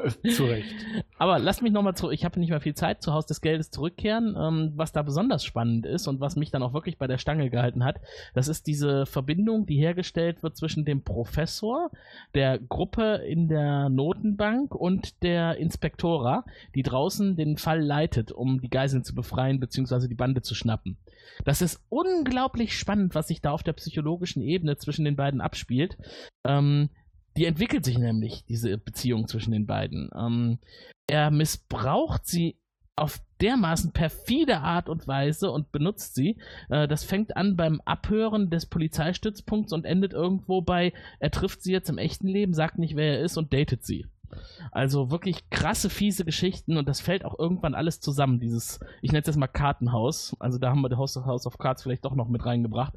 Zu 0.34 0.44
Recht. 0.44 0.74
Aber 1.18 1.38
lasst 1.38 1.62
mich 1.62 1.72
nochmal 1.72 1.94
zurück, 1.94 2.12
ich 2.14 2.24
habe 2.24 2.40
nicht 2.40 2.50
mehr 2.50 2.60
viel 2.60 2.74
Zeit, 2.74 3.02
zu 3.02 3.12
Haus 3.12 3.26
des 3.26 3.40
Geldes 3.40 3.70
zurückkehren. 3.70 4.36
Ähm, 4.38 4.72
was 4.76 4.92
da 4.92 5.02
besonders 5.02 5.44
spannend 5.44 5.86
ist 5.86 6.08
und 6.08 6.20
was 6.20 6.36
mich 6.36 6.50
dann 6.50 6.62
auch 6.62 6.72
wirklich 6.72 6.98
bei 6.98 7.06
der 7.06 7.18
Stange 7.18 7.50
gehalten 7.50 7.84
hat, 7.84 8.00
das 8.34 8.48
ist 8.48 8.66
diese 8.66 9.06
Verbindung, 9.06 9.66
die 9.66 9.76
hergestellt 9.76 10.42
wird 10.42 10.56
zwischen 10.56 10.84
dem 10.84 11.02
Professor, 11.02 11.90
der 12.34 12.58
Gruppe 12.58 13.22
in 13.26 13.48
der 13.48 13.88
Notenbank 13.88 14.74
und 14.74 15.22
der 15.22 15.56
Inspektora, 15.56 16.44
die 16.74 16.82
draußen 16.82 17.36
den 17.36 17.56
Fall 17.56 17.80
leitet, 17.80 18.32
um 18.32 18.60
die 18.60 18.70
Geiseln 18.70 19.04
zu 19.04 19.14
befreien 19.14 19.60
bzw. 19.60 20.08
die 20.08 20.14
Bande 20.14 20.42
zu 20.42 20.54
schnappen. 20.54 20.96
Das 21.44 21.62
ist 21.62 21.80
unglaublich 21.88 22.76
spannend, 22.76 23.14
was 23.14 23.28
sich 23.28 23.40
da 23.40 23.52
auf 23.52 23.62
der 23.62 23.72
psychologischen 23.72 24.42
Ebene 24.42 24.76
zwischen 24.76 25.04
den 25.04 25.16
beiden 25.16 25.40
abspielt. 25.40 25.96
Ähm, 26.44 26.90
die 27.36 27.44
entwickelt 27.44 27.84
sich 27.84 27.98
nämlich, 27.98 28.44
diese 28.44 28.76
Beziehung 28.78 29.28
zwischen 29.28 29.52
den 29.52 29.66
beiden. 29.66 30.10
Ähm, 30.16 30.58
er 31.06 31.30
missbraucht 31.30 32.26
sie 32.26 32.56
auf 32.96 33.20
dermaßen 33.40 33.92
perfide 33.92 34.58
Art 34.58 34.88
und 34.88 35.08
Weise 35.08 35.50
und 35.50 35.72
benutzt 35.72 36.14
sie. 36.14 36.36
Äh, 36.68 36.86
das 36.86 37.02
fängt 37.04 37.36
an 37.36 37.56
beim 37.56 37.80
Abhören 37.84 38.50
des 38.50 38.66
Polizeistützpunkts 38.66 39.72
und 39.72 39.86
endet 39.86 40.12
irgendwo 40.12 40.60
bei, 40.60 40.92
er 41.18 41.30
trifft 41.30 41.62
sie 41.62 41.72
jetzt 41.72 41.88
im 41.88 41.98
echten 41.98 42.28
Leben, 42.28 42.52
sagt 42.52 42.78
nicht, 42.78 42.96
wer 42.96 43.18
er 43.18 43.24
ist 43.24 43.38
und 43.38 43.52
datet 43.52 43.84
sie. 43.84 44.06
Also 44.70 45.10
wirklich 45.10 45.48
krasse, 45.50 45.90
fiese 45.90 46.24
Geschichten 46.24 46.76
und 46.76 46.88
das 46.88 47.00
fällt 47.00 47.24
auch 47.24 47.38
irgendwann 47.38 47.74
alles 47.74 48.00
zusammen, 48.00 48.38
dieses, 48.38 48.78
ich 49.02 49.10
nenne 49.10 49.22
es 49.22 49.26
jetzt 49.26 49.36
mal 49.36 49.48
Kartenhaus. 49.48 50.36
Also 50.38 50.58
da 50.58 50.70
haben 50.70 50.82
wir 50.82 50.90
of, 51.16 51.24
House 51.24 51.46
of 51.46 51.58
Cards 51.58 51.82
vielleicht 51.82 52.04
doch 52.04 52.14
noch 52.14 52.28
mit 52.28 52.44
reingebracht. 52.44 52.94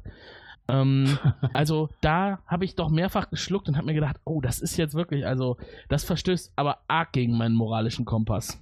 Ähm, 0.68 1.18
also 1.52 1.90
da 2.00 2.42
habe 2.46 2.64
ich 2.64 2.74
doch 2.74 2.90
mehrfach 2.90 3.30
geschluckt 3.30 3.68
und 3.68 3.76
habe 3.76 3.86
mir 3.86 3.94
gedacht, 3.94 4.16
oh, 4.24 4.40
das 4.40 4.60
ist 4.60 4.76
jetzt 4.76 4.94
wirklich, 4.94 5.26
also 5.26 5.56
das 5.88 6.04
verstößt 6.04 6.52
aber 6.56 6.84
arg 6.88 7.12
gegen 7.12 7.36
meinen 7.36 7.54
moralischen 7.54 8.04
Kompass. 8.04 8.58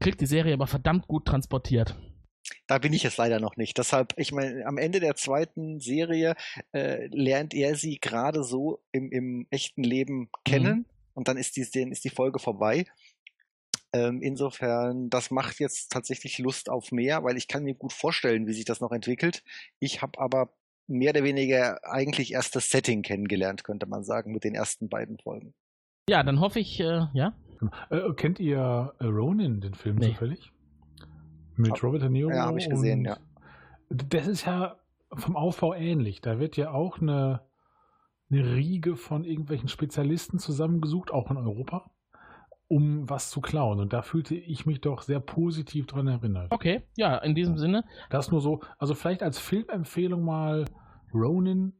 Kriegt 0.00 0.20
die 0.20 0.26
Serie 0.26 0.54
aber 0.54 0.66
verdammt 0.66 1.08
gut 1.08 1.26
transportiert. 1.26 1.96
Da 2.66 2.78
bin 2.78 2.92
ich 2.92 3.04
es 3.04 3.16
leider 3.16 3.40
noch 3.40 3.56
nicht. 3.56 3.76
Deshalb, 3.78 4.14
ich 4.16 4.32
meine, 4.32 4.64
am 4.66 4.78
Ende 4.78 5.00
der 5.00 5.16
zweiten 5.16 5.80
Serie 5.80 6.34
äh, 6.72 7.06
lernt 7.08 7.52
er 7.52 7.74
sie 7.74 7.98
gerade 7.98 8.44
so 8.44 8.80
im, 8.92 9.10
im 9.10 9.46
echten 9.50 9.82
Leben 9.82 10.30
kennen 10.44 10.86
und 11.14 11.28
dann 11.28 11.36
ist 11.36 11.56
die, 11.56 11.68
dann 11.70 11.90
ist 11.90 12.04
die 12.04 12.10
Folge 12.10 12.38
vorbei. 12.38 12.86
Ähm, 13.92 14.20
insofern, 14.22 15.08
das 15.08 15.30
macht 15.30 15.60
jetzt 15.60 15.90
tatsächlich 15.90 16.38
Lust 16.38 16.68
auf 16.68 16.92
mehr, 16.92 17.24
weil 17.24 17.36
ich 17.38 17.48
kann 17.48 17.64
mir 17.64 17.74
gut 17.74 17.92
vorstellen, 17.92 18.46
wie 18.46 18.52
sich 18.52 18.66
das 18.66 18.80
noch 18.80 18.92
entwickelt. 18.92 19.42
Ich 19.78 20.02
habe 20.02 20.20
aber 20.20 20.52
mehr 20.88 21.10
oder 21.10 21.22
weniger 21.22 21.78
eigentlich 21.84 22.32
erst 22.32 22.56
das 22.56 22.70
Setting 22.70 23.02
kennengelernt, 23.02 23.62
könnte 23.62 23.86
man 23.86 24.02
sagen, 24.02 24.32
mit 24.32 24.42
den 24.44 24.54
ersten 24.54 24.88
beiden 24.88 25.18
Folgen. 25.18 25.54
Ja, 26.08 26.22
dann 26.22 26.40
hoffe 26.40 26.58
ich, 26.60 26.80
äh, 26.80 27.06
ja. 27.12 27.34
Äh, 27.90 28.12
kennt 28.14 28.40
ihr 28.40 28.94
äh, 28.98 29.04
Ronin, 29.04 29.60
den 29.60 29.74
Film 29.74 29.96
Nee. 29.96 30.08
zufällig? 30.10 30.50
Mit 31.56 31.72
Hab- 31.72 31.82
Robert 31.82 32.02
De 32.02 32.08
Niro? 32.08 32.30
ja, 32.30 32.46
hab 32.46 32.56
ich 32.56 32.68
gesehen, 32.70 33.00
und, 33.00 33.04
ja. 33.06 33.18
das 33.90 34.26
ist 34.26 34.46
ja 34.46 34.76
vom 35.12 35.36
Aufbau 35.36 35.74
ähnlich. 35.74 36.20
Da 36.20 36.38
wird 36.38 36.56
ja 36.56 36.70
auch 36.70 37.00
eine, 37.00 37.42
eine 38.30 38.54
Riege 38.56 38.96
von 38.96 39.24
irgendwelchen 39.24 39.68
Spezialisten 39.68 40.38
zusammengesucht, 40.38 41.10
auch 41.10 41.30
in 41.30 41.36
Europa, 41.36 41.90
um 42.68 43.08
was 43.08 43.30
zu 43.30 43.40
klauen. 43.40 43.80
Und 43.80 43.92
da 43.92 44.02
fühlte 44.02 44.34
ich 44.34 44.66
mich 44.66 44.80
doch 44.80 45.02
sehr 45.02 45.20
positiv 45.20 45.86
dran 45.86 46.06
erinnert. 46.06 46.52
Okay, 46.52 46.82
ja, 46.96 47.16
in 47.16 47.34
diesem 47.34 47.58
Sinne. 47.58 47.84
Das 48.10 48.30
nur 48.30 48.40
so, 48.40 48.60
also 48.78 48.94
vielleicht 48.94 49.22
als 49.22 49.38
Filmempfehlung 49.38 50.22
mal 50.22 50.66
Ronin. 51.12 51.72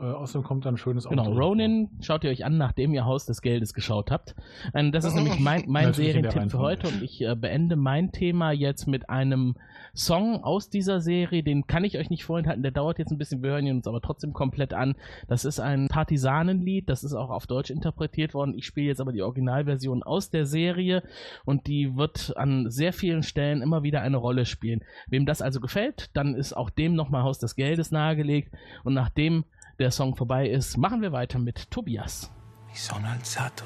Äh, 0.00 0.06
außerdem 0.06 0.42
kommt 0.42 0.66
dann 0.66 0.74
ein 0.74 0.78
schönes 0.78 1.08
Genau, 1.08 1.22
Auto. 1.22 1.38
Ronin 1.38 1.88
schaut 2.00 2.24
ihr 2.24 2.30
euch 2.30 2.44
an, 2.44 2.58
nachdem 2.58 2.92
ihr 2.94 3.04
Haus 3.04 3.26
des 3.26 3.42
Geldes 3.42 3.74
geschaut 3.74 4.10
habt. 4.10 4.34
Ähm, 4.74 4.90
das 4.90 5.04
ist 5.04 5.14
nämlich 5.14 5.38
mein, 5.38 5.64
mein 5.68 5.92
Serientipp 5.92 6.50
für 6.50 6.58
heute 6.58 6.88
und 6.88 7.00
ich 7.00 7.20
äh, 7.20 7.36
beende 7.36 7.76
mein 7.76 8.10
Thema 8.10 8.50
jetzt 8.50 8.88
mit 8.88 9.08
einem 9.08 9.54
Song 9.94 10.42
aus 10.42 10.68
dieser 10.68 11.00
Serie, 11.00 11.44
den 11.44 11.68
kann 11.68 11.84
ich 11.84 11.96
euch 11.96 12.10
nicht 12.10 12.24
vorenthalten, 12.24 12.64
der 12.64 12.72
dauert 12.72 12.98
jetzt 12.98 13.12
ein 13.12 13.18
bisschen, 13.18 13.44
wir 13.44 13.50
hören 13.50 13.66
ihn 13.66 13.76
uns 13.76 13.86
aber 13.86 14.00
trotzdem 14.00 14.32
komplett 14.32 14.74
an. 14.74 14.96
Das 15.28 15.44
ist 15.44 15.60
ein 15.60 15.86
Partisanenlied, 15.86 16.88
das 16.88 17.04
ist 17.04 17.14
auch 17.14 17.30
auf 17.30 17.46
Deutsch 17.46 17.70
interpretiert 17.70 18.34
worden. 18.34 18.54
Ich 18.58 18.66
spiele 18.66 18.88
jetzt 18.88 19.00
aber 19.00 19.12
die 19.12 19.22
Originalversion 19.22 20.02
aus 20.02 20.30
der 20.30 20.46
Serie 20.46 21.04
und 21.44 21.68
die 21.68 21.96
wird 21.96 22.36
an 22.36 22.68
sehr 22.68 22.92
vielen 22.92 23.22
Stellen 23.22 23.62
immer 23.62 23.84
wieder 23.84 24.00
eine 24.00 24.16
Rolle 24.16 24.44
spielen. 24.44 24.82
Wem 25.06 25.24
das 25.24 25.40
also 25.40 25.60
gefällt, 25.60 26.10
dann 26.14 26.34
ist 26.34 26.52
auch 26.52 26.70
dem 26.70 26.96
nochmal 26.96 27.22
Haus 27.22 27.38
des 27.38 27.54
Geldes 27.54 27.92
nahegelegt 27.92 28.52
und 28.82 28.94
nachdem 28.94 29.44
der 29.78 29.90
Song 29.90 30.14
vorbei 30.14 30.48
ist, 30.48 30.76
machen 30.76 31.00
wir 31.02 31.12
weiter 31.12 31.38
mit 31.38 31.70
Tobias. 31.70 32.30
Mi 32.68 32.76
sono 32.76 33.08
alzato, 33.08 33.64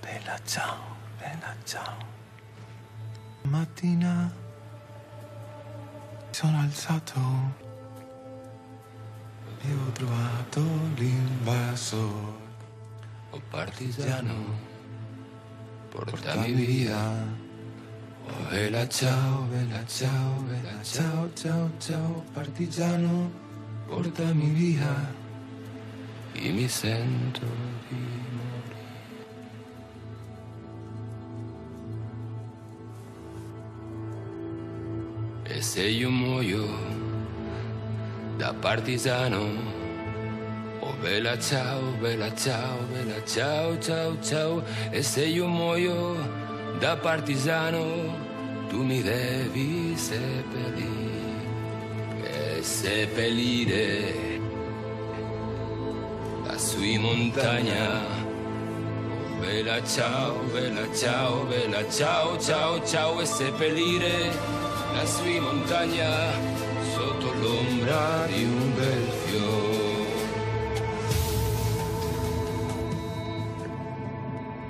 bella 0.00 0.38
ciao, 0.44 0.76
bella 1.18 1.54
ciao. 1.64 1.96
Mattina 3.44 4.30
mi 6.20 6.34
sono 6.34 6.58
alzato 6.60 7.20
e 9.62 9.72
ho 9.72 9.92
trovato 9.92 10.60
l'invasor. 10.96 12.40
Oh 13.30 13.40
partigiano, 13.50 14.34
portami 15.90 16.52
via. 16.52 17.40
Oh 18.26 18.48
bella 18.48 18.88
ciao, 18.88 19.42
bella 19.42 19.84
ciao, 19.86 20.40
bella 20.42 20.82
ciao, 20.82 21.32
ciao, 21.34 21.70
ciao, 21.78 22.24
partigiano, 22.32 23.30
portami 23.92 24.48
via. 24.48 25.20
E 26.32 26.50
mi 26.50 26.66
sento 26.66 27.46
di 27.88 27.96
morire. 28.36 28.80
E 35.42 35.60
se 35.60 35.82
io 35.82 36.10
muoio 36.10 36.66
da 38.38 38.54
partigiano, 38.54 39.42
oh 40.80 40.94
bella 41.02 41.38
ciao, 41.38 41.92
bella 42.00 42.34
ciao, 42.34 42.78
bella 42.90 43.22
ciao, 43.24 43.78
ciao, 43.78 44.18
ciao. 44.22 44.62
E 44.90 45.02
se 45.02 45.26
io 45.26 45.46
muoio 45.46 46.16
da 46.78 46.96
partigiano, 46.96 47.84
tu 48.70 48.82
mi 48.82 49.02
devi 49.02 49.94
seppellire, 49.96 51.21
e 52.62 52.64
seppellire 52.64 54.40
lassù 56.44 56.80
in 56.80 57.00
montagna. 57.00 58.04
Oh, 58.04 59.40
bella 59.40 59.84
ciao, 59.84 60.38
bella 60.52 60.86
ciao, 60.94 61.44
bella 61.44 61.90
ciao, 61.90 62.38
ciao, 62.38 62.86
ciao 62.86 63.20
e 63.20 63.26
seppellire 63.26 64.30
lassù 64.94 65.26
in 65.26 65.42
montagna 65.42 66.08
sotto 66.94 67.32
l'ombra 67.40 68.26
di 68.26 68.44
un 68.44 68.74
bel 68.76 69.08
fiore. 69.24 69.80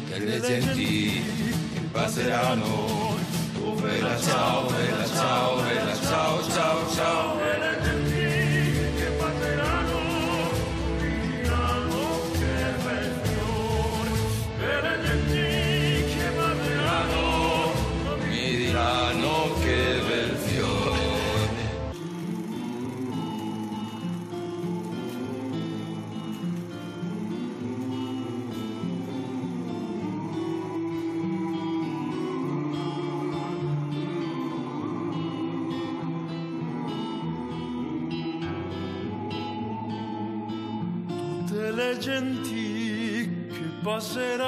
Delle 0.08 0.40
genti 0.40 1.22
passeranno. 1.90 3.20
Oh, 3.64 3.74
bella 3.74 4.18
ciao, 4.18 4.66
bella 4.70 5.06
ciao, 5.06 5.62
bella 5.62 5.94
ciao, 5.94 6.42
ciao, 6.42 6.90
ciao. 6.94 7.81
hacer 43.96 44.40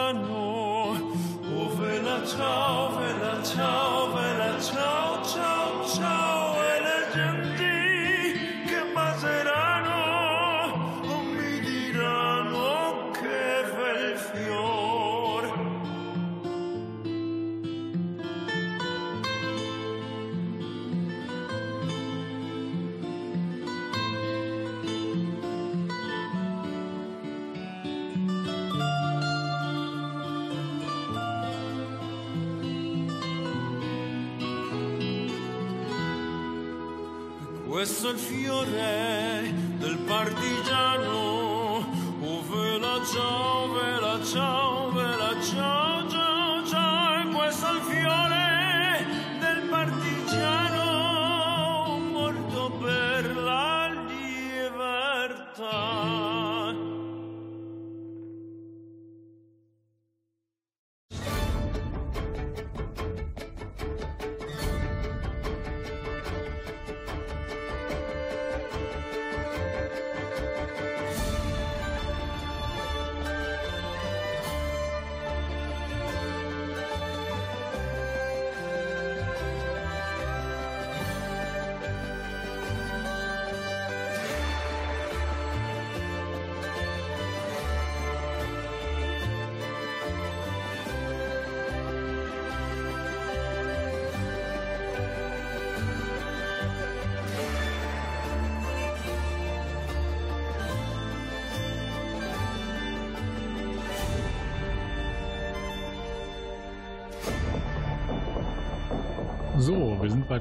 Questo 37.74 38.08
è 38.08 38.12
il 38.12 38.18
fiore 38.18 39.52
del 39.78 39.98
partigiano. 40.06 41.84
Oh, 42.22 42.42
vela 42.48 43.02
ciao, 43.04 43.72
vela 43.72 44.24
ciao, 44.24 44.83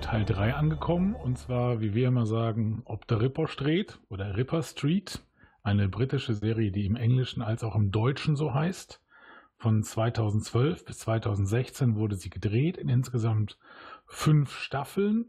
Teil 0.03 0.25
3 0.25 0.53
angekommen 0.53 1.15
und 1.15 1.37
zwar, 1.37 1.79
wie 1.79 1.93
wir 1.93 2.09
immer 2.09 2.25
sagen, 2.25 2.81
ob 2.83 3.07
der 3.07 3.21
Ripper 3.21 3.47
Street 3.47 3.99
oder 4.09 4.35
Ripper 4.35 4.61
Street, 4.61 5.23
eine 5.63 5.87
britische 5.87 6.33
Serie, 6.33 6.71
die 6.71 6.85
im 6.85 6.97
Englischen 6.97 7.41
als 7.41 7.63
auch 7.63 7.73
im 7.73 7.89
Deutschen 7.89 8.35
so 8.35 8.53
heißt. 8.53 9.01
Von 9.55 9.81
2012 9.81 10.83
bis 10.83 10.99
2016 10.99 11.95
wurde 11.95 12.17
sie 12.17 12.29
gedreht 12.29 12.75
in 12.75 12.89
insgesamt 12.89 13.57
fünf 14.05 14.57
Staffeln. 14.57 15.25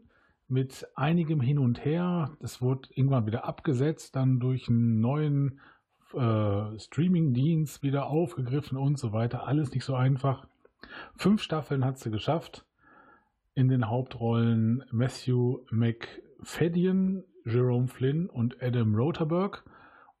mit 0.49 0.85
einigem 0.95 1.39
Hin 1.39 1.57
und 1.57 1.83
Her. 1.85 2.35
Das 2.41 2.61
wurde 2.61 2.89
irgendwann 2.93 3.25
wieder 3.25 3.45
abgesetzt, 3.45 4.15
dann 4.17 4.41
durch 4.41 4.67
einen 4.67 4.99
neuen 4.99 5.61
äh, 6.13 6.77
Streaming-Dienst 6.77 7.81
wieder 7.81 8.07
aufgegriffen 8.07 8.77
und 8.77 8.99
so 8.99 9.13
weiter. 9.13 9.47
Alles 9.47 9.71
nicht 9.71 9.85
so 9.85 9.95
einfach. 9.95 10.47
Fünf 11.15 11.41
Staffeln 11.41 11.85
hat 11.85 11.97
sie 11.97 12.11
geschafft. 12.11 12.65
In 13.55 13.67
den 13.67 13.89
Hauptrollen 13.89 14.83
Matthew 14.91 15.65
McFadden, 15.71 17.23
Jerome 17.45 17.87
Flynn 17.87 18.29
und 18.29 18.61
Adam 18.61 18.95
Rotherberg. 18.95 19.63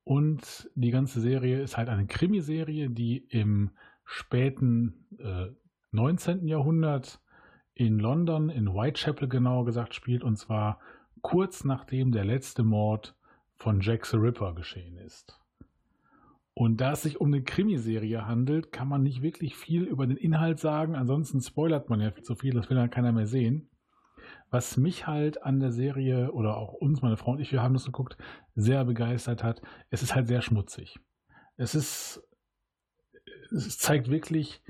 Und 0.03 0.69
die 0.75 0.91
ganze 0.91 1.21
Serie 1.21 1.61
ist 1.61 1.77
halt 1.77 1.89
eine 1.89 2.07
Krimiserie, 2.07 2.89
die 2.89 3.17
im 3.29 3.71
späten 4.05 5.05
äh, 5.19 5.47
19. 5.91 6.47
Jahrhundert 6.47 7.21
in 7.73 7.99
London, 7.99 8.49
in 8.49 8.73
Whitechapel 8.73 9.27
genauer 9.27 9.65
gesagt, 9.65 9.93
spielt. 9.93 10.23
Und 10.23 10.37
zwar 10.37 10.79
kurz 11.21 11.63
nachdem 11.63 12.11
der 12.11 12.25
letzte 12.25 12.63
Mord 12.63 13.15
von 13.55 13.81
Jack 13.81 14.05
the 14.05 14.17
Ripper 14.17 14.53
geschehen 14.53 14.97
ist. 14.97 15.39
Und 16.57 16.79
da 16.79 16.93
es 16.93 17.01
sich 17.01 17.19
um 17.19 17.27
eine 17.27 17.43
Krimiserie 17.43 18.25
handelt, 18.25 18.71
kann 18.71 18.87
man 18.87 19.03
nicht 19.03 19.21
wirklich 19.21 19.57
viel 19.57 19.83
über 19.83 20.07
den 20.07 20.15
Inhalt 20.15 20.57
sagen. 20.57 20.95
Ansonsten 20.95 21.41
spoilert 21.41 21.89
man 21.89 21.99
ja 21.99 22.11
viel 22.11 22.23
zu 22.23 22.35
viel, 22.35 22.53
das 22.53 22.69
will 22.69 22.77
dann 22.77 22.89
keiner 22.89 23.11
mehr 23.11 23.27
sehen. 23.27 23.69
Was 24.51 24.77
mich 24.77 25.05
halt 25.05 25.43
an 25.43 25.59
der 25.59 25.73
Serie 25.73 26.31
oder 26.31 26.55
auch 26.55 26.71
uns, 26.71 27.01
meine 27.01 27.17
Frau 27.17 27.31
und 27.31 27.41
ich, 27.41 27.51
wir 27.51 27.61
haben 27.61 27.73
das 27.73 27.83
geguckt, 27.83 28.15
sehr 28.55 28.85
begeistert 28.85 29.43
hat, 29.43 29.61
es 29.89 30.01
ist 30.01 30.15
halt 30.15 30.29
sehr 30.29 30.41
schmutzig. 30.41 30.97
Es 31.57 31.75
ist, 31.75 32.25
es 33.51 33.77
zeigt 33.77 34.09
wirklich, 34.09 34.63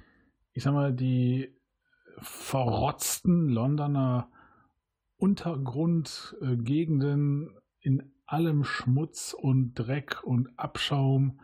ich 0.54 0.64
sag 0.64 0.74
mal, 0.74 0.92
die 0.92 1.56
verrotzten 2.18 3.48
Londoner 3.48 4.32
Untergrundgegenden 5.18 7.52
in 7.80 8.12
allem 8.26 8.64
Schmutz 8.64 9.36
und 9.38 9.76
Dreck 9.76 10.24
und 10.24 10.58
Abschaum 10.58 11.42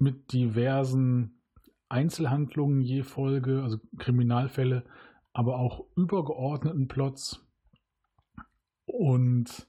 mit 0.00 0.32
diversen 0.32 1.40
Einzelhandlungen 1.88 2.80
je 2.80 3.02
Folge, 3.02 3.62
also 3.62 3.78
Kriminalfälle, 3.98 4.84
aber 5.32 5.58
auch 5.58 5.84
übergeordneten 5.96 6.88
Plots. 6.88 7.46
Und 8.86 9.68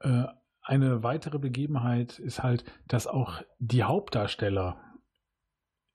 äh, 0.00 0.24
eine 0.62 1.02
weitere 1.02 1.38
Begebenheit 1.38 2.18
ist 2.18 2.42
halt, 2.42 2.64
dass 2.86 3.06
auch 3.06 3.42
die 3.58 3.84
Hauptdarsteller 3.84 4.80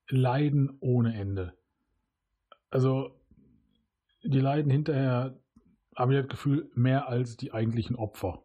leiden 0.07 0.77
ohne 0.79 1.15
Ende. 1.15 1.53
Also 2.69 3.19
die 4.23 4.39
leiden 4.39 4.71
hinterher, 4.71 5.39
habe 5.95 6.13
ich 6.13 6.21
das 6.21 6.29
Gefühl, 6.29 6.69
mehr 6.75 7.07
als 7.07 7.37
die 7.37 7.53
eigentlichen 7.53 7.95
Opfer. 7.95 8.43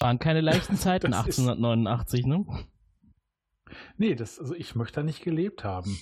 Waren 0.00 0.18
keine 0.18 0.40
leichten 0.40 0.76
Zeiten 0.76 1.06
1889, 1.12 2.26
ne? 2.26 2.44
Nee, 3.96 4.14
das, 4.14 4.38
also 4.38 4.54
ich 4.54 4.74
möchte 4.74 4.96
da 4.96 5.02
nicht 5.02 5.22
gelebt 5.22 5.64
haben. 5.64 5.98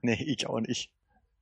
Nee, 0.00 0.22
ich 0.22 0.46
auch 0.46 0.60
nicht. 0.60 0.90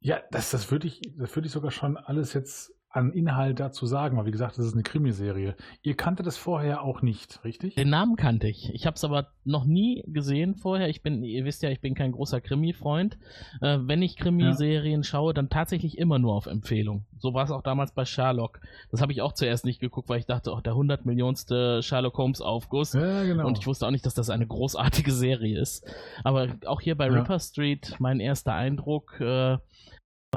Ja, 0.01 0.23
das, 0.31 0.51
das 0.51 0.71
würde 0.71 0.87
ich, 0.87 1.01
das 1.17 1.35
würde 1.37 1.47
ich 1.47 1.53
sogar 1.53 1.71
schon 1.71 1.97
alles 1.97 2.33
jetzt 2.33 2.73
an 2.93 3.13
Inhalt 3.13 3.61
dazu 3.61 3.87
sagen, 3.87 4.17
weil 4.17 4.27
wie 4.27 4.33
gesagt, 4.33 4.59
das 4.59 4.67
ist 4.67 4.75
eine 4.75 4.83
Krimiserie. 4.83 5.55
Ihr 5.83 5.97
kanntet 5.97 6.27
das 6.27 6.37
vorher 6.37 6.83
auch 6.83 7.03
nicht, 7.03 7.43
richtig? 7.45 7.77
Den 7.77 7.89
Namen 7.89 8.17
kannte 8.17 8.49
ich. 8.49 8.75
Ich 8.75 8.85
habe 8.85 8.97
es 8.97 9.05
aber 9.05 9.29
noch 9.45 9.65
nie 9.65 10.03
gesehen 10.09 10.57
vorher. 10.57 10.89
Ich 10.89 11.01
bin, 11.01 11.23
ihr 11.23 11.45
wisst 11.45 11.63
ja, 11.63 11.71
ich 11.71 11.81
bin 11.81 11.95
kein 11.95 12.11
großer 12.11 12.41
Krimi-Freund. 12.41 13.17
Äh, 13.61 13.79
wenn 13.83 14.03
ich 14.03 14.17
Krimiserien 14.17 15.03
ja. 15.03 15.05
schaue, 15.05 15.35
dann 15.35 15.49
tatsächlich 15.49 15.99
immer 15.99 16.19
nur 16.19 16.35
auf 16.35 16.47
Empfehlung. 16.47 17.05
So 17.21 17.33
war 17.33 17.45
es 17.45 17.53
auch 17.53 17.63
damals 17.63 17.93
bei 17.93 18.05
Sherlock. 18.05 18.61
Das 18.91 19.01
habe 19.01 19.13
ich 19.13 19.23
auch 19.23 19.35
zuerst 19.35 19.65
nicht 19.65 19.79
geguckt, 19.79 20.09
weil 20.09 20.19
ich 20.19 20.27
dachte, 20.27 20.53
oh, 20.53 20.61
der 20.61 20.73
100 20.73 21.07
Millionste 21.07 21.85
Sherlock 21.85 22.19
Holmes 22.19 22.41
Aufguss. 22.41 22.95
Ja, 22.95 23.23
genau. 23.23 23.47
Und 23.47 23.59
ich 23.59 23.69
wusste 23.69 23.87
auch 23.87 23.93
nicht, 23.93 24.05
dass 24.05 24.15
das 24.15 24.31
eine 24.31 24.49
großartige 24.49 25.13
Serie 25.13 25.61
ist. 25.61 25.87
Aber 26.25 26.49
auch 26.67 26.81
hier 26.81 26.97
bei 26.97 27.07
ja. 27.07 27.13
Ripper 27.13 27.39
Street, 27.39 27.95
mein 28.01 28.19
erster 28.19 28.55
Eindruck, 28.55 29.21
äh, 29.21 29.59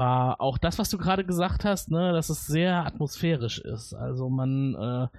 auch 0.02 0.58
das, 0.58 0.78
was 0.78 0.90
du 0.90 0.98
gerade 0.98 1.24
gesagt 1.24 1.64
hast, 1.64 1.90
ne, 1.90 2.12
dass 2.12 2.28
es 2.28 2.46
sehr 2.46 2.84
atmosphärisch 2.84 3.58
ist. 3.58 3.94
Also 3.94 4.28
man 4.28 4.74
äh, 4.74 5.18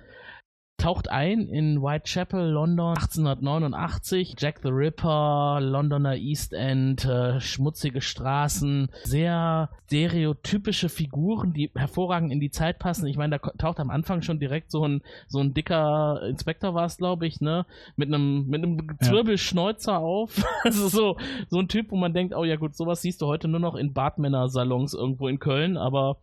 taucht 0.86 1.09
ein 1.09 1.47
in 1.47 1.81
Whitechapel, 1.81 2.47
London 2.47 2.89
1889. 2.89 4.36
Jack 4.38 4.59
the 4.61 4.69
Ripper, 4.69 5.57
Londoner 5.59 6.15
East 6.15 6.53
End, 6.53 7.03
äh, 7.05 7.41
schmutzige 7.41 8.01
Straßen, 8.01 8.91
sehr 9.03 9.71
stereotypische 9.88 10.89
Figuren, 10.89 11.53
die 11.53 11.71
hervorragend 11.73 12.31
in 12.31 12.39
die 12.39 12.51
Zeit 12.51 12.77
passen. 12.77 13.07
Ich 13.07 13.17
meine, 13.17 13.39
da 13.39 13.51
taucht 13.57 13.79
am 13.79 13.89
Anfang 13.89 14.21
schon 14.21 14.38
direkt 14.38 14.69
so 14.69 14.88
ein 14.88 15.01
so 15.27 15.39
ein 15.39 15.55
dicker 15.55 16.21
Inspektor 16.29 16.75
war 16.75 16.86
es, 16.86 16.97
glaube 16.97 17.25
ich, 17.25 17.41
ne, 17.41 17.65
mit 17.95 18.13
einem 18.13 18.45
mit 18.45 18.61
einem 18.61 18.95
Zwirbelschnäuzer 19.01 19.97
auf. 19.97 20.43
also 20.63 20.88
so 20.88 21.17
so 21.49 21.57
ein 21.57 21.67
Typ, 21.67 21.89
wo 21.89 21.95
man 21.95 22.13
denkt, 22.13 22.36
oh 22.36 22.43
ja 22.43 22.57
gut, 22.57 22.75
sowas 22.75 23.01
siehst 23.01 23.23
du 23.23 23.25
heute 23.25 23.47
nur 23.47 23.59
noch 23.59 23.73
in 23.73 23.93
Bartmänner-Salons 23.93 24.93
irgendwo 24.93 25.29
in 25.29 25.39
Köln, 25.39 25.77
aber 25.77 26.17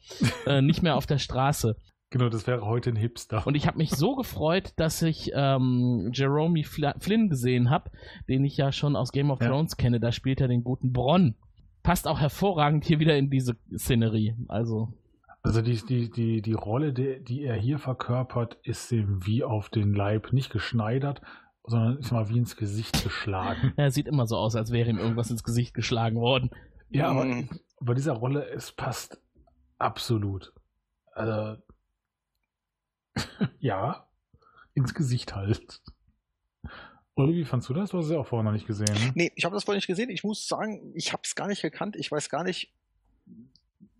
äh, 0.47 0.63
nicht 0.63 0.85
mehr 0.85 0.95
auf 0.95 1.07
der 1.07 1.19
Straße. 1.19 1.75
Genau, 2.13 2.29
das 2.29 2.47
wäre 2.47 2.67
heute 2.67 2.91
ein 2.91 2.97
Hipster. 2.97 3.47
Und 3.47 3.55
ich 3.55 3.67
habe 3.67 3.79
mich 3.79 3.89
so 3.89 4.15
gefreut, 4.15 4.75
dass 4.77 5.01
ich 5.01 5.31
ähm, 5.35 6.11
Jerome 6.13 6.63
Flynn 6.63 7.31
gesehen 7.31 7.71
habe, 7.71 7.91
den 8.29 8.45
ich 8.45 8.59
ja 8.59 8.71
schon 8.71 8.97
aus 8.97 9.13
Game 9.13 9.31
of 9.31 9.41
ja. 9.41 9.49
Thrones 9.49 9.79
kenne. 9.79 9.99
Da 9.99 10.13
spielt 10.13 10.43
er 10.43 10.47
den 10.47 10.63
guten 10.63 10.93
Bronn. 10.93 11.37
Passt 11.83 12.07
auch 12.07 12.21
hervorragend 12.21 12.85
hier 12.85 13.01
wieder 13.01 13.17
in 13.17 13.31
diese 13.31 13.57
Szenerie. 13.75 14.37
Also. 14.49 14.93
Also 15.43 15.63
die, 15.63 15.81
die, 15.89 16.11
die, 16.11 16.43
die 16.43 16.53
Rolle, 16.53 16.93
die, 16.93 17.25
die 17.25 17.45
er 17.45 17.57
hier 17.57 17.79
verkörpert, 17.79 18.59
ist 18.63 18.93
ihm 18.93 19.25
wie 19.25 19.43
auf 19.43 19.71
den 19.71 19.95
Leib 19.95 20.35
nicht 20.35 20.51
geschneidert, 20.51 21.23
sondern 21.65 21.97
ist 21.97 22.13
mal 22.13 22.29
wie 22.29 22.37
ins 22.37 22.59
Gesicht 22.59 23.03
geschlagen. 23.03 23.73
er 23.77 23.91
sieht 23.91 24.07
immer 24.07 24.27
so 24.27 24.37
aus, 24.37 24.55
als 24.55 24.71
wäre 24.71 24.91
ihm 24.91 24.99
irgendwas 24.99 25.31
ins 25.31 25.45
Gesicht 25.45 25.73
geschlagen 25.73 26.17
worden. 26.17 26.51
Ja, 26.91 27.09
aber 27.09 27.25
mhm. 27.25 27.49
bei 27.81 27.95
dieser 27.95 28.13
Rolle, 28.13 28.51
es 28.51 28.71
passt 28.71 29.19
absolut. 29.79 30.53
Also 31.15 31.57
ja, 33.61 34.07
ins 34.75 34.95
Gesicht 34.95 35.35
halt. 35.35 35.83
Oder 37.15 37.33
wie 37.33 37.45
fandst 37.45 37.69
du 37.69 37.75
das? 37.75 37.91
Du 37.91 37.99
hast 37.99 38.07
es 38.07 38.13
ja 38.13 38.19
auch 38.19 38.27
vorher 38.27 38.45
noch 38.45 38.53
nicht 38.53 38.67
gesehen. 38.67 38.95
Ne? 38.95 39.13
Nee, 39.15 39.33
ich 39.35 39.45
habe 39.45 39.55
das 39.55 39.65
vorher 39.65 39.77
nicht 39.77 39.87
gesehen. 39.87 40.09
Ich 40.09 40.25
muss 40.25 40.49
sagen, 40.49 40.93
ich 40.95 41.13
habe 41.13 41.23
es 41.25 41.35
gar 41.35 41.47
nicht 41.47 41.61
gekannt. 41.61 41.95
Ich 41.97 42.11
weiß 42.11 42.31
gar 42.31 42.43
nicht. 42.43 42.73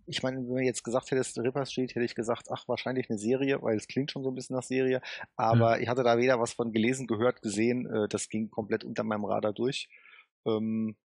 Ich 0.05 0.23
meine, 0.23 0.37
wenn 0.37 0.47
du 0.47 0.57
jetzt 0.57 0.83
gesagt 0.83 1.11
hättest, 1.11 1.37
Ripper 1.37 1.65
Street, 1.65 1.95
hätte 1.95 2.05
ich 2.05 2.15
gesagt, 2.15 2.47
ach, 2.51 2.67
wahrscheinlich 2.67 3.09
eine 3.09 3.19
Serie, 3.19 3.61
weil 3.61 3.77
es 3.77 3.87
klingt 3.87 4.11
schon 4.11 4.23
so 4.23 4.31
ein 4.31 4.35
bisschen 4.35 4.55
nach 4.55 4.63
Serie. 4.63 5.01
Aber 5.35 5.75
ja. 5.75 5.81
ich 5.81 5.87
hatte 5.87 6.03
da 6.03 6.17
weder 6.17 6.39
was 6.39 6.53
von 6.53 6.73
gelesen, 6.73 7.07
gehört, 7.07 7.41
gesehen. 7.41 7.85
Äh, 7.85 8.09
das 8.09 8.29
ging 8.29 8.49
komplett 8.49 8.83
unter 8.83 9.03
meinem 9.03 9.25
Radar 9.25 9.53
durch. 9.53 9.89
Ähm, 10.45 10.95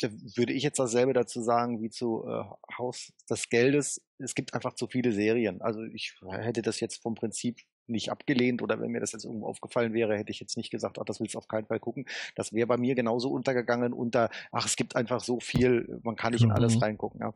da 0.00 0.08
würde 0.36 0.52
ich 0.52 0.62
jetzt 0.62 0.78
dasselbe 0.78 1.12
dazu 1.12 1.42
sagen 1.42 1.80
wie 1.80 1.90
zu 1.90 2.24
äh, 2.26 2.44
Haus 2.76 3.12
des 3.28 3.48
Geldes. 3.48 4.00
Es 4.18 4.34
gibt 4.34 4.54
einfach 4.54 4.74
zu 4.74 4.86
viele 4.86 5.12
Serien. 5.12 5.60
Also 5.60 5.82
ich 5.82 6.14
hätte 6.30 6.62
das 6.62 6.80
jetzt 6.80 7.02
vom 7.02 7.14
Prinzip 7.14 7.58
nicht 7.88 8.10
abgelehnt 8.10 8.62
oder 8.62 8.80
wenn 8.80 8.90
mir 8.90 9.00
das 9.00 9.12
jetzt 9.12 9.24
irgendwo 9.24 9.46
aufgefallen 9.46 9.92
wäre, 9.94 10.16
hätte 10.16 10.30
ich 10.30 10.40
jetzt 10.40 10.56
nicht 10.56 10.70
gesagt, 10.70 10.98
ach, 11.00 11.04
das 11.04 11.20
willst 11.20 11.34
du 11.34 11.38
auf 11.38 11.48
keinen 11.48 11.66
Fall 11.66 11.80
gucken. 11.80 12.04
Das 12.34 12.52
wäre 12.52 12.66
bei 12.66 12.76
mir 12.76 12.94
genauso 12.94 13.30
untergegangen 13.30 13.92
unter, 13.92 14.30
ach, 14.52 14.66
es 14.66 14.76
gibt 14.76 14.94
einfach 14.94 15.20
so 15.20 15.40
viel, 15.40 16.00
man 16.02 16.16
kann 16.16 16.32
nicht 16.32 16.44
in 16.44 16.52
alles 16.52 16.76
mhm. 16.76 16.82
reingucken. 16.82 17.20
Ja. 17.20 17.32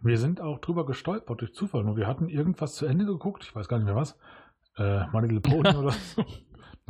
Wir 0.00 0.18
sind 0.18 0.40
auch 0.40 0.60
drüber 0.60 0.86
gestolpert 0.86 1.40
durch 1.40 1.52
Zufall. 1.54 1.86
Und 1.86 1.96
wir 1.96 2.06
hatten 2.06 2.28
irgendwas 2.28 2.74
zu 2.74 2.86
Ende 2.86 3.04
geguckt, 3.04 3.44
ich 3.44 3.54
weiß 3.54 3.68
gar 3.68 3.78
nicht 3.78 3.86
mehr 3.86 3.96
was. 3.96 4.16
Äh, 4.76 5.06
My 5.12 5.20
Little 5.20 5.40
Pony 5.40 5.76
oder 5.76 5.90
so. 5.90 6.24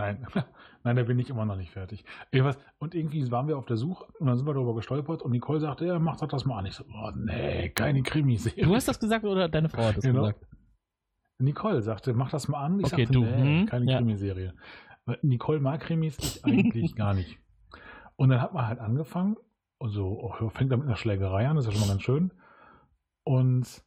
Nein, 0.01 0.27
nein, 0.85 0.97
da 0.97 1.03
bin 1.03 1.19
ich 1.19 1.31
immer 1.31 1.45
noch 1.45 1.57
nicht 1.57 1.71
fertig. 1.71 2.05
Irgendwas, 2.31 2.59
und 2.79 2.95
irgendwie 2.95 3.31
waren 3.31 3.49
wir 3.49 3.59
auf 3.59 3.67
der 3.67 3.77
Suche 3.77 4.07
und 4.19 4.27
dann 4.27 4.37
sind 4.37 4.47
wir 4.47 4.55
darüber 4.55 4.75
gestolpert 4.75 5.23
und 5.23 5.31
Nicole 5.33 5.61
sagte, 5.61 5.87
ja, 5.87 5.99
mach 5.99 6.17
doch 6.17 6.29
das 6.29 6.45
mal 6.45 6.59
an. 6.59 6.67
Ich 6.67 6.75
so, 6.75 6.85
oh, 6.85 7.11
nee, 7.15 7.69
keine 7.71 8.03
Krimiserie. 8.03 8.65
Du 8.65 8.75
hast 8.75 8.89
das 8.89 8.99
gesagt 8.99 9.25
oder 9.25 9.49
deine 9.49 9.69
Frau 9.69 9.85
hat 9.85 9.97
das 9.97 10.05
genau. 10.05 10.21
gesagt? 10.21 10.47
Nicole 11.39 11.83
sagte, 11.83 12.13
mach 12.15 12.31
das 12.31 12.49
mal 12.49 12.63
an. 12.65 12.81
Ich 12.81 12.87
okay, 12.87 13.05
sagte, 13.05 13.13
du. 13.13 13.25
Nee, 13.25 13.61
hm? 13.61 13.67
keine 13.67 13.91
ja. 13.91 13.99
Krimiserie. 13.99 14.55
Nicole 15.23 15.61
mag 15.61 15.81
Krimis, 15.81 16.19
ich 16.19 16.45
eigentlich 16.45 16.95
gar 16.95 17.15
nicht. 17.15 17.39
Und 18.17 18.31
dann 18.31 18.41
hat 18.41 18.53
man 18.53 18.67
halt 18.67 18.81
angefangen, 18.81 19.37
also 19.79 20.21
oh, 20.21 20.49
fängt 20.51 20.71
da 20.71 20.77
mit 20.77 20.87
einer 20.87 20.97
Schlägerei 20.97 21.49
an, 21.49 21.57
das 21.57 21.67
ist 21.67 21.73
ja 21.73 21.79
schon 21.79 21.87
mal 21.87 21.93
ganz 21.93 22.03
schön. 22.03 22.33
Und 23.25 23.83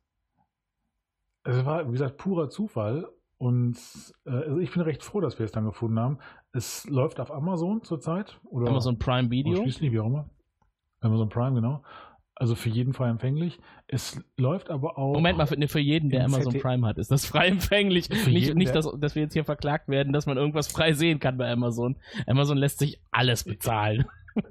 es 1.44 1.66
war, 1.66 1.88
wie 1.88 1.92
gesagt, 1.92 2.18
purer 2.18 2.50
Zufall. 2.50 3.10
Und 3.44 3.78
äh, 4.26 4.30
also 4.30 4.60
ich 4.60 4.72
bin 4.72 4.84
recht 4.84 5.04
froh, 5.04 5.20
dass 5.20 5.38
wir 5.38 5.44
es 5.44 5.52
dann 5.52 5.66
gefunden 5.66 6.00
haben. 6.00 6.18
Es 6.54 6.88
läuft 6.88 7.20
auf 7.20 7.30
Amazon 7.30 7.84
zurzeit. 7.84 8.40
Oder 8.46 8.70
Amazon 8.70 8.98
Prime 8.98 9.30
Video. 9.32 9.58
Schließlich, 9.58 9.92
wie 9.92 10.00
auch 10.00 10.06
immer. 10.06 10.30
Amazon 11.02 11.28
Prime, 11.28 11.54
genau. 11.54 11.84
Also 12.36 12.56
für 12.56 12.70
jeden 12.70 12.94
frei 12.94 13.10
empfänglich. 13.10 13.60
Es 13.88 14.24
läuft 14.38 14.70
aber 14.70 14.98
auch. 14.98 15.12
Moment 15.12 15.38
mal, 15.38 15.46
für, 15.46 15.68
für 15.68 15.82
jeden, 15.82 16.10
der 16.10 16.24
Amazon 16.24 16.54
ZD 16.54 16.62
Prime 16.62 16.88
hat, 16.88 16.98
ist 16.98 17.12
das 17.12 17.26
frei 17.26 17.48
empfänglich. 17.50 18.08
Für 18.08 18.30
nicht, 18.32 18.46
jeden, 18.46 18.58
nicht 18.58 18.74
dass, 18.74 18.90
dass 18.98 19.14
wir 19.14 19.24
jetzt 19.24 19.34
hier 19.34 19.44
verklagt 19.44 19.90
werden, 19.90 20.14
dass 20.14 20.26
man 20.26 20.38
irgendwas 20.38 20.68
frei 20.68 20.94
sehen 20.94 21.20
kann 21.20 21.38
bei 21.38 21.52
Amazon. 21.52 21.98
Amazon 22.26 22.58
lässt 22.58 22.80
sich 22.80 23.02
alles 23.12 23.44
bezahlen. 23.44 24.06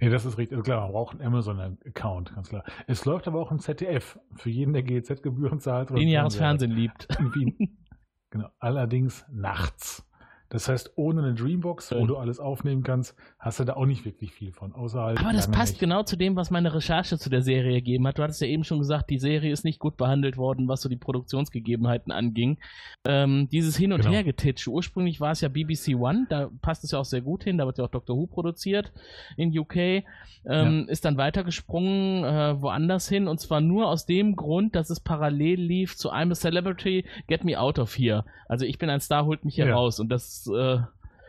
Nee, 0.00 0.10
das 0.10 0.24
ist 0.24 0.38
richtig. 0.38 0.56
Also 0.56 0.62
klar, 0.62 0.82
man 0.82 0.92
braucht 0.92 1.16
einen 1.16 1.26
Amazon-Account, 1.26 2.32
ganz 2.32 2.50
klar. 2.50 2.62
Es 2.86 3.04
läuft 3.04 3.26
aber 3.26 3.40
auch 3.40 3.50
im 3.50 3.58
ZDF. 3.58 4.16
Für 4.36 4.48
jeden, 4.48 4.72
der 4.72 4.84
GEZ-Gebühren 4.84 5.58
zahlt. 5.58 5.90
oder 5.90 5.98
Lineares 5.98 6.36
Fernsehen 6.36 6.70
liebt. 6.70 7.08
hat. 7.08 7.18
Genau. 8.30 8.50
Allerdings 8.58 9.24
nachts. 9.30 10.04
Das 10.50 10.66
heißt, 10.68 10.92
ohne 10.96 11.22
eine 11.22 11.34
Dreambox, 11.34 11.92
wo 11.92 12.06
du 12.06 12.16
alles 12.16 12.40
aufnehmen 12.40 12.82
kannst, 12.82 13.14
hast 13.38 13.60
du 13.60 13.64
da 13.64 13.74
auch 13.74 13.84
nicht 13.84 14.06
wirklich 14.06 14.32
viel 14.32 14.52
von. 14.52 14.72
Außer 14.72 15.02
halt 15.02 15.20
Aber 15.20 15.32
das 15.34 15.50
passt 15.50 15.72
nicht. 15.74 15.80
genau 15.80 16.02
zu 16.04 16.16
dem, 16.16 16.36
was 16.36 16.50
meine 16.50 16.72
Recherche 16.74 17.18
zu 17.18 17.28
der 17.28 17.42
Serie 17.42 17.74
ergeben 17.74 18.06
hat. 18.06 18.18
Du 18.18 18.22
hattest 18.22 18.40
ja 18.40 18.46
eben 18.46 18.64
schon 18.64 18.78
gesagt, 18.78 19.10
die 19.10 19.18
Serie 19.18 19.52
ist 19.52 19.64
nicht 19.64 19.78
gut 19.78 19.98
behandelt 19.98 20.38
worden, 20.38 20.66
was 20.66 20.80
so 20.80 20.88
die 20.88 20.96
Produktionsgegebenheiten 20.96 22.12
anging. 22.12 22.58
Ähm, 23.06 23.48
dieses 23.52 23.76
Hin- 23.76 23.92
und 23.92 24.00
Genau. 24.00 24.12
Hergetitsche. 24.12 24.70
Ursprünglich 24.70 25.20
war 25.20 25.32
es 25.32 25.40
ja 25.42 25.48
BBC 25.48 25.94
One, 25.96 26.26
da 26.30 26.50
passt 26.62 26.82
es 26.84 26.92
ja 26.92 26.98
auch 26.98 27.04
sehr 27.04 27.20
gut 27.20 27.44
hin, 27.44 27.58
da 27.58 27.66
wird 27.66 27.76
ja 27.78 27.84
auch 27.84 27.90
Doctor 27.90 28.16
Who 28.16 28.26
produziert 28.26 28.92
in 29.36 29.56
UK. 29.56 30.04
Ähm, 30.46 30.86
Ist 30.88 31.04
dann 31.04 31.16
weitergesprungen 31.18 32.24
äh, 32.24 32.60
woanders 32.62 33.08
hin 33.08 33.28
und 33.28 33.38
zwar 33.40 33.60
nur 33.60 33.88
aus 33.88 34.06
dem 34.06 34.36
Grund, 34.36 34.74
dass 34.74 34.88
es 34.88 35.00
parallel 35.00 35.60
lief 35.60 35.96
zu 35.96 36.10
I'm 36.12 36.30
a 36.30 36.34
Celebrity, 36.34 37.04
Get 37.26 37.44
Me 37.44 37.58
Out 37.58 37.78
of 37.78 37.94
Here. 37.98 38.24
Also 38.48 38.64
ich 38.64 38.78
bin 38.78 38.88
ein 38.88 39.00
Star, 39.00 39.26
holt 39.26 39.44
mich 39.44 39.56
hier 39.56 39.66
Ja. 39.66 39.74
raus 39.74 40.00
und 40.00 40.08
das 40.08 40.37
äh, 40.46 40.78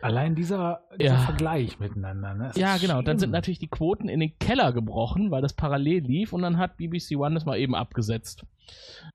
Allein 0.02 0.34
dieser, 0.34 0.80
dieser 0.98 1.12
Ja. 1.14 1.18
Vergleich 1.18 1.78
miteinander. 1.78 2.32
Ne? 2.34 2.50
Ja, 2.54 2.76
ist 2.76 2.80
genau. 2.80 3.02
Dann 3.02 3.18
sind 3.18 3.26
schlimm. 3.28 3.32
natürlich 3.32 3.58
die 3.58 3.68
Quoten 3.68 4.08
in 4.08 4.20
den 4.20 4.38
Keller 4.38 4.72
gebrochen, 4.72 5.30
weil 5.30 5.42
das 5.42 5.52
parallel 5.52 6.02
lief 6.04 6.32
und 6.32 6.40
dann 6.42 6.56
hat 6.56 6.78
BBC 6.78 7.16
One 7.16 7.34
das 7.34 7.44
mal 7.44 7.58
eben 7.58 7.74
abgesetzt. 7.74 8.44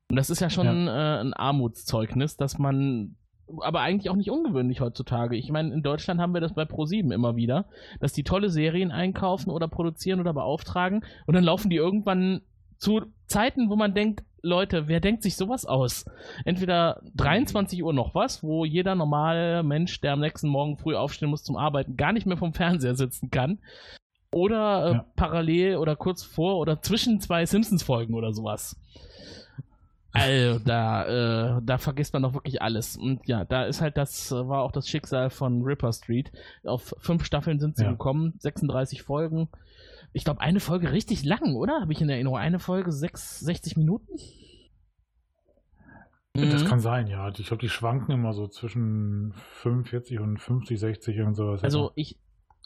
Und 0.10 0.16
das 0.16 0.30
ist 0.30 0.41
ja 0.41 0.50
schon 0.50 0.88
Äh, 0.88 1.22
ein 1.22 1.34
Armutszeugnis, 1.34 2.38
dass 2.38 2.60
man, 2.60 3.16
aber 3.62 3.80
eigentlich 3.82 4.12
auch 4.12 4.16
nicht 4.16 4.30
ungewöhnlich 4.30 4.80
heutzutage. 4.80 5.36
Ich 5.36 5.50
meine, 5.52 5.74
in 5.74 5.82
Deutschland 5.82 6.22
haben 6.22 6.34
wir 6.36 6.41
das 6.41 6.54
bei 6.54 6.66
ProSieben 6.66 7.12
immer 7.12 7.36
wieder, 7.36 7.66
dass 8.00 8.14
die 8.14 8.24
tolle 8.24 8.50
Serien 8.50 8.91
einkaufen 8.91 9.50
oder 9.50 9.68
produzieren 9.68 10.20
oder 10.20 10.34
beauftragen 10.34 11.04
und 11.26 11.34
dann 11.34 11.43
laufen 11.43 11.72
die 11.72 11.78
irgendwann 11.78 12.41
zu 12.78 13.02
Zeiten, 13.26 13.70
wo 13.72 13.76
man 13.76 13.96
denkt, 13.96 14.24
Leute, 14.46 14.88
wer 14.88 15.00
denkt 15.00 15.24
sich 15.24 15.36
sowas 15.36 15.66
aus? 15.66 16.06
Entweder 16.46 17.02
23 17.16 17.84
Uhr 17.84 17.93
noch 17.93 18.14
was, 18.16 18.43
wo 18.43 18.64
jeder 18.64 18.96
normale 18.96 19.64
Mensch, 19.64 20.00
der 20.02 20.14
am 20.14 20.20
nächsten 20.22 20.48
Morgen 20.48 20.78
früh 20.78 20.96
aufstehen 20.96 21.30
muss 21.30 21.43
zum 21.43 21.58
Arbeiten, 21.58 21.98
gar 21.98 22.14
nicht 22.14 22.26
mehr 22.28 22.38
vom 22.38 22.54
Fernseher 22.54 22.96
sitzen 22.96 23.32
kann. 23.32 23.60
Oder 24.32 24.86
äh, 24.86 24.91
Ja. 24.93 25.06
parallel 25.16 25.78
oder 25.78 25.96
kurz 25.96 26.24
vor 26.24 26.58
oder 26.60 26.82
zwischen 26.82 27.20
zwei 27.22 27.46
Simpsons-Folgen 27.46 28.14
oder 28.14 28.34
sowas. 28.34 28.78
Also, 30.12 30.60
da, 30.60 31.58
äh, 31.58 31.62
da 31.62 31.78
vergisst 31.78 32.14
man 32.14 32.24
doch 32.24 32.34
wirklich 32.34 32.62
alles. 32.62 32.96
Und 32.96 33.28
ja, 33.28 33.43
da 33.43 33.66
ist 33.66 33.82
halt 33.82 33.98
das, 33.98 34.32
äh, 34.32 34.48
war 34.48 34.62
auch 34.62 34.72
das 34.72 34.88
Schicksal 34.88 35.30
von 35.30 35.62
Ripper 35.64 35.91
Street. 35.91 36.32
Auf 36.64 36.96
fünf 37.00 37.26
Staffeln 37.26 37.60
sind 37.60 37.76
sie 37.76 37.84
Ja. 37.84 37.91
gekommen, 37.91 38.34
36 38.39 39.02
Folgen. 39.02 39.50
Ich 40.16 40.24
glaube, 40.24 40.39
eine 40.39 40.61
Folge 40.61 40.93
richtig 40.93 41.26
lang, 41.26 41.55
oder? 41.55 41.82
Habe 41.82 41.91
ich 41.91 41.99
in 42.01 42.07
Erinnerung. 42.07 42.38
Eine 42.38 42.59
Folge 42.59 42.93
sechs, 42.93 43.38
60 43.41 43.76
Minuten? 43.76 44.18
Das 46.34 46.63
Mhm. 46.63 46.68
kann 46.68 46.80
sein, 46.80 47.07
ja. 47.07 47.28
Ich 47.38 47.47
glaube, 47.47 47.59
die 47.61 47.68
schwanken 47.70 48.11
immer 48.13 48.34
so 48.34 48.47
zwischen 48.47 49.34
45 49.61 50.20
und 50.20 50.38
50, 50.39 50.80
60 50.80 51.20
und 51.22 51.36
sowas. 51.36 51.63
Also 51.66 51.91
ich, 51.95 52.18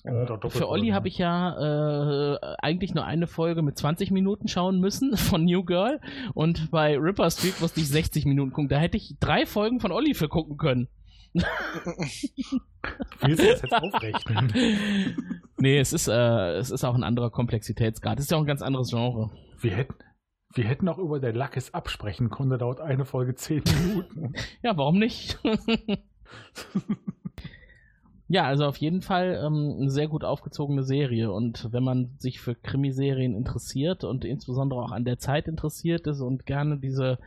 Ja, 0.03 0.25
für 0.49 0.69
Olli 0.69 0.89
habe 0.89 1.07
ich 1.07 1.17
ja 1.17 2.35
äh, 2.35 2.39
eigentlich 2.59 2.93
nur 2.93 3.03
eine 3.05 3.25
Folge 3.27 3.61
mit 3.63 3.77
20 3.77 4.11
Minuten 4.11 4.47
schauen 4.47 4.79
müssen 4.79 5.17
von 5.17 5.43
New 5.43 5.63
Girl 5.63 5.99
und 6.35 6.69
bei 6.71 6.97
Ripper 6.97 7.29
Street 7.31 7.59
musste 7.61 7.79
ich 7.81 7.89
60 7.89 8.25
Minuten 8.25 8.51
gucken. 8.53 8.69
Da 8.69 8.77
hätte 8.77 8.95
ich 8.97 9.17
drei 9.19 9.45
Folgen 9.47 9.79
von 9.79 9.91
Olli 9.91 10.13
für 10.13 10.29
gucken 10.29 10.57
können. 10.57 10.87
Willst 13.21 13.43
du 13.43 13.49
das 13.49 13.61
jetzt 13.61 13.73
aufrechnen? 13.73 14.53
nee, 15.57 15.79
es 15.79 15.93
ist, 15.93 16.07
äh, 16.07 16.53
es 16.57 16.71
ist 16.71 16.83
auch 16.83 16.95
ein 16.95 17.03
anderer 17.03 17.29
Komplexitätsgrad. 17.29 18.17
Es 18.19 18.25
ist 18.25 18.31
ja 18.31 18.37
auch 18.37 18.41
ein 18.41 18.47
ganz 18.47 18.61
anderes 18.61 18.89
Genre. 18.89 19.29
Wir 19.59 19.75
hätten, 19.75 19.95
wir 20.53 20.63
hätten 20.65 20.87
auch 20.87 20.97
über 20.97 21.19
der 21.19 21.33
Lackes 21.33 21.73
absprechen 21.73 22.29
können, 22.29 22.49
da 22.49 22.57
dauert 22.57 22.81
eine 22.81 23.05
Folge 23.05 23.35
10 23.35 23.63
Minuten. 23.83 24.33
Ja, 24.63 24.75
warum 24.77 24.97
nicht? 24.97 25.39
ja, 28.27 28.45
also 28.45 28.65
auf 28.65 28.77
jeden 28.77 29.01
Fall 29.01 29.39
ähm, 29.45 29.77
eine 29.79 29.91
sehr 29.91 30.07
gut 30.07 30.23
aufgezogene 30.23 30.83
Serie. 30.83 31.31
Und 31.31 31.71
wenn 31.71 31.83
man 31.83 32.15
sich 32.17 32.39
für 32.39 32.55
Krimiserien 32.55 33.35
interessiert 33.35 34.03
und 34.03 34.25
insbesondere 34.25 34.81
auch 34.81 34.91
an 34.91 35.05
der 35.05 35.19
Zeit 35.19 35.47
interessiert 35.47 36.07
ist 36.07 36.21
und 36.21 36.45
gerne 36.45 36.79
diese 36.79 37.19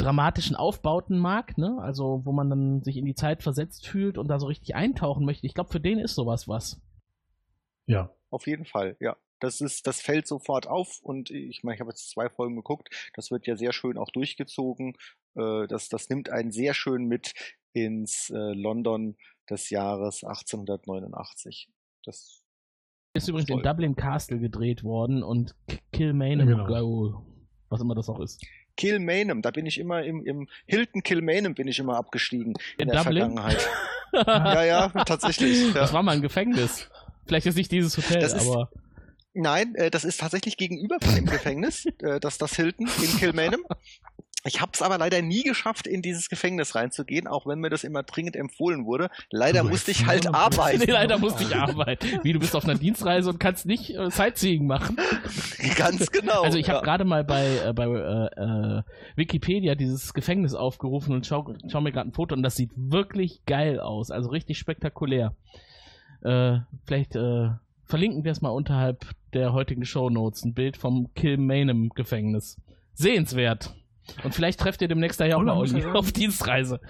dramatischen 0.00 0.56
Aufbauten 0.56 1.18
mag, 1.18 1.56
ne? 1.58 1.78
Also 1.80 2.22
wo 2.24 2.32
man 2.32 2.50
dann 2.50 2.82
sich 2.82 2.96
in 2.96 3.04
die 3.04 3.14
Zeit 3.14 3.42
versetzt 3.42 3.86
fühlt 3.86 4.18
und 4.18 4.28
da 4.28 4.38
so 4.38 4.46
richtig 4.46 4.74
eintauchen 4.74 5.24
möchte, 5.24 5.46
ich 5.46 5.54
glaube, 5.54 5.70
für 5.70 5.80
den 5.80 5.98
ist 5.98 6.14
sowas 6.14 6.48
was. 6.48 6.80
Ja. 7.86 8.10
Auf 8.30 8.46
jeden 8.46 8.64
Fall, 8.64 8.96
ja. 9.00 9.16
Das 9.40 9.60
ist, 9.62 9.86
das 9.86 10.02
fällt 10.02 10.26
sofort 10.26 10.66
auf 10.66 11.00
und 11.02 11.30
ich 11.30 11.62
meine, 11.62 11.74
ich 11.74 11.80
habe 11.80 11.90
jetzt 11.90 12.10
zwei 12.10 12.28
Folgen 12.28 12.56
geguckt. 12.56 13.10
Das 13.14 13.30
wird 13.30 13.46
ja 13.46 13.56
sehr 13.56 13.72
schön 13.72 13.96
auch 13.96 14.10
durchgezogen. 14.10 14.94
Äh, 15.34 15.66
das, 15.66 15.88
das 15.88 16.08
nimmt 16.10 16.28
einen 16.28 16.50
sehr 16.52 16.74
schön 16.74 17.06
mit 17.06 17.32
ins 17.72 18.30
äh, 18.30 18.52
London 18.52 19.16
des 19.48 19.70
Jahres 19.70 20.24
1889. 20.24 21.70
Das 22.04 22.44
Ist 23.14 23.28
übrigens 23.28 23.48
Toll. 23.48 23.58
in 23.58 23.62
Dublin 23.64 23.96
Castle 23.96 24.38
gedreht 24.38 24.84
worden 24.84 25.22
und 25.22 25.56
Kilmainham 25.92 26.46
Genau. 26.46 26.66
Go, 26.66 27.26
was 27.70 27.80
immer 27.80 27.94
das 27.94 28.08
auch 28.10 28.20
ist. 28.20 28.44
Kilmainham, 28.80 29.42
da 29.42 29.50
bin 29.50 29.66
ich 29.66 29.78
immer 29.78 30.02
im, 30.02 30.24
im 30.24 30.48
Hilton 30.66 31.02
Kilmainham 31.02 31.54
bin 31.54 31.68
ich 31.68 31.78
immer 31.78 31.96
abgestiegen 31.96 32.54
in, 32.78 32.88
In 32.88 32.88
der 32.88 33.04
Dublin? 33.04 33.34
Vergangenheit. 33.34 33.68
ja, 34.26 34.64
ja, 34.64 34.88
tatsächlich. 35.04 35.72
Das 35.74 35.90
Ja. 35.90 35.94
war 35.94 36.02
mal 36.02 36.12
ein 36.12 36.22
Gefängnis. 36.22 36.88
Vielleicht 37.26 37.46
ist 37.46 37.56
nicht 37.56 37.70
dieses 37.70 37.96
Hotel, 37.96 38.20
Das 38.20 38.32
ist- 38.32 38.48
aber 38.48 38.70
Nein, 39.32 39.74
äh, 39.76 39.90
das 39.92 40.04
ist 40.04 40.18
tatsächlich 40.20 40.56
gegenüber 40.56 40.96
von 41.00 41.14
dem 41.14 41.26
Gefängnis, 41.26 41.86
äh, 42.02 42.18
das 42.18 42.38
das 42.38 42.56
Hilton 42.56 42.88
in 43.00 43.18
Kilmainham. 43.18 43.64
Ich 44.44 44.60
habe 44.60 44.72
es 44.72 44.80
aber 44.80 44.96
leider 44.96 45.20
nie 45.20 45.42
geschafft, 45.42 45.86
in 45.86 46.00
dieses 46.00 46.30
Gefängnis 46.30 46.74
reinzugehen, 46.74 47.26
auch 47.26 47.46
wenn 47.46 47.58
mir 47.58 47.68
das 47.68 47.84
immer 47.84 48.02
dringend 48.02 48.36
empfohlen 48.36 48.86
wurde. 48.86 49.10
Leider 49.30 49.64
musste 49.64 49.90
ich 49.90 50.06
halt 50.06 50.26
arbeiten. 50.34 50.78
nee, 50.78 50.90
leider 50.90 51.18
musste 51.18 51.42
ich 51.42 51.54
arbeiten. 51.54 52.20
Wie, 52.22 52.32
du 52.32 52.38
bist 52.38 52.56
auf 52.56 52.64
einer 52.64 52.78
Dienstreise 52.78 53.28
und 53.28 53.38
kannst 53.38 53.66
nicht 53.66 53.90
äh, 53.90 54.10
Sightseeing 54.10 54.66
machen? 54.66 54.96
Ganz 55.76 56.10
genau. 56.10 56.42
Also 56.42 56.56
ich 56.56 56.68
habe 56.68 56.78
ja. 56.78 56.82
gerade 56.82 57.04
mal 57.04 57.22
bei, 57.22 57.58
äh, 57.66 57.72
bei 57.74 57.84
äh, 57.84 58.78
äh, 58.78 58.82
Wikipedia 59.16 59.74
dieses 59.74 60.14
Gefängnis 60.14 60.54
aufgerufen 60.54 61.14
und 61.14 61.26
schau, 61.26 61.54
schau 61.68 61.80
mir 61.82 61.92
gerade 61.92 62.08
ein 62.08 62.12
Foto 62.12 62.34
und 62.34 62.42
das 62.42 62.56
sieht 62.56 62.70
wirklich 62.74 63.44
geil 63.44 63.78
aus. 63.78 64.10
Also 64.10 64.30
richtig 64.30 64.58
spektakulär. 64.58 65.34
Äh, 66.22 66.60
vielleicht 66.86 67.14
äh, 67.14 67.50
verlinken 67.84 68.24
wir 68.24 68.32
es 68.32 68.40
mal 68.40 68.50
unterhalb 68.50 69.04
der 69.34 69.52
heutigen 69.52 69.84
Shownotes. 69.84 70.44
Ein 70.44 70.54
Bild 70.54 70.78
vom 70.78 71.12
Kilmainham 71.14 71.90
Gefängnis. 71.90 72.56
Sehenswert. 72.94 73.74
Und 74.24 74.34
vielleicht 74.34 74.60
trefft 74.60 74.82
ihr 74.82 74.88
demnächst 74.88 75.20
da 75.20 75.24
ja 75.24 75.36
auch 75.36 75.42
mal 75.42 75.56
Olli 75.56 75.84
auf 75.84 76.12
Dienstreise. 76.12 76.80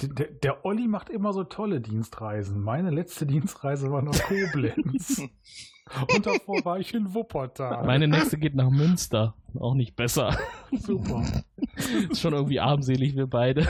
Der, 0.00 0.08
der, 0.08 0.26
der 0.26 0.64
Olli 0.64 0.86
macht 0.86 1.10
immer 1.10 1.32
so 1.32 1.44
tolle 1.44 1.80
Dienstreisen. 1.80 2.60
Meine 2.60 2.90
letzte 2.90 3.26
Dienstreise 3.26 3.90
war 3.90 4.02
nach 4.02 4.18
Koblenz. 4.22 5.22
Und 6.14 6.26
davor 6.26 6.64
war 6.64 6.78
ich 6.78 6.92
in 6.94 7.14
Wuppertal. 7.14 7.84
Meine 7.86 8.08
nächste 8.08 8.38
geht 8.38 8.54
nach 8.54 8.70
Münster. 8.70 9.34
Auch 9.58 9.74
nicht 9.74 9.96
besser. 9.96 10.38
Super. 10.70 11.24
Ist 12.10 12.20
schon 12.20 12.34
irgendwie 12.34 12.60
armselig, 12.60 13.16
wir 13.16 13.26
beide. 13.26 13.66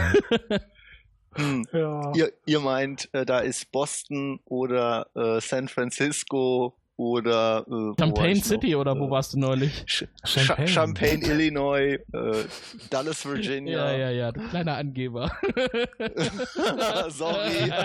Hm. 1.34 1.66
Ja. 1.72 2.12
Ihr, 2.14 2.32
ihr 2.46 2.60
meint, 2.60 3.08
äh, 3.12 3.24
da 3.24 3.38
ist 3.38 3.70
Boston 3.70 4.40
oder 4.44 5.06
äh, 5.14 5.40
San 5.40 5.68
Francisco 5.68 6.74
oder 6.98 7.64
äh, 7.68 7.94
Champagne 7.98 8.32
ich 8.32 8.38
noch? 8.40 8.44
City 8.44 8.74
oder 8.76 8.98
wo 8.98 9.06
Äh, 9.06 9.10
warst 9.10 9.32
du 9.32 9.38
neulich? 9.38 9.84
Ch 9.86 10.04
Champagne. 10.24 10.66
Champagne. 10.68 11.24
Illinois, 11.26 11.94
äh, 12.12 12.44
Dallas, 12.90 13.24
Virginia. 13.24 13.92
Ja, 13.92 13.96
ja, 13.96 14.10
ja, 14.10 14.32
du 14.32 14.40
kleiner 14.48 14.76
Angeber. 14.76 15.30
Sorry. 17.08 17.70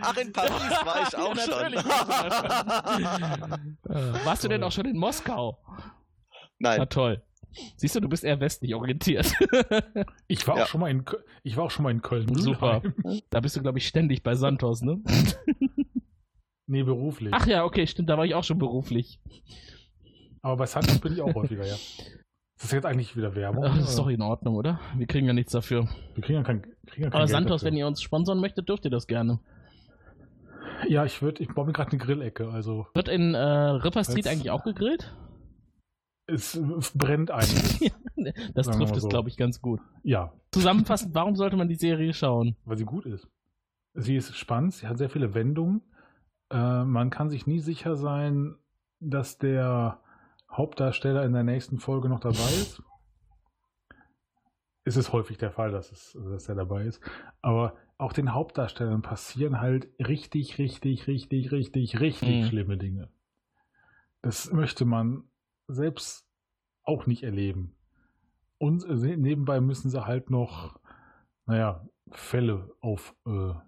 Ach, 0.00 0.16
in 0.16 0.32
Paris 0.32 0.52
war 0.84 1.02
ich 1.06 1.14
auch 1.16 1.36
Ja, 1.36 1.42
schon. 1.42 1.74
Äh, 3.94 4.24
Warst 4.24 4.44
du 4.44 4.48
denn 4.48 4.62
auch 4.64 4.72
schon 4.72 4.86
in 4.86 4.96
Moskau? 4.96 5.58
Na 6.58 6.76
Nein, 6.78 6.88
toll. 6.88 7.22
Siehst 7.76 7.94
du, 7.96 8.00
du 8.00 8.08
bist 8.08 8.24
eher 8.24 8.40
westlich 8.40 8.74
orientiert. 8.74 9.30
Ich 10.26 10.46
war 10.46 10.56
Ja. 10.58 10.64
auch 10.64 10.66
schon 10.68 10.80
mal 10.80 10.90
in, 10.90 11.04
ich 11.42 11.56
war 11.56 11.64
auch 11.64 11.70
schon 11.70 11.82
mal 11.82 11.90
in 11.90 12.02
Köln. 12.02 12.34
Super. 12.34 12.82
Da 13.30 13.40
bist 13.40 13.56
du, 13.56 13.62
glaube 13.62 13.78
ich, 13.78 13.86
ständig 13.88 14.22
bei 14.22 14.34
Santos, 14.34 14.82
ne? 14.82 15.00
Nee, 16.70 16.82
beruflich. 16.84 17.32
Ach 17.34 17.46
ja, 17.46 17.64
okay, 17.64 17.86
stimmt, 17.86 18.08
da 18.10 18.16
war 18.18 18.24
ich 18.26 18.34
auch 18.34 18.44
schon 18.44 18.58
beruflich. 18.58 19.18
Aber 20.42 20.58
bei 20.58 20.66
Santos 20.66 20.98
bin 21.00 21.14
ich 21.14 21.22
auch 21.22 21.34
häufiger, 21.34 21.64
ja. 21.66 21.74
Ist 21.74 22.64
das 22.64 22.72
jetzt 22.72 22.84
eigentlich 22.86 23.16
wieder 23.16 23.34
Werbung? 23.34 23.64
Ach, 23.66 23.76
das 23.76 23.90
ist 23.90 23.98
doch 23.98 24.08
in 24.08 24.20
Ordnung, 24.22 24.54
oder? 24.54 24.78
Wir 24.96 25.06
kriegen 25.06 25.26
ja 25.26 25.32
nichts 25.32 25.52
dafür. 25.52 25.88
Wir 26.14 26.22
kriegen 26.22 26.38
ja 26.38 26.42
kein, 26.44 26.62
kriegen 26.86 27.04
ja 27.04 27.10
kein 27.10 27.12
Aber 27.14 27.20
Geld 27.20 27.30
Santos, 27.30 27.60
dafür. 27.62 27.72
wenn 27.72 27.78
ihr 27.78 27.86
uns 27.86 28.02
sponsern 28.02 28.38
möchtet, 28.40 28.68
dürft 28.68 28.84
ihr 28.84 28.90
das 28.90 29.06
gerne. 29.06 29.40
Ja, 30.88 31.04
ich 31.04 31.22
würde, 31.22 31.42
ich 31.42 31.48
baue 31.48 31.66
mir 31.66 31.72
gerade 31.72 31.90
eine 31.92 31.98
Grillecke, 31.98 32.48
also 32.50 32.86
Wird 32.94 33.08
in 33.08 33.34
äh, 33.34 33.38
Ripper 33.40 34.04
Street 34.04 34.26
Als- 34.26 34.28
eigentlich 34.28 34.50
auch 34.50 34.62
gegrillt? 34.62 35.12
es, 36.26 36.60
brennt 36.94 37.30
eigentlich. 37.30 37.92
Das 38.54 38.66
Sagen 38.66 38.80
trifft 38.80 38.96
es, 38.96 39.02
so. 39.02 39.08
glaube 39.08 39.28
ich, 39.28 39.36
ganz 39.36 39.60
gut. 39.62 39.80
ja, 40.02 40.32
Zusammenfassend, 40.50 41.14
warum 41.14 41.36
sollte 41.36 41.56
man 41.56 41.68
die 41.68 41.76
Serie 41.76 42.12
schauen? 42.12 42.56
weil 42.64 42.76
sie 42.76 42.84
gut 42.84 43.06
ist. 43.06 43.28
Sie 43.94 44.16
ist 44.16 44.34
spannend, 44.36 44.74
sie 44.74 44.88
hat 44.88 44.98
sehr 44.98 45.08
viele 45.08 45.34
Wendungen. 45.34 45.82
Äh, 46.50 46.84
man 46.84 47.10
kann 47.10 47.28
sich 47.30 47.46
nie 47.46 47.60
sicher 47.60 47.96
sein, 47.96 48.56
dass 49.00 49.38
der 49.38 50.00
Hauptdarsteller 50.50 51.24
in 51.24 51.32
der 51.32 51.44
nächsten 51.44 51.78
Folge 51.78 52.08
noch 52.08 52.20
dabei 52.20 52.48
ist. 52.50 52.82
Es 54.84 54.96
ist 54.96 55.12
häufig 55.12 55.36
der 55.36 55.52
Fall, 55.52 55.70
dass, 55.70 55.92
es, 55.92 56.16
dass 56.30 56.48
er 56.48 56.54
dabei 56.54 56.84
ist. 56.84 57.00
Aber 57.42 57.76
auch 57.98 58.12
den 58.14 58.32
Hauptdarstellern 58.32 59.02
passieren 59.02 59.60
halt 59.60 59.88
richtig, 59.98 60.58
richtig, 60.58 61.06
richtig, 61.06 61.52
richtig, 61.52 62.00
richtig 62.00 62.42
Mhm. 62.42 62.46
schlimme 62.46 62.78
Dinge. 62.78 63.10
Das 64.22 64.50
möchte 64.52 64.84
man 64.84 65.24
selbst 65.66 66.26
auch 66.84 67.06
nicht 67.06 67.22
erleben. 67.22 67.74
Und 68.56 68.84
äh, 68.84 69.16
nebenbei 69.16 69.60
müssen 69.60 69.90
sie 69.90 70.06
halt 70.06 70.30
noch, 70.30 70.80
naja, 71.46 71.86
Fälle 72.10 72.74
auffällen. 72.80 73.60
Äh, 73.60 73.67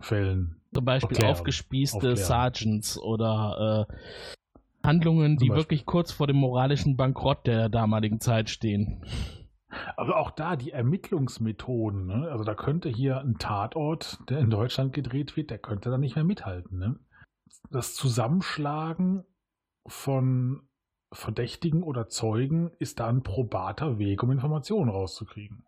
Fällen 0.00 0.60
Zum 0.72 0.84
Beispiel 0.84 1.16
Aufklären. 1.16 1.32
aufgespießte 1.32 1.96
Aufklären. 1.96 2.16
Sergeants 2.16 2.98
oder 2.98 3.86
äh, 3.88 3.94
Handlungen, 4.84 5.36
die 5.36 5.48
Beispiel. 5.48 5.56
wirklich 5.56 5.86
kurz 5.86 6.12
vor 6.12 6.26
dem 6.26 6.36
moralischen 6.36 6.96
Bankrott 6.96 7.46
der 7.46 7.68
damaligen 7.68 8.20
Zeit 8.20 8.50
stehen. 8.50 9.04
Aber 9.96 10.18
auch 10.18 10.30
da 10.30 10.56
die 10.56 10.70
Ermittlungsmethoden, 10.70 12.06
ne? 12.06 12.28
also 12.30 12.44
da 12.44 12.54
könnte 12.54 12.88
hier 12.88 13.20
ein 13.20 13.38
Tatort, 13.38 14.18
der 14.28 14.38
in 14.38 14.50
Deutschland 14.50 14.92
gedreht 14.92 15.36
wird, 15.36 15.50
der 15.50 15.58
könnte 15.58 15.90
da 15.90 15.98
nicht 15.98 16.14
mehr 16.14 16.24
mithalten. 16.24 16.78
Ne? 16.78 16.96
Das 17.70 17.94
Zusammenschlagen 17.94 19.24
von 19.86 20.68
Verdächtigen 21.12 21.82
oder 21.82 22.08
Zeugen 22.08 22.70
ist 22.78 23.00
da 23.00 23.08
ein 23.08 23.22
probater 23.22 23.98
Weg, 23.98 24.22
um 24.22 24.30
Informationen 24.30 24.90
rauszukriegen. 24.90 25.64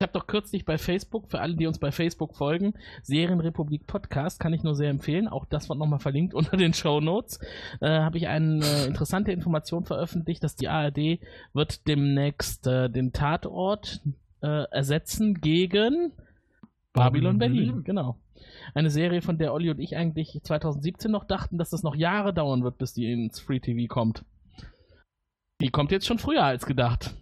Ich 0.00 0.06
habe 0.06 0.16
doch 0.16 0.28
kürzlich 0.28 0.64
bei 0.64 0.78
Facebook, 0.78 1.28
für 1.28 1.40
alle, 1.40 1.56
die 1.56 1.66
uns 1.66 1.80
bei 1.80 1.90
Facebook 1.90 2.36
folgen, 2.36 2.74
Serienrepublik 3.02 3.88
Podcast, 3.88 4.38
kann 4.38 4.52
ich 4.52 4.62
nur 4.62 4.76
sehr 4.76 4.90
empfehlen. 4.90 5.26
Auch 5.26 5.44
das 5.44 5.68
wird 5.68 5.76
nochmal 5.76 5.98
verlinkt 5.98 6.34
unter 6.36 6.56
den 6.56 6.72
Show 6.72 7.00
Notes. 7.00 7.40
Äh, 7.80 7.88
habe 7.88 8.16
ich 8.16 8.28
eine 8.28 8.64
äh, 8.64 8.86
interessante 8.86 9.32
Information 9.32 9.86
veröffentlicht, 9.86 10.44
dass 10.44 10.54
die 10.54 10.68
ARD 10.68 11.18
wird 11.52 11.88
demnächst 11.88 12.68
äh, 12.68 12.88
den 12.88 13.12
Tatort 13.12 14.00
äh, 14.40 14.70
ersetzen 14.70 15.40
gegen 15.40 16.12
Babylon 16.92 17.38
Berlin. 17.38 17.82
Genau. 17.82 18.20
Eine 18.74 18.90
Serie, 18.90 19.20
von 19.20 19.36
der 19.36 19.52
Olli 19.52 19.68
und 19.68 19.80
ich 19.80 19.96
eigentlich 19.96 20.38
2017 20.44 21.10
noch 21.10 21.24
dachten, 21.24 21.58
dass 21.58 21.70
das 21.70 21.82
noch 21.82 21.96
Jahre 21.96 22.32
dauern 22.32 22.62
wird, 22.62 22.78
bis 22.78 22.94
die 22.94 23.10
ins 23.10 23.40
Free 23.40 23.58
TV 23.58 23.92
kommt. 23.92 24.24
Die 25.60 25.70
kommt 25.70 25.90
jetzt 25.90 26.06
schon 26.06 26.20
früher 26.20 26.44
als 26.44 26.66
gedacht. 26.66 27.16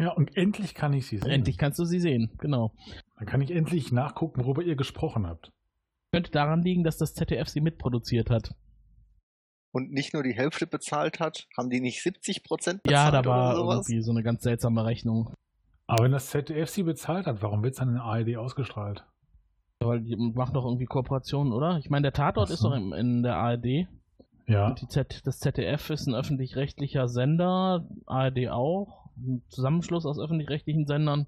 Ja, 0.00 0.12
und 0.12 0.36
endlich 0.36 0.74
kann 0.74 0.92
ich 0.94 1.06
sie 1.06 1.18
sehen. 1.18 1.30
Endlich 1.30 1.58
kannst 1.58 1.78
du 1.78 1.84
sie 1.84 2.00
sehen, 2.00 2.30
genau. 2.38 2.72
Dann 3.18 3.26
kann 3.26 3.40
ich 3.42 3.50
endlich 3.50 3.92
nachgucken, 3.92 4.44
worüber 4.44 4.62
ihr 4.62 4.76
gesprochen 4.76 5.26
habt. 5.26 5.52
Könnte 6.12 6.30
daran 6.30 6.62
liegen, 6.62 6.82
dass 6.84 6.96
das 6.96 7.14
ZDF 7.14 7.48
sie 7.48 7.60
mitproduziert 7.60 8.30
hat. 8.30 8.54
Und 9.72 9.92
nicht 9.92 10.14
nur 10.14 10.22
die 10.22 10.32
Hälfte 10.32 10.66
bezahlt 10.66 11.20
hat, 11.20 11.46
haben 11.56 11.70
die 11.70 11.80
nicht 11.80 12.02
70 12.02 12.42
Prozent 12.42 12.80
Ja, 12.86 13.06
bezahlt 13.10 13.26
da 13.26 13.28
war 13.30 13.50
oder 13.50 13.56
sowas? 13.56 13.88
irgendwie 13.88 14.02
so 14.02 14.10
eine 14.10 14.22
ganz 14.22 14.42
seltsame 14.42 14.84
Rechnung. 14.84 15.32
Aber 15.86 16.04
wenn 16.04 16.12
das 16.12 16.30
ZDF 16.30 16.68
sie 16.68 16.82
bezahlt 16.82 17.26
hat, 17.26 17.42
warum 17.42 17.62
wird 17.62 17.72
es 17.74 17.78
dann 17.78 17.88
in 17.88 17.94
der 17.94 18.04
ARD 18.04 18.36
ausgestrahlt? 18.36 19.04
Weil 19.80 20.00
die 20.00 20.16
machen 20.16 20.54
doch 20.54 20.64
irgendwie 20.64 20.86
Kooperationen, 20.86 21.52
oder? 21.52 21.78
Ich 21.78 21.90
meine, 21.90 22.02
der 22.02 22.12
Tatort 22.12 22.48
so. 22.48 22.54
ist 22.54 22.64
doch 22.64 22.74
im, 22.74 22.92
in 22.92 23.22
der 23.22 23.36
ARD. 23.36 23.86
Ja, 24.46 24.68
Und 24.68 24.80
die 24.80 24.88
Z, 24.88 25.20
das 25.24 25.38
ZDF 25.38 25.90
ist 25.90 26.06
ein 26.08 26.14
öffentlich-rechtlicher 26.14 27.06
Sender, 27.08 27.86
ARD 28.06 28.48
auch. 28.48 28.99
Ein 29.20 29.42
Zusammenschluss 29.48 30.06
aus 30.06 30.18
öffentlich-rechtlichen 30.18 30.86
Sendern. 30.86 31.26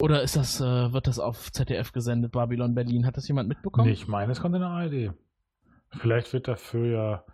Oder 0.00 0.22
ist 0.22 0.36
das, 0.36 0.60
äh, 0.60 0.92
wird 0.92 1.06
das 1.06 1.18
auf 1.18 1.50
ZDF 1.50 1.92
gesendet, 1.92 2.32
Babylon 2.32 2.74
Berlin? 2.74 3.06
Hat 3.06 3.16
das 3.16 3.26
jemand 3.28 3.48
mitbekommen? 3.48 3.86
nee, 3.86 3.94
ich 3.94 4.08
meine, 4.08 4.32
es 4.32 4.40
kommt 4.40 4.54
in 4.54 4.60
der 4.60 4.70
ARD. 4.70 5.14
Vielleicht 5.90 6.32
wird 6.32 6.48
dafür 6.48 6.86
ja 6.86 7.24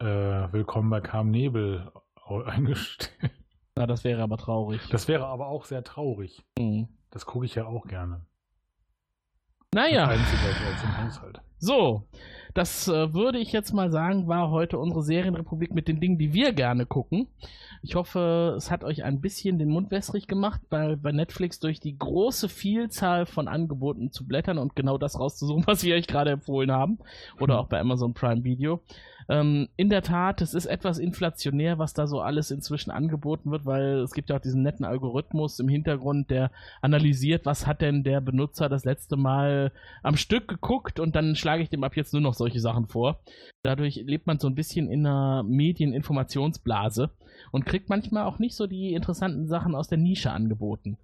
äh, 0.00 0.52
Willkommen 0.52 0.90
bei 0.90 1.00
Carm 1.00 1.30
Nebel 1.30 1.90
eingestellt. 2.46 3.32
Na, 3.76 3.86
das 3.86 4.04
wäre 4.04 4.22
aber 4.22 4.36
traurig. 4.36 4.80
Das 4.90 5.08
wäre 5.08 5.26
aber 5.26 5.48
auch 5.48 5.64
sehr 5.64 5.82
traurig. 5.82 6.44
Hm. 6.58 6.88
Das 7.10 7.26
gucke 7.26 7.46
ich 7.46 7.54
ja 7.54 7.66
auch 7.66 7.86
gerne. 7.86 8.26
Naja. 9.74 10.08
Haushalt. 11.04 11.40
So, 11.58 12.04
das 12.54 12.86
äh, 12.86 13.12
würde 13.12 13.38
ich 13.38 13.50
jetzt 13.50 13.72
mal 13.72 13.90
sagen, 13.90 14.28
war 14.28 14.50
heute 14.50 14.78
unsere 14.78 15.02
Serienrepublik 15.02 15.74
mit 15.74 15.88
den 15.88 15.98
Dingen, 15.98 16.16
die 16.16 16.32
wir 16.32 16.52
gerne 16.52 16.86
gucken. 16.86 17.26
Ich 17.82 17.96
hoffe, 17.96 18.54
es 18.56 18.70
hat 18.70 18.84
euch 18.84 19.02
ein 19.02 19.20
bisschen 19.20 19.58
den 19.58 19.68
Mund 19.68 19.90
wässrig 19.90 20.28
gemacht, 20.28 20.60
bei, 20.70 20.94
bei 20.94 21.10
Netflix 21.10 21.58
durch 21.58 21.80
die 21.80 21.98
große 21.98 22.48
Vielzahl 22.48 23.26
von 23.26 23.48
Angeboten 23.48 24.12
zu 24.12 24.24
blättern 24.24 24.58
und 24.58 24.76
genau 24.76 24.96
das 24.96 25.18
rauszusuchen, 25.18 25.64
was 25.66 25.82
wir 25.82 25.96
euch 25.96 26.06
gerade 26.06 26.30
empfohlen 26.30 26.70
haben. 26.70 26.98
Oder 27.40 27.58
auch 27.58 27.66
bei 27.66 27.80
Amazon 27.80 28.14
Prime 28.14 28.44
Video. 28.44 28.80
Ähm, 29.28 29.68
in 29.76 29.88
der 29.88 30.02
Tat, 30.02 30.42
es 30.42 30.54
ist 30.54 30.66
etwas 30.66 30.98
inflationär, 30.98 31.78
was 31.78 31.94
da 31.94 32.06
so 32.06 32.20
alles 32.20 32.50
inzwischen 32.50 32.90
angeboten 32.90 33.50
wird, 33.50 33.64
weil 33.66 34.00
es 34.00 34.12
gibt 34.12 34.30
ja 34.30 34.36
auch 34.36 34.40
diesen 34.40 34.62
netten 34.62 34.84
Algorithmus 34.84 35.60
im 35.60 35.68
Hintergrund, 35.68 36.30
der 36.30 36.50
analysiert, 36.82 37.46
was 37.46 37.66
hat 37.66 37.80
denn 37.80 38.02
der 38.04 38.20
Benutzer 38.20 38.68
das 38.68 38.84
letzte 38.84 39.16
Mal 39.16 39.72
am 40.02 40.16
Stück 40.16 40.48
geguckt 40.48 41.00
und 41.00 41.16
dann 41.16 41.36
schlage 41.36 41.62
ich 41.62 41.70
dem 41.70 41.84
ab 41.84 41.96
jetzt 41.96 42.12
nur 42.12 42.22
noch 42.22 42.34
solche 42.34 42.60
Sachen 42.60 42.86
vor. 42.86 43.20
Dadurch 43.62 43.96
lebt 43.96 44.26
man 44.26 44.38
so 44.38 44.48
ein 44.48 44.54
bisschen 44.54 44.90
in 44.90 45.06
einer 45.06 45.42
Medieninformationsblase 45.42 47.10
und 47.50 47.66
kriegt 47.66 47.88
manchmal 47.88 48.24
auch 48.24 48.38
nicht 48.38 48.54
so 48.54 48.66
die 48.66 48.94
interessanten 48.94 49.48
Sachen 49.48 49.74
aus 49.74 49.88
der 49.88 49.98
Nische 49.98 50.30
angeboten. 50.30 50.98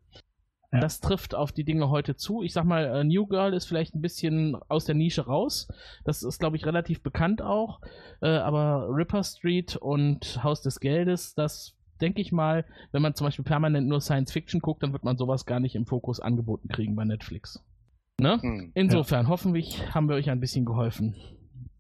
Ja. 0.73 0.81
Das 0.81 1.01
trifft 1.01 1.35
auf 1.35 1.51
die 1.51 1.65
Dinge 1.65 1.91
heute 1.91 2.15
zu. 2.15 2.43
Ich 2.43 2.53
sag 2.53 2.65
mal, 2.65 2.85
äh, 2.85 3.05
New 3.05 3.27
Girl 3.27 3.55
ist 3.55 3.67
vielleicht 3.67 3.95
ein 3.95 4.01
bisschen 4.01 4.57
aus 4.69 4.85
der 4.85 4.95
Nische 4.95 5.27
raus. 5.27 5.69
Das 6.05 6.23
ist, 6.23 6.39
glaube 6.39 6.57
ich, 6.57 6.65
relativ 6.65 7.03
bekannt 7.03 7.43
auch. 7.43 7.81
Äh, 8.21 8.29
aber 8.29 8.87
Ripper 8.89 9.25
Street 9.25 9.77
und 9.77 10.45
Haus 10.45 10.63
des 10.63 10.79
Geldes, 10.79 11.35
das 11.35 11.77
denke 12.01 12.21
ich 12.21 12.31
mal, 12.31 12.65
wenn 12.93 13.03
man 13.03 13.15
zum 13.15 13.27
Beispiel 13.27 13.45
permanent 13.45 13.89
nur 13.89 14.01
Science 14.01 14.33
Fiction 14.33 14.61
guckt, 14.61 14.83
dann 14.83 14.93
wird 14.93 15.05
man 15.05 15.19
sowas 15.19 15.45
gar 15.45 15.61
nicht 15.61 15.75
im 15.75 15.87
Fokus 15.87 16.21
angeboten 16.21 16.69
kriegen 16.69 16.95
bei 16.95 17.05
Netflix. 17.05 17.63
Ne? 18.21 18.41
Hm. 18.41 18.71
Insofern, 18.75 19.29
hoffentlich 19.29 19.95
haben 19.95 20.09
wir 20.09 20.15
euch 20.15 20.31
ein 20.31 20.41
bisschen 20.41 20.65
geholfen. 20.65 21.17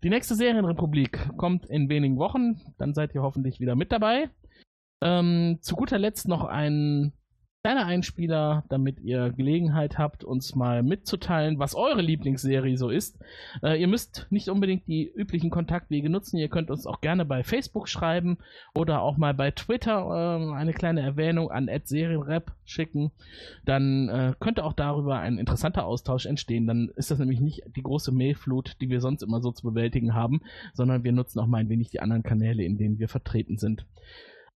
Die 0.02 0.08
nächste 0.08 0.34
Serienrepublik 0.34 1.36
kommt 1.36 1.66
in 1.66 1.88
wenigen 1.88 2.18
Wochen. 2.18 2.60
Dann 2.78 2.94
seid 2.94 3.14
ihr 3.14 3.22
hoffentlich 3.22 3.60
wieder 3.60 3.76
mit 3.76 3.92
dabei. 3.92 4.30
Ähm, 5.02 5.58
zu 5.60 5.76
guter 5.76 5.98
Letzt 5.98 6.26
noch 6.26 6.44
ein 6.44 7.12
kleiner 7.62 7.84
Einspieler, 7.84 8.64
damit 8.70 9.00
ihr 9.00 9.30
Gelegenheit 9.36 9.98
habt, 9.98 10.24
uns 10.24 10.54
mal 10.54 10.82
mitzuteilen, 10.82 11.58
was 11.58 11.74
eure 11.74 12.00
Lieblingsserie 12.00 12.78
so 12.78 12.88
ist. 12.88 13.18
Äh, 13.62 13.78
ihr 13.78 13.86
müsst 13.86 14.26
nicht 14.30 14.48
unbedingt 14.48 14.86
die 14.88 15.06
üblichen 15.14 15.50
Kontaktwege 15.50 16.08
nutzen. 16.08 16.38
Ihr 16.38 16.48
könnt 16.48 16.70
uns 16.70 16.86
auch 16.86 17.02
gerne 17.02 17.26
bei 17.26 17.42
Facebook 17.44 17.88
schreiben 17.88 18.38
oder 18.74 19.02
auch 19.02 19.18
mal 19.18 19.34
bei 19.34 19.50
Twitter 19.50 20.38
ähm, 20.38 20.54
eine 20.54 20.72
kleine 20.72 21.02
Erwähnung 21.02 21.50
an 21.50 21.68
Serienrap 21.84 22.52
schicken. 22.64 23.10
Dann 23.66 24.08
äh, 24.08 24.32
könnte 24.40 24.64
auch 24.64 24.72
darüber 24.72 25.18
ein 25.18 25.36
interessanter 25.36 25.84
Austausch 25.84 26.24
entstehen. 26.24 26.66
Dann 26.66 26.90
ist 26.96 27.10
das 27.10 27.18
nämlich 27.18 27.40
nicht 27.40 27.64
die 27.76 27.82
große 27.82 28.10
Mailflut, 28.10 28.76
die 28.80 28.88
wir 28.88 29.02
sonst 29.02 29.22
immer 29.22 29.42
so 29.42 29.52
zu 29.52 29.64
bewältigen 29.64 30.14
haben, 30.14 30.40
sondern 30.72 31.04
wir 31.04 31.12
nutzen 31.12 31.40
auch 31.40 31.46
mal 31.46 31.58
ein 31.58 31.68
wenig 31.68 31.90
die 31.90 32.00
anderen 32.00 32.22
Kanäle, 32.22 32.64
in 32.64 32.78
denen 32.78 32.98
wir 32.98 33.08
vertreten 33.08 33.58
sind. 33.58 33.84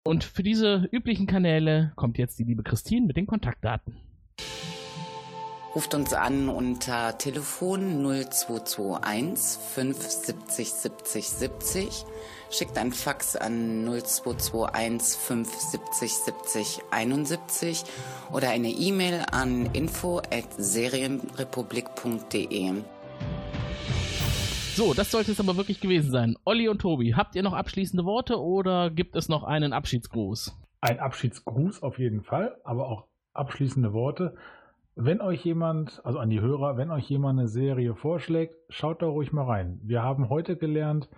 Und 0.02 0.24
für 0.24 0.42
diese 0.42 0.88
üblichen 0.92 1.26
Kanäle 1.26 1.92
kommt 1.94 2.16
jetzt 2.16 2.38
die 2.38 2.44
liebe 2.44 2.62
Christine 2.62 3.06
mit 3.06 3.18
den 3.18 3.26
Kontaktdaten. 3.26 3.96
Ruft 5.74 5.94
uns 5.94 6.14
an 6.14 6.48
unter 6.48 7.18
Telefon 7.18 8.02
0221 8.02 9.60
570 9.74 10.72
70 10.72 11.28
70. 11.28 12.06
Schickt 12.50 12.76
ein 12.76 12.92
Fax 12.92 13.36
an 13.36 13.84
0221 13.84 15.16
570 15.16 16.12
70 16.12 16.80
71 16.90 17.84
oder 18.32 18.50
eine 18.50 18.70
E-Mail 18.70 19.22
an 19.30 19.66
info 19.74 20.18
at 20.18 20.48
serienrepublik.de. 20.56 22.82
So, 24.80 24.94
das 24.94 25.10
sollte 25.10 25.30
es 25.30 25.38
aber 25.38 25.58
wirklich 25.58 25.82
gewesen 25.82 26.10
sein. 26.10 26.36
Olli 26.46 26.66
und 26.66 26.80
Tobi, 26.80 27.12
habt 27.14 27.36
ihr 27.36 27.42
noch 27.42 27.52
abschließende 27.52 28.06
Worte 28.06 28.40
oder 28.40 28.88
gibt 28.88 29.14
es 29.14 29.28
noch 29.28 29.44
einen 29.44 29.74
Abschiedsgruß? 29.74 30.58
Ein 30.80 31.00
Abschiedsgruß 31.00 31.82
auf 31.82 31.98
jeden 31.98 32.22
Fall, 32.22 32.56
aber 32.64 32.88
auch 32.88 33.06
abschließende 33.34 33.92
Worte. 33.92 34.36
Wenn 34.94 35.20
euch 35.20 35.44
jemand, 35.44 36.00
also 36.02 36.18
an 36.18 36.30
die 36.30 36.40
Hörer, 36.40 36.78
wenn 36.78 36.90
euch 36.90 37.10
jemand 37.10 37.38
eine 37.38 37.48
Serie 37.48 37.94
vorschlägt, 37.94 38.54
schaut 38.70 39.02
da 39.02 39.06
ruhig 39.06 39.34
mal 39.34 39.44
rein. 39.44 39.80
Wir 39.82 40.02
haben 40.02 40.30
heute 40.30 40.56
gelernt, 40.56 41.10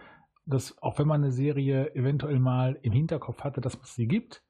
dass 0.44 0.76
auch 0.82 0.98
wenn 0.98 1.06
man 1.06 1.22
eine 1.22 1.30
Serie 1.30 1.94
eventuell 1.94 2.40
mal 2.40 2.76
im 2.82 2.90
Hinterkopf 2.90 3.44
hatte, 3.44 3.60
dass 3.60 3.80
es 3.80 3.94
sie 3.94 4.08
gibt, 4.08 4.42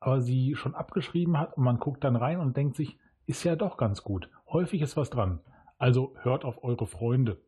aber 0.00 0.20
sie 0.20 0.54
schon 0.54 0.74
abgeschrieben 0.74 1.38
hat 1.38 1.56
und 1.56 1.64
man 1.64 1.78
guckt 1.78 2.04
dann 2.04 2.14
rein 2.14 2.40
und 2.40 2.58
denkt 2.58 2.76
sich, 2.76 2.98
ist 3.24 3.42
ja 3.42 3.56
doch 3.56 3.78
ganz 3.78 4.02
gut. 4.02 4.28
Häufig 4.46 4.82
ist 4.82 4.98
was 4.98 5.08
dran. 5.08 5.40
Also 5.78 6.14
hört 6.20 6.44
auf 6.44 6.62
eure 6.62 6.86
Freunde. 6.86 7.40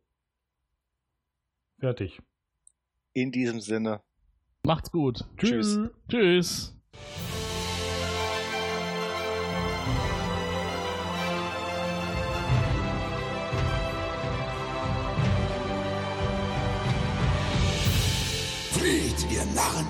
Fertig. 1.79 2.21
In 3.13 3.33
diesem 3.33 3.61
Sinne. 3.61 4.01
Macht's 4.65 4.91
gut. 4.91 5.25
Tschüss. 5.37 5.79
Tschüss. 6.09 6.75
Fried, 18.73 19.31
ihr 19.31 19.45
Narren! 19.55 19.87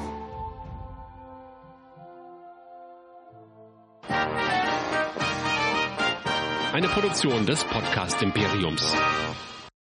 Eine 6.72 6.88
Produktion 6.88 7.46
des 7.46 7.64
Podcast 7.64 8.20
Imperiums. 8.22 8.94